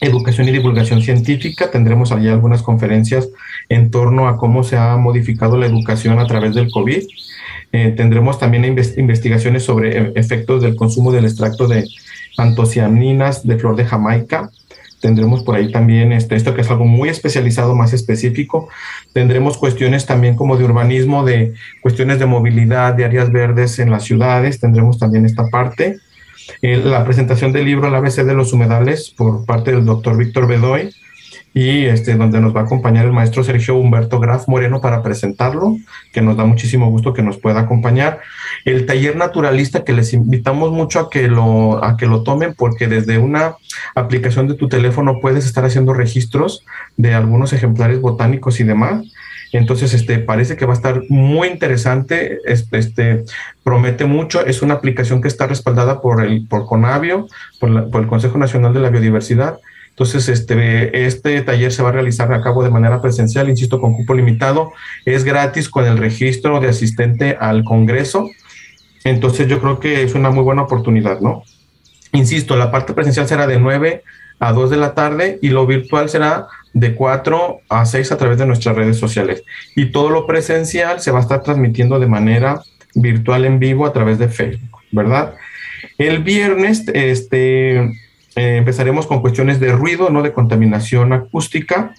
educación 0.00 0.48
y 0.48 0.52
divulgación 0.52 1.02
científica. 1.02 1.70
Tendremos 1.70 2.12
allí 2.12 2.28
algunas 2.28 2.62
conferencias 2.62 3.28
en 3.68 3.90
torno 3.90 4.28
a 4.28 4.36
cómo 4.36 4.64
se 4.64 4.76
ha 4.76 4.96
modificado 4.96 5.56
la 5.56 5.66
educación 5.66 6.18
a 6.18 6.26
través 6.26 6.54
del 6.54 6.70
COVID. 6.70 7.04
Eh, 7.72 7.94
tendremos 7.96 8.38
también 8.38 8.64
investigaciones 8.64 9.64
sobre 9.64 9.96
e-, 9.96 10.12
efectos 10.16 10.62
del 10.62 10.76
consumo 10.76 11.12
del 11.12 11.24
extracto 11.24 11.68
de 11.68 11.86
antocianinas 12.36 13.46
de 13.46 13.58
flor 13.58 13.76
de 13.76 13.84
Jamaica. 13.84 14.50
Tendremos 15.02 15.42
por 15.42 15.56
ahí 15.56 15.72
también 15.72 16.12
este, 16.12 16.36
esto 16.36 16.54
que 16.54 16.60
es 16.60 16.70
algo 16.70 16.84
muy 16.84 17.08
especializado, 17.08 17.74
más 17.74 17.92
específico. 17.92 18.68
Tendremos 19.12 19.58
cuestiones 19.58 20.06
también 20.06 20.36
como 20.36 20.56
de 20.56 20.64
urbanismo, 20.64 21.24
de 21.24 21.54
cuestiones 21.80 22.20
de 22.20 22.26
movilidad, 22.26 22.94
de 22.94 23.04
áreas 23.04 23.32
verdes 23.32 23.80
en 23.80 23.90
las 23.90 24.04
ciudades. 24.04 24.60
Tendremos 24.60 25.00
también 25.00 25.26
esta 25.26 25.48
parte. 25.48 25.98
Eh, 26.62 26.76
la 26.76 27.04
presentación 27.04 27.52
del 27.52 27.64
libro 27.64 27.88
El 27.88 27.96
ABC 27.96 28.22
de 28.22 28.34
los 28.34 28.52
humedales 28.52 29.10
por 29.10 29.44
parte 29.44 29.72
del 29.72 29.84
doctor 29.84 30.16
Víctor 30.16 30.46
Bedoy 30.46 30.94
y 31.54 31.84
este, 31.84 32.14
donde 32.14 32.40
nos 32.40 32.56
va 32.56 32.60
a 32.60 32.64
acompañar 32.64 33.04
el 33.04 33.12
maestro 33.12 33.44
Sergio 33.44 33.76
Humberto 33.76 34.18
Graf 34.20 34.48
Moreno 34.48 34.80
para 34.80 35.02
presentarlo, 35.02 35.76
que 36.12 36.22
nos 36.22 36.36
da 36.36 36.44
muchísimo 36.44 36.90
gusto 36.90 37.12
que 37.12 37.22
nos 37.22 37.36
pueda 37.36 37.60
acompañar. 37.60 38.20
El 38.64 38.86
taller 38.86 39.16
naturalista 39.16 39.84
que 39.84 39.92
les 39.92 40.12
invitamos 40.14 40.72
mucho 40.72 41.00
a 41.00 41.10
que 41.10 41.28
lo, 41.28 41.84
a 41.84 41.96
que 41.96 42.06
lo 42.06 42.22
tomen 42.22 42.54
porque 42.54 42.86
desde 42.86 43.18
una 43.18 43.56
aplicación 43.94 44.48
de 44.48 44.54
tu 44.54 44.68
teléfono 44.68 45.20
puedes 45.20 45.44
estar 45.44 45.64
haciendo 45.64 45.92
registros 45.92 46.64
de 46.96 47.14
algunos 47.14 47.52
ejemplares 47.52 48.00
botánicos 48.00 48.60
y 48.60 48.64
demás. 48.64 49.04
Entonces, 49.52 49.92
este, 49.92 50.18
parece 50.18 50.56
que 50.56 50.64
va 50.64 50.72
a 50.72 50.76
estar 50.76 51.02
muy 51.10 51.48
interesante, 51.48 52.38
este, 52.46 52.78
este, 52.78 53.24
promete 53.62 54.06
mucho, 54.06 54.46
es 54.46 54.62
una 54.62 54.74
aplicación 54.74 55.20
que 55.20 55.28
está 55.28 55.46
respaldada 55.46 56.00
por 56.00 56.24
el 56.24 56.46
por 56.46 56.64
Conavio, 56.64 57.26
por, 57.60 57.90
por 57.90 58.00
el 58.00 58.08
Consejo 58.08 58.38
Nacional 58.38 58.72
de 58.72 58.80
la 58.80 58.88
Biodiversidad, 58.88 59.58
entonces, 59.92 60.28
este, 60.30 61.04
este 61.06 61.42
taller 61.42 61.70
se 61.70 61.82
va 61.82 61.90
a 61.90 61.92
realizar 61.92 62.32
a 62.32 62.40
cabo 62.40 62.64
de 62.64 62.70
manera 62.70 63.02
presencial, 63.02 63.50
insisto, 63.50 63.78
con 63.78 63.92
cupo 63.92 64.14
limitado. 64.14 64.72
Es 65.04 65.22
gratis 65.22 65.68
con 65.68 65.84
el 65.84 65.98
registro 65.98 66.60
de 66.60 66.68
asistente 66.68 67.36
al 67.38 67.62
Congreso. 67.62 68.30
Entonces, 69.04 69.48
yo 69.48 69.60
creo 69.60 69.80
que 69.80 70.02
es 70.02 70.14
una 70.14 70.30
muy 70.30 70.44
buena 70.44 70.62
oportunidad, 70.62 71.20
¿no? 71.20 71.42
Insisto, 72.12 72.56
la 72.56 72.70
parte 72.70 72.94
presencial 72.94 73.28
será 73.28 73.46
de 73.46 73.60
9 73.60 74.02
a 74.38 74.52
2 74.52 74.70
de 74.70 74.76
la 74.78 74.94
tarde 74.94 75.38
y 75.42 75.50
lo 75.50 75.66
virtual 75.66 76.08
será 76.08 76.46
de 76.72 76.94
4 76.94 77.60
a 77.68 77.84
6 77.84 78.12
a 78.12 78.16
través 78.16 78.38
de 78.38 78.46
nuestras 78.46 78.74
redes 78.74 78.96
sociales. 78.96 79.44
Y 79.76 79.92
todo 79.92 80.08
lo 80.08 80.26
presencial 80.26 81.00
se 81.00 81.10
va 81.10 81.18
a 81.18 81.22
estar 81.22 81.42
transmitiendo 81.42 82.00
de 82.00 82.06
manera 82.06 82.62
virtual 82.94 83.44
en 83.44 83.58
vivo 83.58 83.84
a 83.84 83.92
través 83.92 84.18
de 84.18 84.28
Facebook, 84.28 84.80
¿verdad? 84.90 85.34
El 85.98 86.22
viernes, 86.22 86.84
este, 86.94 87.92
eh, 88.36 88.56
empezaremos 88.56 89.06
con 89.06 89.20
cuestiones 89.20 89.60
de 89.60 89.72
ruido, 89.72 90.10
no 90.10 90.22
de 90.22 90.32
contaminación 90.32 91.12
acústica. 91.12 91.94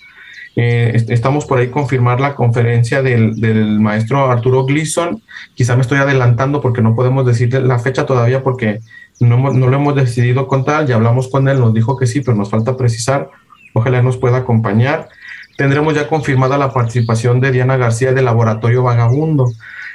Eh, 0.55 1.03
estamos 1.09 1.45
por 1.45 1.57
ahí 1.57 1.69
confirmar 1.69 2.19
la 2.19 2.35
conferencia 2.35 3.01
del, 3.01 3.79
maestro 3.79 4.29
Arturo 4.29 4.65
Gleason. 4.65 5.21
Quizá 5.55 5.75
me 5.75 5.81
estoy 5.81 5.99
adelantando 5.99 6.61
porque 6.61 6.81
no 6.81 6.95
podemos 6.95 7.25
decir 7.25 7.53
la 7.53 7.79
fecha 7.79 8.05
todavía 8.05 8.43
porque 8.43 8.79
no, 9.19 9.37
no, 9.37 9.67
lo 9.67 9.75
hemos 9.75 9.95
decidido 9.95 10.47
contar. 10.47 10.85
Ya 10.85 10.95
hablamos 10.95 11.29
con 11.29 11.47
él, 11.47 11.59
nos 11.59 11.73
dijo 11.73 11.97
que 11.97 12.07
sí, 12.07 12.21
pero 12.21 12.37
nos 12.37 12.49
falta 12.49 12.77
precisar. 12.77 13.29
Ojalá 13.73 14.01
nos 14.01 14.17
pueda 14.17 14.37
acompañar. 14.37 15.09
Tendremos 15.57 15.93
ya 15.93 16.07
confirmada 16.07 16.57
la 16.57 16.73
participación 16.73 17.39
de 17.39 17.51
Diana 17.51 17.77
García 17.77 18.13
del 18.13 18.25
Laboratorio 18.25 18.83
Vagabundo. 18.83 19.45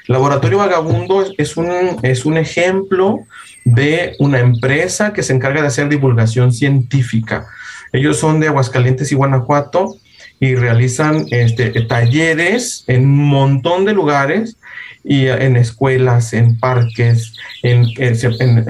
Laboratorio 0.08 0.58
Vagabundo 0.58 1.24
es 1.36 1.56
un, 1.56 1.98
es 2.02 2.24
un 2.24 2.38
ejemplo 2.38 3.26
de 3.64 4.16
una 4.18 4.40
empresa 4.40 5.12
que 5.12 5.22
se 5.22 5.34
encarga 5.34 5.60
de 5.60 5.68
hacer 5.68 5.88
divulgación 5.88 6.50
científica. 6.50 7.46
Ellos 7.92 8.18
son 8.18 8.40
de 8.40 8.48
Aguascalientes 8.48 9.12
y 9.12 9.14
Guanajuato 9.14 9.96
y 10.40 10.54
realizan 10.54 11.26
este, 11.30 11.70
talleres 11.82 12.84
en 12.86 13.02
un 13.02 13.28
montón 13.28 13.84
de 13.84 13.92
lugares 13.92 14.56
y 15.04 15.26
en 15.26 15.56
escuelas, 15.56 16.32
en 16.32 16.58
parques, 16.58 17.34
en, 17.62 17.86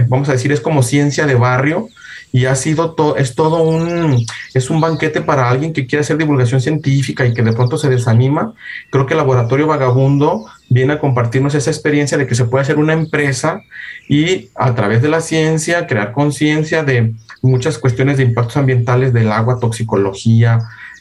vamos 0.08 0.28
a 0.28 0.32
decir, 0.32 0.50
es 0.50 0.60
como 0.60 0.82
ciencia 0.82 1.26
de 1.26 1.34
barrio 1.34 1.88
y 2.32 2.46
ha 2.46 2.54
sido 2.54 2.94
todo, 2.94 3.16
es 3.16 3.34
todo 3.34 3.62
un, 3.62 4.24
es 4.54 4.70
un 4.70 4.80
banquete 4.80 5.22
para 5.22 5.48
alguien 5.48 5.72
que 5.72 5.86
quiere 5.86 6.02
hacer 6.02 6.18
divulgación 6.18 6.60
científica 6.60 7.26
y 7.26 7.32
que 7.32 7.42
de 7.42 7.52
pronto 7.52 7.78
se 7.78 7.88
desanima. 7.88 8.54
Creo 8.90 9.06
que 9.06 9.14
el 9.14 9.18
Laboratorio 9.18 9.66
Vagabundo 9.66 10.46
viene 10.68 10.94
a 10.94 10.98
compartirnos 10.98 11.54
esa 11.54 11.70
experiencia 11.70 12.18
de 12.18 12.26
que 12.26 12.34
se 12.34 12.44
puede 12.44 12.62
hacer 12.62 12.78
una 12.78 12.92
empresa 12.92 13.62
y 14.08 14.50
a 14.54 14.74
través 14.74 15.00
de 15.02 15.08
la 15.08 15.20
ciencia 15.20 15.86
crear 15.86 16.12
conciencia 16.12 16.84
de 16.84 17.14
muchas 17.40 17.78
cuestiones 17.78 18.18
de 18.18 18.24
impactos 18.24 18.56
ambientales 18.56 19.12
del 19.12 19.32
agua, 19.32 19.58
toxicología, 19.60 20.58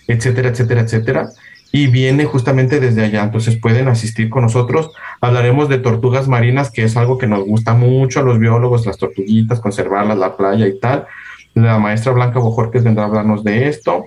etcétera, 0.08 0.50
etcétera, 0.50 0.82
etcétera 0.82 1.30
y 1.72 1.88
viene 1.88 2.26
justamente 2.26 2.80
desde 2.80 3.04
allá. 3.04 3.24
Entonces 3.24 3.58
pueden 3.58 3.88
asistir 3.88 4.30
con 4.30 4.44
nosotros. 4.44 4.92
Hablaremos 5.22 5.70
de 5.70 5.80
tortugas 5.80 6.28
marinas, 6.28 6.72
que 6.72 6.84
es 6.84 6.96
algo 6.98 7.18
que 7.18 7.28
nos 7.28 7.46
gusta 7.46 7.74
mucho 7.74 8.20
a 8.20 8.24
los 8.24 8.40
biólogos, 8.40 8.86
las 8.86 8.98
tortuguitas, 8.98 9.60
conservarlas, 9.60 10.18
la 10.18 10.38
playa 10.38 10.68
y 10.68 10.80
tal. 10.80 11.08
La 11.54 11.80
maestra 11.80 12.12
Blanca 12.12 12.40
Bojorquez 12.40 12.84
vendrá 12.84 13.04
a 13.04 13.08
hablarnos 13.08 13.44
de 13.44 13.68
esto. 13.68 14.06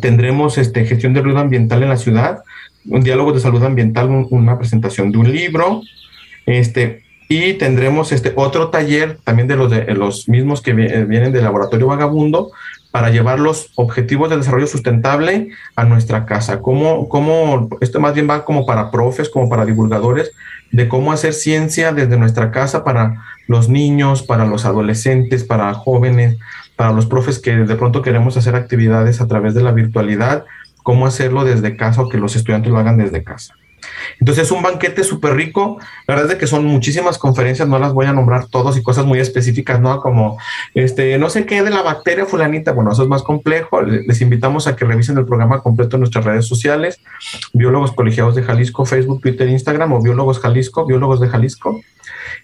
Tendremos 0.00 0.58
este, 0.58 0.84
gestión 0.84 1.14
de 1.14 1.22
ruido 1.22 1.38
ambiental 1.38 1.82
en 1.82 1.88
la 1.88 1.96
ciudad, 1.96 2.42
un 2.86 3.02
diálogo 3.02 3.32
de 3.32 3.40
salud 3.40 3.62
ambiental, 3.62 4.10
una 4.30 4.58
presentación 4.58 5.12
de 5.12 5.18
un 5.18 5.32
libro. 5.32 5.82
Este, 6.46 7.04
y 7.28 7.54
tendremos 7.54 8.12
este 8.12 8.32
otro 8.36 8.68
taller 8.68 9.18
también 9.24 9.48
de 9.48 9.56
los, 9.56 9.70
de 9.70 9.94
los 9.94 10.28
mismos 10.28 10.60
que 10.60 10.74
vienen 10.74 11.32
del 11.32 11.44
laboratorio 11.44 11.86
vagabundo 11.86 12.50
para 12.94 13.10
llevar 13.10 13.40
los 13.40 13.72
objetivos 13.74 14.30
de 14.30 14.36
desarrollo 14.36 14.68
sustentable 14.68 15.48
a 15.74 15.84
nuestra 15.84 16.26
casa. 16.26 16.62
¿Cómo, 16.62 17.08
cómo, 17.08 17.68
esto 17.80 17.98
más 17.98 18.14
bien 18.14 18.30
va 18.30 18.44
como 18.44 18.66
para 18.66 18.92
profes, 18.92 19.28
como 19.28 19.48
para 19.48 19.64
divulgadores, 19.64 20.30
de 20.70 20.86
cómo 20.86 21.10
hacer 21.10 21.34
ciencia 21.34 21.92
desde 21.92 22.16
nuestra 22.16 22.52
casa 22.52 22.84
para 22.84 23.20
los 23.48 23.68
niños, 23.68 24.22
para 24.22 24.44
los 24.46 24.64
adolescentes, 24.64 25.42
para 25.42 25.74
jóvenes, 25.74 26.36
para 26.76 26.92
los 26.92 27.06
profes 27.06 27.40
que 27.40 27.56
de 27.56 27.74
pronto 27.74 28.00
queremos 28.00 28.36
hacer 28.36 28.54
actividades 28.54 29.20
a 29.20 29.26
través 29.26 29.54
de 29.54 29.64
la 29.64 29.72
virtualidad, 29.72 30.44
cómo 30.84 31.08
hacerlo 31.08 31.42
desde 31.42 31.76
casa 31.76 32.02
o 32.02 32.08
que 32.08 32.18
los 32.18 32.36
estudiantes 32.36 32.70
lo 32.70 32.78
hagan 32.78 32.96
desde 32.96 33.24
casa. 33.24 33.56
Entonces 34.20 34.44
es 34.44 34.50
un 34.50 34.62
banquete 34.62 35.04
súper 35.04 35.34
rico. 35.34 35.78
La 36.06 36.14
verdad 36.14 36.32
es 36.32 36.38
que 36.38 36.46
son 36.46 36.64
muchísimas 36.64 37.18
conferencias, 37.18 37.68
no 37.68 37.78
las 37.78 37.92
voy 37.92 38.06
a 38.06 38.12
nombrar 38.12 38.46
todos 38.46 38.76
y 38.76 38.82
cosas 38.82 39.04
muy 39.06 39.18
específicas, 39.18 39.80
¿no? 39.80 40.00
Como, 40.00 40.38
este, 40.74 41.18
no 41.18 41.30
sé 41.30 41.46
qué 41.46 41.62
de 41.62 41.70
la 41.70 41.82
bacteria 41.82 42.26
fulanita. 42.26 42.72
Bueno, 42.72 42.92
eso 42.92 43.02
es 43.02 43.08
más 43.08 43.22
complejo. 43.22 43.82
Les 43.82 44.20
invitamos 44.20 44.66
a 44.66 44.76
que 44.76 44.84
revisen 44.84 45.18
el 45.18 45.26
programa 45.26 45.60
completo 45.60 45.96
en 45.96 46.00
nuestras 46.00 46.24
redes 46.24 46.46
sociales. 46.46 47.00
Biólogos 47.52 47.92
Colegiados 47.92 48.34
de 48.34 48.42
Jalisco, 48.42 48.84
Facebook, 48.84 49.20
Twitter, 49.20 49.48
Instagram 49.48 49.92
o 49.92 50.02
Biólogos 50.02 50.38
Jalisco, 50.38 50.86
Biólogos 50.86 51.20
de 51.20 51.28
Jalisco. 51.28 51.80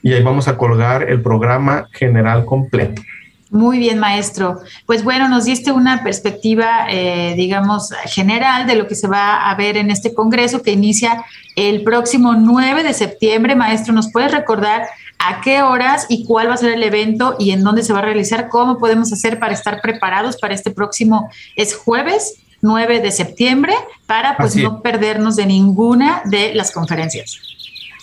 Y 0.02 0.12
ahí 0.12 0.22
vamos 0.22 0.48
a 0.48 0.56
colgar 0.56 1.08
el 1.08 1.22
programa 1.22 1.88
general 1.92 2.44
completo. 2.44 3.02
Muy 3.50 3.78
bien, 3.78 3.98
maestro. 3.98 4.60
Pues 4.86 5.02
bueno, 5.02 5.28
nos 5.28 5.44
diste 5.44 5.72
una 5.72 6.04
perspectiva, 6.04 6.86
eh, 6.88 7.34
digamos, 7.36 7.90
general 8.06 8.68
de 8.68 8.76
lo 8.76 8.86
que 8.86 8.94
se 8.94 9.08
va 9.08 9.50
a 9.50 9.54
ver 9.56 9.76
en 9.76 9.90
este 9.90 10.14
Congreso 10.14 10.62
que 10.62 10.70
inicia 10.70 11.24
el 11.56 11.82
próximo 11.82 12.34
9 12.34 12.84
de 12.84 12.94
septiembre. 12.94 13.56
Maestro, 13.56 13.92
¿nos 13.92 14.12
puedes 14.12 14.30
recordar 14.30 14.86
a 15.18 15.40
qué 15.40 15.62
horas 15.62 16.06
y 16.08 16.24
cuál 16.26 16.48
va 16.48 16.54
a 16.54 16.58
ser 16.58 16.74
el 16.74 16.82
evento 16.84 17.34
y 17.40 17.50
en 17.50 17.64
dónde 17.64 17.82
se 17.82 17.92
va 17.92 17.98
a 17.98 18.02
realizar? 18.02 18.48
¿Cómo 18.48 18.78
podemos 18.78 19.12
hacer 19.12 19.40
para 19.40 19.52
estar 19.52 19.80
preparados 19.80 20.36
para 20.36 20.54
este 20.54 20.70
próximo, 20.70 21.28
es 21.56 21.74
jueves 21.74 22.36
9 22.62 23.00
de 23.00 23.10
septiembre, 23.10 23.74
para 24.06 24.36
pues 24.36 24.54
no 24.54 24.80
perdernos 24.80 25.34
de 25.34 25.46
ninguna 25.46 26.22
de 26.24 26.54
las 26.54 26.70
conferencias? 26.70 27.40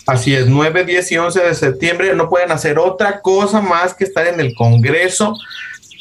Así 0.08 0.34
es, 0.34 0.46
9, 0.46 0.84
10 0.84 1.12
y 1.12 1.18
11 1.18 1.40
de 1.40 1.54
septiembre 1.54 2.14
no 2.14 2.30
pueden 2.30 2.50
hacer 2.50 2.78
otra 2.78 3.20
cosa 3.20 3.60
más 3.60 3.92
que 3.92 4.04
estar 4.04 4.26
en 4.26 4.40
el 4.40 4.54
Congreso 4.54 5.34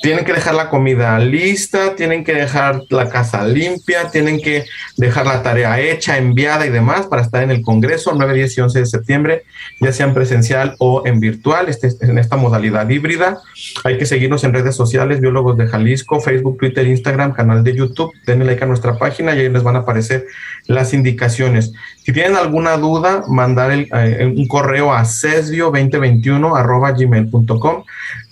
tienen 0.01 0.25
que 0.25 0.33
dejar 0.33 0.53
la 0.53 0.69
comida 0.69 1.17
lista, 1.19 1.95
tienen 1.95 2.23
que 2.23 2.33
dejar 2.33 2.83
la 2.89 3.09
casa 3.09 3.45
limpia, 3.45 4.09
tienen 4.09 4.39
que 4.39 4.65
dejar 4.95 5.25
la 5.25 5.41
tarea 5.41 5.79
hecha, 5.79 6.17
enviada 6.17 6.65
y 6.65 6.69
demás 6.69 7.07
para 7.07 7.23
estar 7.23 7.43
en 7.43 7.51
el 7.51 7.61
Congreso 7.61 8.13
9, 8.15 8.33
10 8.33 8.57
y 8.57 8.61
11 8.61 8.79
de 8.79 8.85
septiembre, 8.85 9.43
ya 9.79 9.91
sea 9.91 10.05
en 10.05 10.13
presencial 10.13 10.75
o 10.79 11.03
en 11.05 11.19
virtual, 11.19 11.67
este, 11.69 11.89
en 12.01 12.17
esta 12.17 12.37
modalidad 12.37 12.87
híbrida. 12.89 13.39
Hay 13.83 13.97
que 13.97 14.05
seguirnos 14.05 14.43
en 14.43 14.53
redes 14.53 14.75
sociales, 14.75 15.19
Biólogos 15.19 15.57
de 15.57 15.67
Jalisco, 15.67 16.19
Facebook, 16.19 16.57
Twitter, 16.59 16.85
Instagram, 16.85 17.33
canal 17.33 17.63
de 17.63 17.75
YouTube. 17.75 18.13
Denle 18.25 18.45
like 18.45 18.63
a 18.63 18.67
nuestra 18.67 18.97
página 18.97 19.35
y 19.35 19.39
ahí 19.39 19.49
les 19.49 19.63
van 19.63 19.75
a 19.77 19.79
aparecer 19.79 20.25
las 20.67 20.93
indicaciones. 20.93 21.73
Si 22.07 22.13
tienen 22.13 22.37
alguna 22.37 22.77
duda, 22.77 23.25
mandar 23.27 23.69
eh, 23.73 24.33
un 24.33 24.47
correo 24.47 24.93
a 24.93 25.01
cesbio2021 25.01 26.97
gmail.com. 26.97 27.83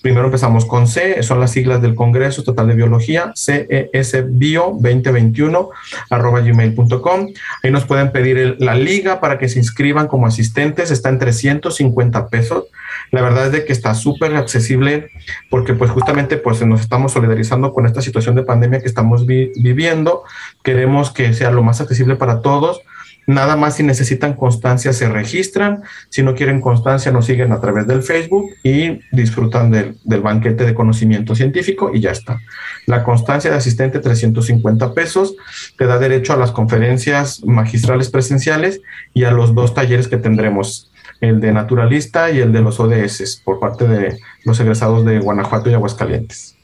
Primero 0.02 0.28
empezamos 0.28 0.64
con 0.64 0.88
C, 0.88 1.22
son 1.24 1.42
las 1.42 1.52
siglas 1.52 1.82
del 1.82 1.94
Congreso 1.94 2.42
Total 2.42 2.70
de 2.70 2.76
Biología, 2.76 3.34
cesbio2021 3.36 5.68
arroba 6.10 6.40
gmail.com. 6.40 7.28
Ahí 7.64 7.70
nos 7.70 7.84
pueden 7.84 8.14
pedir 8.14 8.56
la 8.60 8.76
liga 8.76 9.20
para 9.20 9.38
que 9.38 9.50
se 9.50 9.60
inscriban 9.60 10.08
como 10.08 10.26
asistentes, 10.26 10.90
está 10.90 11.10
en 11.10 11.20
350 11.20 12.30
pesos. 12.30 12.68
La 13.12 13.22
verdad 13.22 13.48
es 13.48 13.52
de 13.52 13.66
que 13.66 13.74
está 13.74 13.94
súper 13.94 14.38
accesible 14.38 15.10
porque 15.50 15.74
pues 15.74 15.92
justamente 15.92 16.38
pues 16.38 16.66
nos 16.66 16.80
estamos 16.80 17.12
solidarizando 17.12 17.74
con 17.74 17.86
esta 17.86 18.02
situación 18.02 18.36
de 18.36 18.44
pandemia 18.44 18.80
que 18.80 18.88
estamos 18.88 19.26
viviendo. 19.26 20.24
Queremos 20.64 21.12
que 21.12 21.34
sea 21.34 21.52
lo 21.52 21.62
más 21.62 21.82
accesible 21.82 22.16
para 22.16 22.42
todos 22.42 22.80
Nada 23.28 23.56
más 23.56 23.78
si 23.78 23.84
necesitan 23.84 24.34
constancia 24.34 24.94
se 24.94 25.10
registran, 25.10 25.82
si 26.10 26.22
no 26.22 26.36
quieren 26.36 26.62
constancia 26.62 27.12
nos 27.12 27.26
siguen 27.26 27.52
a 27.52 27.60
través 27.60 27.88
del 27.88 28.04
Facebook 28.04 28.52
y 28.64 29.00
disfrutan 29.12 29.72
del, 29.72 30.22
banquete 30.22 30.66
de 30.66 30.74
conocimiento 30.74 31.36
científico 31.36 31.92
y 31.94 32.02
ya 32.02 32.12
está. 32.12 32.40
La 32.86 33.04
constancia 33.04 33.50
de 33.50 33.58
asistente 33.58 34.00
350 34.00 34.94
pesos 34.94 35.36
te 35.78 35.86
da 35.86 35.98
derecho 35.98 36.34
a 36.34 36.38
las 36.38 36.52
conferencias 36.52 37.44
magistrales 37.44 38.10
presenciales 38.10 38.82
y 39.14 39.24
a 39.24 39.32
los 39.32 39.56
dos 39.56 39.74
talleres 39.74 40.08
que 40.08 40.18
tendremos, 40.18 40.92
el 41.20 41.40
de 41.40 41.52
naturalista 41.52 42.30
y 42.30 42.40
el 42.40 42.52
de 42.52 42.62
los 42.62 42.80
ODS 42.80 43.42
por 43.44 43.60
parte 43.60 43.88
de 43.88 44.20
los 44.44 44.60
egresados 44.60 45.04
de 45.06 45.20
Guanajuato 45.20 45.70
y 45.70 45.74
Aguascalientes. 45.74 46.55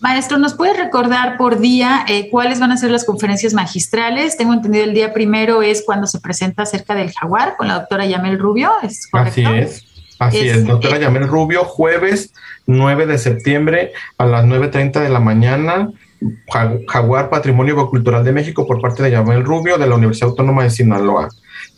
Maestro, 0.00 0.38
¿nos 0.38 0.54
puede 0.54 0.74
recordar 0.74 1.36
por 1.36 1.58
día 1.58 2.04
eh, 2.08 2.28
cuáles 2.30 2.60
van 2.60 2.72
a 2.72 2.76
ser 2.76 2.90
las 2.90 3.04
conferencias 3.04 3.54
magistrales? 3.54 4.36
Tengo 4.36 4.52
entendido 4.52 4.84
el 4.84 4.94
día 4.94 5.12
primero 5.12 5.62
es 5.62 5.82
cuando 5.84 6.06
se 6.06 6.20
presenta 6.20 6.62
acerca 6.62 6.94
del 6.94 7.12
jaguar 7.12 7.56
con 7.56 7.68
la 7.68 7.74
doctora 7.74 8.06
Yamel 8.06 8.38
Rubio, 8.38 8.70
¿es 8.82 9.08
correcto? 9.10 9.40
Así 9.40 9.58
es. 9.58 9.84
Así 10.18 10.48
es, 10.48 10.66
doctora 10.66 10.96
eh, 10.96 11.00
Yamel 11.00 11.28
Rubio, 11.28 11.64
jueves 11.64 12.32
9 12.66 13.06
de 13.06 13.18
septiembre 13.18 13.92
a 14.18 14.26
las 14.26 14.44
9.30 14.44 15.00
de 15.00 15.08
la 15.08 15.20
mañana, 15.20 15.90
Jaguar 16.88 17.30
Patrimonio 17.30 17.88
Cultural 17.88 18.24
de 18.24 18.32
México 18.32 18.66
por 18.66 18.80
parte 18.80 19.04
de 19.04 19.12
Yamel 19.12 19.44
Rubio 19.44 19.78
de 19.78 19.86
la 19.86 19.94
Universidad 19.94 20.30
Autónoma 20.30 20.64
de 20.64 20.70
Sinaloa 20.70 21.28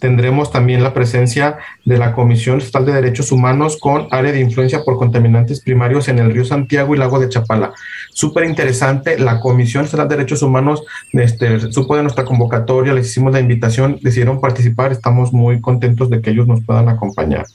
tendremos 0.00 0.50
también 0.50 0.82
la 0.82 0.92
presencia 0.92 1.58
de 1.84 1.98
la 1.98 2.12
Comisión 2.12 2.58
Estatal 2.58 2.86
de 2.86 2.92
Derechos 2.94 3.30
Humanos 3.30 3.76
con 3.78 4.08
área 4.10 4.32
de 4.32 4.40
influencia 4.40 4.82
por 4.82 4.96
contaminantes 4.96 5.60
primarios 5.60 6.08
en 6.08 6.18
el 6.18 6.32
río 6.32 6.44
Santiago 6.44 6.94
y 6.94 6.98
lago 6.98 7.20
de 7.20 7.28
Chapala. 7.28 7.72
Súper 8.12 8.44
interesante, 8.44 9.18
la 9.18 9.38
Comisión 9.40 9.84
Estatal 9.84 10.08
de 10.08 10.16
Derechos 10.16 10.42
Humanos 10.42 10.82
este, 11.12 11.70
supo 11.72 11.96
de 11.96 12.02
nuestra 12.02 12.24
convocatoria, 12.24 12.92
les 12.92 13.08
hicimos 13.08 13.32
la 13.32 13.40
invitación, 13.40 13.98
decidieron 14.02 14.40
participar, 14.40 14.90
estamos 14.90 15.32
muy 15.32 15.60
contentos 15.60 16.10
de 16.10 16.20
que 16.20 16.30
ellos 16.30 16.46
nos 16.46 16.64
puedan 16.64 16.88
acompañar. 16.88 17.46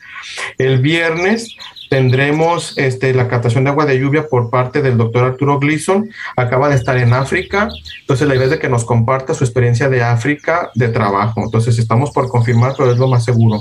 El 0.57 0.81
viernes 0.81 1.55
tendremos 1.89 2.77
este, 2.77 3.13
la 3.13 3.27
captación 3.27 3.63
de 3.63 3.69
agua 3.69 3.85
de 3.85 3.99
lluvia 3.99 4.27
por 4.27 4.49
parte 4.49 4.81
del 4.81 4.97
doctor 4.97 5.23
Arturo 5.23 5.59
Gleason. 5.59 6.09
Acaba 6.35 6.69
de 6.69 6.75
estar 6.75 6.97
en 6.97 7.13
África. 7.13 7.69
Entonces, 8.01 8.27
la 8.27 8.35
idea 8.35 8.45
es 8.45 8.51
de 8.51 8.59
que 8.59 8.69
nos 8.69 8.85
comparta 8.85 9.33
su 9.33 9.43
experiencia 9.43 9.89
de 9.89 10.03
África 10.03 10.71
de 10.75 10.89
trabajo. 10.89 11.41
Entonces, 11.43 11.77
estamos 11.77 12.11
por 12.11 12.27
confirmar, 12.27 12.73
pero 12.77 12.91
es 12.91 12.97
lo 12.97 13.07
más 13.07 13.23
seguro. 13.23 13.59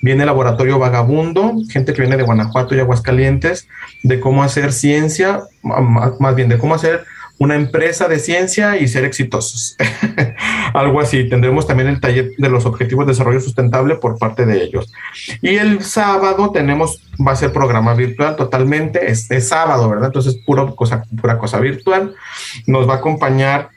Viene 0.00 0.22
el 0.22 0.26
laboratorio 0.26 0.78
Vagabundo, 0.78 1.54
gente 1.70 1.92
que 1.92 2.02
viene 2.02 2.16
de 2.16 2.24
Guanajuato 2.24 2.74
y 2.74 2.80
Aguascalientes, 2.80 3.68
de 4.02 4.18
cómo 4.20 4.42
hacer 4.42 4.72
ciencia, 4.72 5.42
más 5.62 6.34
bien 6.34 6.48
de 6.48 6.58
cómo 6.58 6.74
hacer 6.74 7.04
una 7.38 7.56
empresa 7.56 8.08
de 8.08 8.18
ciencia 8.18 8.76
y 8.76 8.86
ser 8.88 9.04
exitosos. 9.04 9.76
Algo 10.74 11.00
así. 11.00 11.28
Tendremos 11.28 11.66
también 11.66 11.88
el 11.88 12.00
taller 12.00 12.32
de 12.38 12.48
los 12.48 12.66
objetivos 12.66 13.06
de 13.06 13.12
desarrollo 13.12 13.40
sustentable 13.40 13.96
por 13.96 14.18
parte 14.18 14.46
de 14.46 14.62
ellos. 14.62 14.92
Y 15.40 15.56
el 15.56 15.82
sábado 15.82 16.50
tenemos, 16.52 17.02
va 17.26 17.32
a 17.32 17.36
ser 17.36 17.52
programa 17.52 17.94
virtual 17.94 18.36
totalmente, 18.36 19.10
es, 19.10 19.28
sábado, 19.48 19.88
¿verdad? 19.88 20.06
Entonces, 20.06 20.36
puro 20.46 20.74
cosa, 20.76 21.04
pura 21.20 21.38
cosa 21.38 21.58
virtual. 21.58 22.14
Nos 22.66 22.88
va 22.88 22.94
a 22.94 22.96
acompañar 22.98 23.70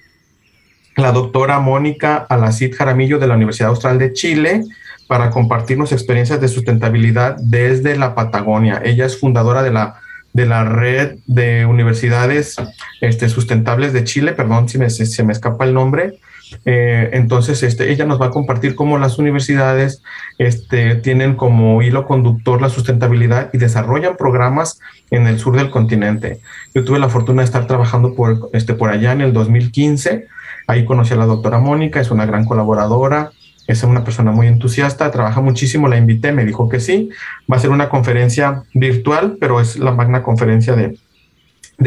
la 0.96 1.12
doctora 1.12 1.60
Mónica 1.60 2.26
Alacid 2.30 2.74
Jaramillo 2.76 3.20
de 3.20 3.28
la 3.28 3.36
Universidad 3.36 3.70
Austral 3.70 3.98
de 3.98 4.14
Chile 4.14 4.64
para 5.08 5.30
compartirnos 5.30 5.92
experiencias 5.92 6.40
de 6.40 6.48
sustentabilidad 6.48 7.36
desde 7.38 7.98
la 7.98 8.16
Patagonia. 8.16 8.82
Ella 8.84 9.06
es 9.06 9.20
fundadora 9.20 9.62
de 9.62 9.72
la 9.72 10.00
de 10.36 10.46
la 10.46 10.66
red 10.66 11.20
de 11.28 11.66
universidades 11.66 12.58
este, 13.00 13.30
sustentables 13.30 13.94
de 13.94 14.04
Chile, 14.04 14.34
perdón 14.34 14.68
si 14.68 14.78
me, 14.78 14.90
se 14.90 15.24
me 15.24 15.32
escapa 15.32 15.64
el 15.64 15.74
nombre. 15.74 16.20
Eh, 16.66 17.10
entonces, 17.14 17.64
este, 17.64 17.90
ella 17.90 18.06
nos 18.06 18.22
va 18.22 18.26
a 18.26 18.32
compartir 18.32 18.76
cómo 18.76 18.98
las 18.98 19.18
universidades 19.18 20.04
este, 20.38 20.96
tienen 20.96 21.36
como 21.36 21.82
hilo 21.82 22.06
conductor 22.06 22.62
la 22.62 22.68
sustentabilidad 22.68 23.50
y 23.54 23.60
desarrollan 23.60 24.18
programas 24.18 24.82
en 25.10 25.26
el 25.26 25.40
sur 25.40 25.56
del 25.56 25.70
continente. 25.70 26.42
Yo 26.74 26.84
tuve 26.84 27.00
la 27.00 27.08
fortuna 27.08 27.42
de 27.42 27.46
estar 27.46 27.66
trabajando 27.66 28.14
por, 28.14 28.50
este, 28.52 28.74
por 28.74 28.90
allá 28.90 29.14
en 29.14 29.22
el 29.22 29.32
2015. 29.32 30.28
Ahí 30.68 30.84
conocí 30.84 31.14
a 31.14 31.18
la 31.18 31.28
doctora 31.28 31.60
Mónica, 31.60 32.02
es 32.02 32.12
una 32.12 32.26
gran 32.26 32.44
colaboradora 32.44 33.32
es 33.68 33.84
una 33.84 34.04
persona 34.04 34.32
muy 34.32 34.48
entusiasta, 34.48 35.12
trabaja 35.12 35.42
muchísimo, 35.42 35.88
la 35.88 35.98
invité, 35.98 36.32
me 36.32 36.46
dijo 36.46 36.70
que 36.70 36.80
sí, 36.80 37.10
va 37.52 37.58
a 37.58 37.60
ser 37.60 37.72
una 37.72 37.90
conferencia 37.90 38.64
virtual, 38.74 39.38
pero 39.40 39.60
es 39.60 39.78
la 39.78 39.92
magna 39.92 40.24
conferencia 40.24 40.76
de, 40.76 40.98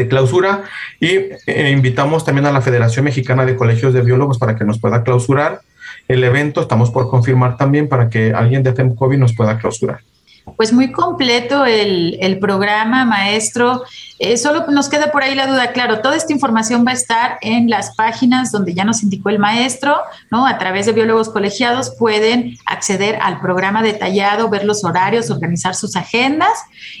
clausura. 0.07 0.63
Y 0.99 1.07
eh, 1.47 1.71
invitamos 1.71 2.23
también 2.23 2.45
a 2.45 2.51
la 2.51 2.61
Federación 2.61 3.05
Mexicana 3.05 3.45
de 3.45 3.55
Colegios 3.55 3.93
de 3.93 4.01
Biólogos 4.01 4.37
para 4.37 4.55
que 4.55 4.65
nos 4.65 4.79
pueda 4.79 5.03
clausurar 5.03 5.61
el 6.07 6.23
evento, 6.23 6.61
estamos 6.61 6.91
por 6.91 7.09
confirmar 7.09 7.57
también 7.57 7.87
para 7.87 8.09
que 8.09 8.33
alguien 8.33 8.63
de 8.63 8.73
FEMCOVI 8.73 9.17
nos 9.17 9.35
pueda 9.35 9.57
clausurar. 9.57 10.01
Pues 10.57 10.73
muy 10.73 10.91
completo 10.91 11.65
el, 11.65 12.17
el 12.21 12.39
programa, 12.39 13.05
maestro. 13.05 13.83
Eh, 14.19 14.35
solo 14.35 14.65
nos 14.67 14.89
queda 14.89 15.13
por 15.13 15.23
ahí 15.23 15.33
la 15.33 15.47
duda, 15.47 15.71
claro, 15.71 16.01
toda 16.01 16.17
esta 16.17 16.33
información 16.33 16.85
va 16.85 16.91
a 16.91 16.93
estar 16.93 17.37
en 17.39 17.69
las 17.69 17.95
páginas 17.95 18.51
donde 18.51 18.73
ya 18.73 18.83
nos 18.83 19.01
indicó 19.01 19.29
el 19.29 19.39
maestro, 19.39 19.95
¿no? 20.29 20.45
A 20.45 20.57
través 20.57 20.85
de 20.85 20.91
biólogos 20.91 21.29
colegiados 21.29 21.95
pueden 21.97 22.57
acceder 22.65 23.17
al 23.21 23.39
programa 23.39 23.81
detallado, 23.81 24.49
ver 24.49 24.65
los 24.65 24.83
horarios, 24.83 25.31
organizar 25.31 25.73
sus 25.73 25.95
agendas. 25.95 26.51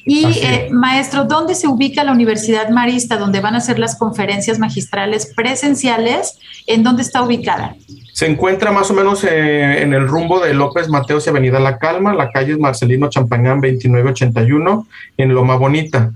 Y, 0.05 0.25
eh, 0.25 0.69
maestro, 0.71 1.25
¿dónde 1.25 1.55
se 1.55 1.67
ubica 1.67 2.05
la 2.05 2.13
Universidad 2.13 2.69
Marista, 2.69 3.17
donde 3.17 3.41
van 3.41 3.55
a 3.55 3.59
ser 3.59 3.79
las 3.79 3.97
conferencias 3.97 4.57
magistrales 4.57 5.33
presenciales? 5.35 6.39
¿En 6.67 6.83
dónde 6.83 7.01
está 7.01 7.21
ubicada? 7.21 7.75
Se 8.19 8.25
encuentra 8.25 8.73
más 8.73 8.91
o 8.91 8.93
menos 8.93 9.23
eh, 9.23 9.81
en 9.81 9.93
el 9.93 10.05
rumbo 10.05 10.41
de 10.41 10.53
López 10.53 10.89
Mateos 10.89 11.25
y 11.25 11.29
Avenida 11.29 11.57
La 11.61 11.77
Calma, 11.77 12.13
la 12.13 12.31
calle 12.31 12.57
Marcelino 12.57 13.09
Champañán 13.09 13.61
2981, 13.61 14.87
en 15.15 15.33
Loma 15.33 15.55
Bonita. 15.55 16.11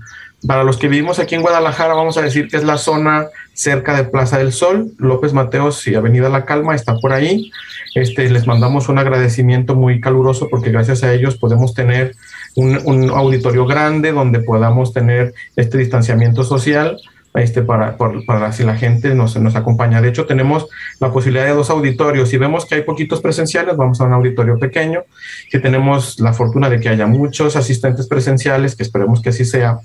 Para 0.46 0.64
los 0.64 0.76
que 0.76 0.88
vivimos 0.88 1.18
aquí 1.18 1.34
en 1.34 1.40
Guadalajara, 1.40 1.94
vamos 1.94 2.18
a 2.18 2.20
decir 2.20 2.48
que 2.48 2.58
es 2.58 2.64
la 2.64 2.76
zona 2.76 3.28
cerca 3.54 3.96
de 3.96 4.04
Plaza 4.04 4.36
del 4.36 4.52
Sol, 4.52 4.92
López 4.98 5.32
Mateos 5.32 5.86
y 5.86 5.94
Avenida 5.94 6.28
La 6.28 6.44
Calma, 6.44 6.74
está 6.74 6.94
por 6.98 7.14
ahí. 7.14 7.50
Este, 7.94 8.28
les 8.28 8.46
mandamos 8.46 8.90
un 8.90 8.98
agradecimiento 8.98 9.74
muy 9.74 9.98
caluroso 9.98 10.48
porque 10.50 10.70
gracias 10.70 11.04
a 11.04 11.14
ellos 11.14 11.38
podemos 11.38 11.72
tener 11.72 12.14
un 12.54 13.08
auditorio 13.14 13.64
grande 13.64 14.12
donde 14.12 14.40
podamos 14.40 14.92
tener 14.92 15.32
este 15.56 15.78
distanciamiento 15.78 16.44
social 16.44 16.98
este, 17.34 17.62
para, 17.62 17.96
para 17.96 18.52
si 18.52 18.62
la 18.62 18.76
gente 18.76 19.14
nos, 19.14 19.36
nos 19.36 19.56
acompaña. 19.56 20.00
De 20.00 20.08
hecho, 20.08 20.24
tenemos 20.24 20.68
la 21.00 21.12
posibilidad 21.12 21.44
de 21.44 21.52
dos 21.52 21.68
auditorios. 21.68 22.28
Si 22.28 22.38
vemos 22.38 22.64
que 22.64 22.76
hay 22.76 22.82
poquitos 22.82 23.20
presenciales, 23.20 23.76
vamos 23.76 24.00
a 24.00 24.04
un 24.04 24.12
auditorio 24.12 24.58
pequeño. 24.58 25.02
Si 25.50 25.58
tenemos 25.58 26.20
la 26.20 26.32
fortuna 26.32 26.70
de 26.70 26.78
que 26.78 26.88
haya 26.88 27.06
muchos 27.06 27.56
asistentes 27.56 28.06
presenciales, 28.06 28.76
que 28.76 28.84
esperemos 28.84 29.20
que 29.20 29.30
así 29.30 29.44
sea, 29.44 29.78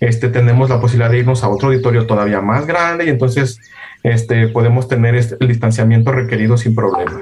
este, 0.00 0.28
tenemos 0.28 0.70
la 0.70 0.80
posibilidad 0.80 1.10
de 1.10 1.18
irnos 1.18 1.44
a 1.44 1.48
otro 1.48 1.68
auditorio 1.68 2.06
todavía 2.06 2.40
más 2.40 2.66
grande 2.66 3.04
y 3.04 3.08
entonces 3.10 3.60
este, 4.02 4.48
podemos 4.48 4.88
tener 4.88 5.14
este, 5.16 5.36
el 5.40 5.48
distanciamiento 5.48 6.12
requerido 6.12 6.56
sin 6.56 6.74
problema. 6.74 7.20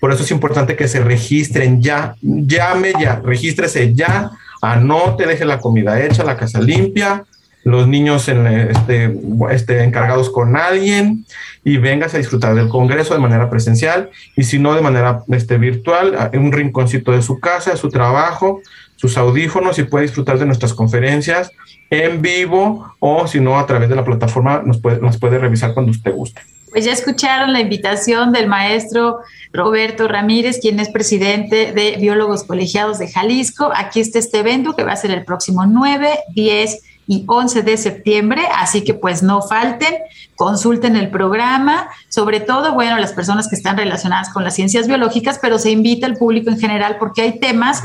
Por 0.00 0.12
eso 0.12 0.24
es 0.24 0.30
importante 0.32 0.74
que 0.74 0.88
se 0.88 1.00
registren 1.00 1.80
ya, 1.80 2.16
llame 2.20 2.92
ya, 3.00 3.20
regístrese 3.24 3.94
ya, 3.94 4.32
anote, 4.60 5.26
deje 5.26 5.44
la 5.44 5.60
comida 5.60 6.00
hecha, 6.02 6.24
la 6.24 6.36
casa 6.36 6.60
limpia, 6.60 7.24
los 7.64 7.86
niños 7.86 8.28
en 8.28 8.46
este, 8.46 9.16
este, 9.50 9.84
encargados 9.84 10.30
con 10.30 10.56
alguien 10.56 11.24
y 11.64 11.76
vengas 11.76 12.14
a 12.14 12.18
disfrutar 12.18 12.54
del 12.54 12.68
Congreso 12.68 13.14
de 13.14 13.20
manera 13.20 13.48
presencial 13.48 14.10
y 14.36 14.44
si 14.44 14.58
no 14.58 14.74
de 14.74 14.80
manera 14.80 15.22
este, 15.28 15.58
virtual, 15.58 16.30
en 16.32 16.44
un 16.44 16.52
rinconcito 16.52 17.12
de 17.12 17.22
su 17.22 17.38
casa, 17.38 17.70
de 17.70 17.76
su 17.76 17.88
trabajo, 17.88 18.60
sus 18.96 19.16
audífonos 19.16 19.78
y 19.78 19.84
puede 19.84 20.04
disfrutar 20.04 20.38
de 20.38 20.46
nuestras 20.46 20.74
conferencias 20.74 21.50
en 21.90 22.22
vivo 22.22 22.94
o 23.00 23.26
si 23.26 23.40
no 23.40 23.58
a 23.58 23.66
través 23.66 23.88
de 23.88 23.96
la 23.96 24.04
plataforma 24.04 24.62
nos 24.64 24.80
puede, 24.80 25.00
nos 25.00 25.18
puede 25.18 25.38
revisar 25.38 25.74
cuando 25.74 25.92
usted 25.92 26.12
guste. 26.12 26.42
Pues 26.70 26.86
ya 26.86 26.92
escucharon 26.92 27.52
la 27.52 27.60
invitación 27.60 28.32
del 28.32 28.48
maestro 28.48 29.18
Roberto 29.52 30.08
Ramírez, 30.08 30.58
quien 30.58 30.80
es 30.80 30.88
presidente 30.88 31.72
de 31.72 31.96
Biólogos 32.00 32.44
Colegiados 32.44 32.98
de 32.98 33.08
Jalisco. 33.08 33.70
Aquí 33.74 34.00
está 34.00 34.18
este 34.18 34.38
evento 34.38 34.74
que 34.74 34.82
va 34.82 34.92
a 34.92 34.96
ser 34.96 35.10
el 35.10 35.24
próximo 35.24 35.66
9, 35.66 36.08
10 36.34 36.80
y 37.12 37.24
11 37.26 37.62
de 37.62 37.76
septiembre, 37.76 38.40
así 38.56 38.82
que 38.84 38.94
pues 38.94 39.22
no 39.22 39.42
falten, 39.42 39.96
consulten 40.34 40.96
el 40.96 41.10
programa, 41.10 41.90
sobre 42.08 42.40
todo, 42.40 42.72
bueno, 42.72 42.98
las 42.98 43.12
personas 43.12 43.48
que 43.48 43.54
están 43.54 43.76
relacionadas 43.76 44.30
con 44.30 44.44
las 44.44 44.54
ciencias 44.54 44.88
biológicas, 44.88 45.38
pero 45.38 45.58
se 45.58 45.70
invita 45.70 46.06
al 46.06 46.16
público 46.16 46.48
en 46.48 46.58
general 46.58 46.96
porque 46.98 47.20
hay 47.20 47.38
temas 47.38 47.82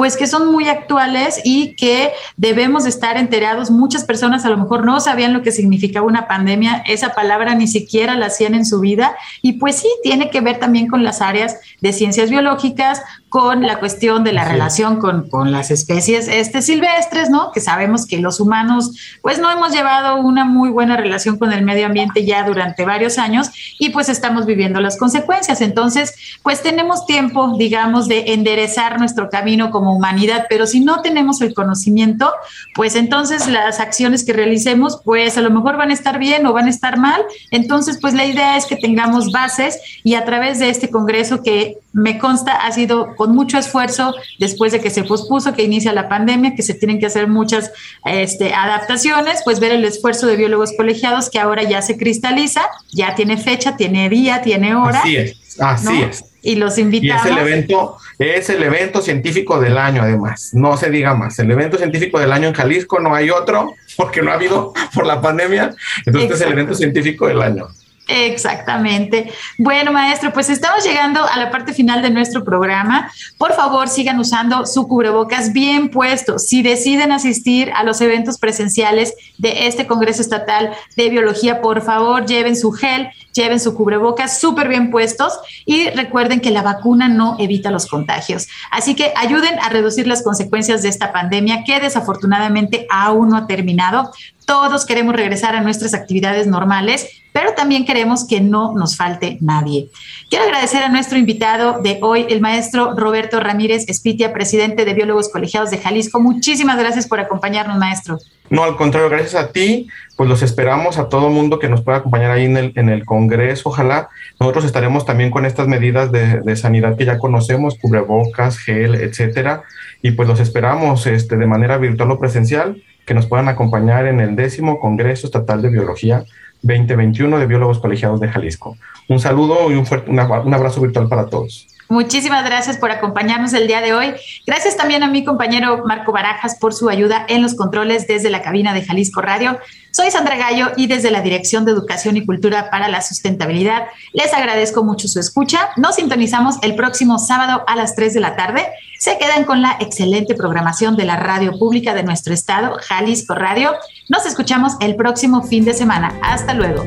pues 0.00 0.16
que 0.16 0.26
son 0.26 0.50
muy 0.50 0.66
actuales 0.66 1.42
y 1.44 1.76
que 1.76 2.12
debemos 2.38 2.86
estar 2.86 3.18
enterados. 3.18 3.70
Muchas 3.70 4.02
personas 4.04 4.46
a 4.46 4.48
lo 4.48 4.56
mejor 4.56 4.86
no 4.86 4.98
sabían 4.98 5.34
lo 5.34 5.42
que 5.42 5.52
significaba 5.52 6.06
una 6.06 6.26
pandemia, 6.26 6.82
esa 6.86 7.12
palabra 7.12 7.54
ni 7.54 7.68
siquiera 7.68 8.14
la 8.14 8.28
hacían 8.28 8.54
en 8.54 8.64
su 8.64 8.80
vida 8.80 9.14
y 9.42 9.58
pues 9.58 9.76
sí, 9.76 9.88
tiene 10.02 10.30
que 10.30 10.40
ver 10.40 10.58
también 10.58 10.88
con 10.88 11.04
las 11.04 11.20
áreas 11.20 11.58
de 11.82 11.92
ciencias 11.92 12.30
biológicas, 12.30 13.02
con 13.28 13.62
la 13.62 13.78
cuestión 13.78 14.24
de 14.24 14.32
la 14.32 14.44
relación 14.44 14.98
con, 14.98 15.28
con, 15.28 15.52
las 15.52 15.70
especies 15.70 16.26
este, 16.26 16.62
silvestres, 16.62 17.30
¿no? 17.30 17.52
Que 17.52 17.60
sabemos 17.60 18.04
que 18.04 18.18
los 18.18 18.40
humanos 18.40 18.90
pues 19.22 19.38
no 19.38 19.50
hemos 19.50 19.70
llevado 19.70 20.16
una 20.16 20.44
muy 20.44 20.70
buena 20.70 20.96
relación 20.96 21.38
con 21.38 21.52
el 21.52 21.62
medio 21.62 21.86
ambiente 21.86 22.24
ya 22.24 22.42
durante 22.42 22.84
varios 22.84 23.18
años 23.18 23.50
y 23.78 23.90
pues 23.90 24.08
estamos 24.08 24.46
viviendo 24.46 24.80
las 24.80 24.98
consecuencias. 24.98 25.60
Entonces, 25.60 26.14
pues 26.42 26.62
tenemos 26.62 27.06
tiempo, 27.06 27.54
digamos, 27.56 28.08
de 28.08 28.32
enderezar 28.32 28.98
nuestro 28.98 29.30
camino 29.30 29.70
como 29.70 29.89
humanidad, 29.92 30.46
pero 30.48 30.66
si 30.66 30.80
no 30.80 31.02
tenemos 31.02 31.40
el 31.40 31.54
conocimiento, 31.54 32.32
pues 32.74 32.94
entonces 32.94 33.46
las 33.48 33.80
acciones 33.80 34.24
que 34.24 34.32
realicemos, 34.32 35.00
pues 35.04 35.36
a 35.36 35.40
lo 35.40 35.50
mejor 35.50 35.76
van 35.76 35.90
a 35.90 35.94
estar 35.94 36.18
bien 36.18 36.46
o 36.46 36.52
van 36.52 36.66
a 36.66 36.70
estar 36.70 36.98
mal. 36.98 37.22
Entonces, 37.50 37.98
pues 38.00 38.14
la 38.14 38.24
idea 38.24 38.56
es 38.56 38.66
que 38.66 38.76
tengamos 38.76 39.32
bases 39.32 39.78
y 40.04 40.14
a 40.14 40.24
través 40.24 40.58
de 40.58 40.70
este 40.70 40.90
Congreso 40.90 41.42
que 41.42 41.78
me 41.92 42.18
consta 42.18 42.52
ha 42.52 42.72
sido 42.72 43.16
con 43.16 43.34
mucho 43.34 43.58
esfuerzo 43.58 44.14
después 44.38 44.72
de 44.72 44.80
que 44.80 44.90
se 44.90 45.04
pospuso, 45.04 45.54
que 45.54 45.64
inicia 45.64 45.92
la 45.92 46.08
pandemia, 46.08 46.54
que 46.54 46.62
se 46.62 46.74
tienen 46.74 46.98
que 46.98 47.06
hacer 47.06 47.26
muchas 47.26 47.72
este, 48.04 48.54
adaptaciones, 48.54 49.40
pues 49.44 49.60
ver 49.60 49.72
el 49.72 49.84
esfuerzo 49.84 50.26
de 50.26 50.36
biólogos 50.36 50.72
colegiados 50.76 51.30
que 51.30 51.38
ahora 51.38 51.62
ya 51.62 51.82
se 51.82 51.96
cristaliza, 51.96 52.62
ya 52.92 53.14
tiene 53.14 53.36
fecha, 53.36 53.76
tiene 53.76 54.08
día, 54.08 54.42
tiene 54.42 54.74
hora. 54.74 55.00
Así 55.00 55.16
es, 55.16 55.60
así 55.60 56.02
es. 56.02 56.29
Y 56.42 56.56
los 56.56 56.78
invitamos. 56.78 57.24
Y 57.24 57.28
es 57.28 57.32
el 57.32 57.38
evento, 57.38 57.96
es 58.18 58.50
el 58.50 58.62
evento 58.62 59.02
científico 59.02 59.60
del 59.60 59.76
año, 59.78 60.02
además. 60.02 60.50
No 60.52 60.76
se 60.76 60.90
diga 60.90 61.14
más. 61.14 61.38
El 61.38 61.50
evento 61.50 61.76
científico 61.76 62.18
del 62.18 62.32
año 62.32 62.48
en 62.48 62.54
Jalisco 62.54 63.00
no 63.00 63.14
hay 63.14 63.30
otro, 63.30 63.74
porque 63.96 64.22
no 64.22 64.30
ha 64.30 64.34
habido 64.34 64.72
por 64.94 65.06
la 65.06 65.20
pandemia. 65.20 65.74
Entonces 66.06 66.32
es 66.32 66.40
el 66.40 66.52
evento 66.52 66.74
científico 66.74 67.26
del 67.26 67.42
año. 67.42 67.68
Exactamente. 68.08 69.30
Bueno, 69.56 69.92
maestro, 69.92 70.32
pues 70.32 70.50
estamos 70.50 70.84
llegando 70.84 71.24
a 71.24 71.38
la 71.38 71.50
parte 71.50 71.72
final 71.72 72.02
de 72.02 72.10
nuestro 72.10 72.42
programa. 72.42 73.10
Por 73.38 73.52
favor, 73.52 73.88
sigan 73.88 74.18
usando 74.18 74.66
su 74.66 74.88
cubrebocas 74.88 75.52
bien 75.52 75.90
puesto. 75.90 76.40
Si 76.40 76.62
deciden 76.62 77.12
asistir 77.12 77.70
a 77.72 77.84
los 77.84 78.00
eventos 78.00 78.38
presenciales 78.38 79.14
de 79.38 79.68
este 79.68 79.86
Congreso 79.86 80.22
Estatal 80.22 80.72
de 80.96 81.08
Biología, 81.08 81.60
por 81.60 81.82
favor, 81.82 82.26
lleven 82.26 82.56
su 82.56 82.72
gel, 82.72 83.10
lleven 83.32 83.60
su 83.60 83.74
cubrebocas 83.74 84.40
súper 84.40 84.66
bien 84.66 84.90
puestos 84.90 85.34
y 85.64 85.88
recuerden 85.90 86.40
que 86.40 86.50
la 86.50 86.62
vacuna 86.62 87.08
no 87.08 87.36
evita 87.38 87.70
los 87.70 87.86
contagios. 87.86 88.48
Así 88.72 88.96
que 88.96 89.12
ayuden 89.16 89.56
a 89.60 89.68
reducir 89.68 90.08
las 90.08 90.22
consecuencias 90.22 90.82
de 90.82 90.88
esta 90.88 91.12
pandemia 91.12 91.62
que 91.64 91.78
desafortunadamente 91.78 92.88
aún 92.90 93.28
no 93.28 93.36
ha 93.36 93.46
terminado. 93.46 94.10
Todos 94.46 94.84
queremos 94.84 95.14
regresar 95.14 95.54
a 95.54 95.60
nuestras 95.60 95.94
actividades 95.94 96.48
normales, 96.48 97.06
pero 97.32 97.54
también 97.54 97.84
queremos 97.84 98.26
que 98.26 98.40
no 98.40 98.74
nos 98.74 98.96
falte 98.96 99.38
nadie. 99.40 99.88
Quiero 100.28 100.44
agradecer 100.44 100.82
a 100.82 100.88
nuestro 100.88 101.18
invitado 101.18 101.80
de 101.80 101.98
hoy, 102.02 102.26
el 102.28 102.40
maestro 102.40 102.94
Roberto 102.96 103.40
Ramírez 103.40 103.88
Espitia, 103.88 104.32
presidente 104.32 104.84
de 104.84 104.94
Biólogos 104.94 105.28
Colegiados 105.28 105.70
de 105.70 105.78
Jalisco. 105.78 106.20
Muchísimas 106.20 106.78
gracias 106.78 107.06
por 107.06 107.20
acompañarnos, 107.20 107.78
maestro. 107.78 108.18
No, 108.50 108.64
al 108.64 108.76
contrario, 108.76 109.08
gracias 109.08 109.36
a 109.36 109.52
ti, 109.52 109.86
pues 110.16 110.28
los 110.28 110.42
esperamos 110.42 110.98
a 110.98 111.08
todo 111.08 111.30
mundo 111.30 111.60
que 111.60 111.68
nos 111.68 111.82
pueda 111.82 111.98
acompañar 111.98 112.32
ahí 112.32 112.46
en 112.46 112.56
el, 112.56 112.72
en 112.74 112.88
el 112.88 113.04
Congreso, 113.04 113.68
ojalá. 113.68 114.08
Nosotros 114.40 114.64
estaremos 114.64 115.06
también 115.06 115.30
con 115.30 115.46
estas 115.46 115.68
medidas 115.68 116.10
de, 116.10 116.40
de 116.40 116.56
sanidad 116.56 116.96
que 116.96 117.04
ya 117.04 117.18
conocemos, 117.18 117.78
cubrebocas, 117.80 118.58
gel, 118.58 118.96
etcétera, 118.96 119.62
y 120.02 120.10
pues 120.12 120.28
los 120.28 120.40
esperamos 120.40 121.06
este, 121.06 121.36
de 121.36 121.46
manera 121.46 121.78
virtual 121.78 122.10
o 122.10 122.18
presencial 122.18 122.82
que 123.06 123.14
nos 123.14 123.26
puedan 123.26 123.48
acompañar 123.48 124.06
en 124.06 124.20
el 124.20 124.34
décimo 124.34 124.80
Congreso 124.80 125.26
Estatal 125.26 125.62
de 125.62 125.68
Biología 125.68 126.24
2021 126.62 127.38
de 127.38 127.46
Biólogos 127.46 127.78
Colegiados 127.78 128.20
de 128.20 128.28
Jalisco. 128.28 128.76
Un 129.08 129.20
saludo 129.20 129.70
y 129.70 129.74
un, 129.74 129.86
fuerte, 129.86 130.10
un 130.10 130.18
abrazo 130.18 130.80
virtual 130.80 131.08
para 131.08 131.26
todos. 131.26 131.66
Muchísimas 131.90 132.44
gracias 132.44 132.76
por 132.76 132.92
acompañarnos 132.92 133.52
el 133.52 133.66
día 133.66 133.80
de 133.80 133.92
hoy. 133.92 134.14
Gracias 134.46 134.76
también 134.76 135.02
a 135.02 135.08
mi 135.08 135.24
compañero 135.24 135.82
Marco 135.84 136.12
Barajas 136.12 136.54
por 136.54 136.72
su 136.72 136.88
ayuda 136.88 137.26
en 137.28 137.42
los 137.42 137.56
controles 137.56 138.06
desde 138.06 138.30
la 138.30 138.42
cabina 138.42 138.72
de 138.72 138.84
Jalisco 138.84 139.20
Radio. 139.20 139.58
Soy 139.90 140.12
Sandra 140.12 140.36
Gallo 140.36 140.70
y 140.76 140.86
desde 140.86 141.10
la 141.10 141.20
Dirección 141.20 141.64
de 141.64 141.72
Educación 141.72 142.16
y 142.16 142.24
Cultura 142.24 142.70
para 142.70 142.86
la 142.86 143.02
Sustentabilidad 143.02 143.86
les 144.12 144.32
agradezco 144.32 144.84
mucho 144.84 145.08
su 145.08 145.18
escucha. 145.18 145.70
Nos 145.76 145.96
sintonizamos 145.96 146.58
el 146.62 146.76
próximo 146.76 147.18
sábado 147.18 147.64
a 147.66 147.74
las 147.74 147.96
3 147.96 148.14
de 148.14 148.20
la 148.20 148.36
tarde. 148.36 148.68
Se 149.00 149.18
quedan 149.18 149.42
con 149.42 149.60
la 149.60 149.76
excelente 149.80 150.36
programación 150.36 150.96
de 150.96 151.06
la 151.06 151.16
radio 151.16 151.58
pública 151.58 151.92
de 151.92 152.04
nuestro 152.04 152.32
estado, 152.32 152.76
Jalisco 152.82 153.34
Radio. 153.34 153.74
Nos 154.08 154.26
escuchamos 154.26 154.74
el 154.78 154.94
próximo 154.94 155.42
fin 155.42 155.64
de 155.64 155.74
semana. 155.74 156.16
Hasta 156.22 156.54
luego. 156.54 156.84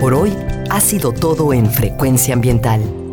Por 0.00 0.14
hoy 0.14 0.34
ha 0.70 0.80
sido 0.80 1.12
todo 1.12 1.52
en 1.52 1.70
Frecuencia 1.70 2.32
Ambiental. 2.32 3.01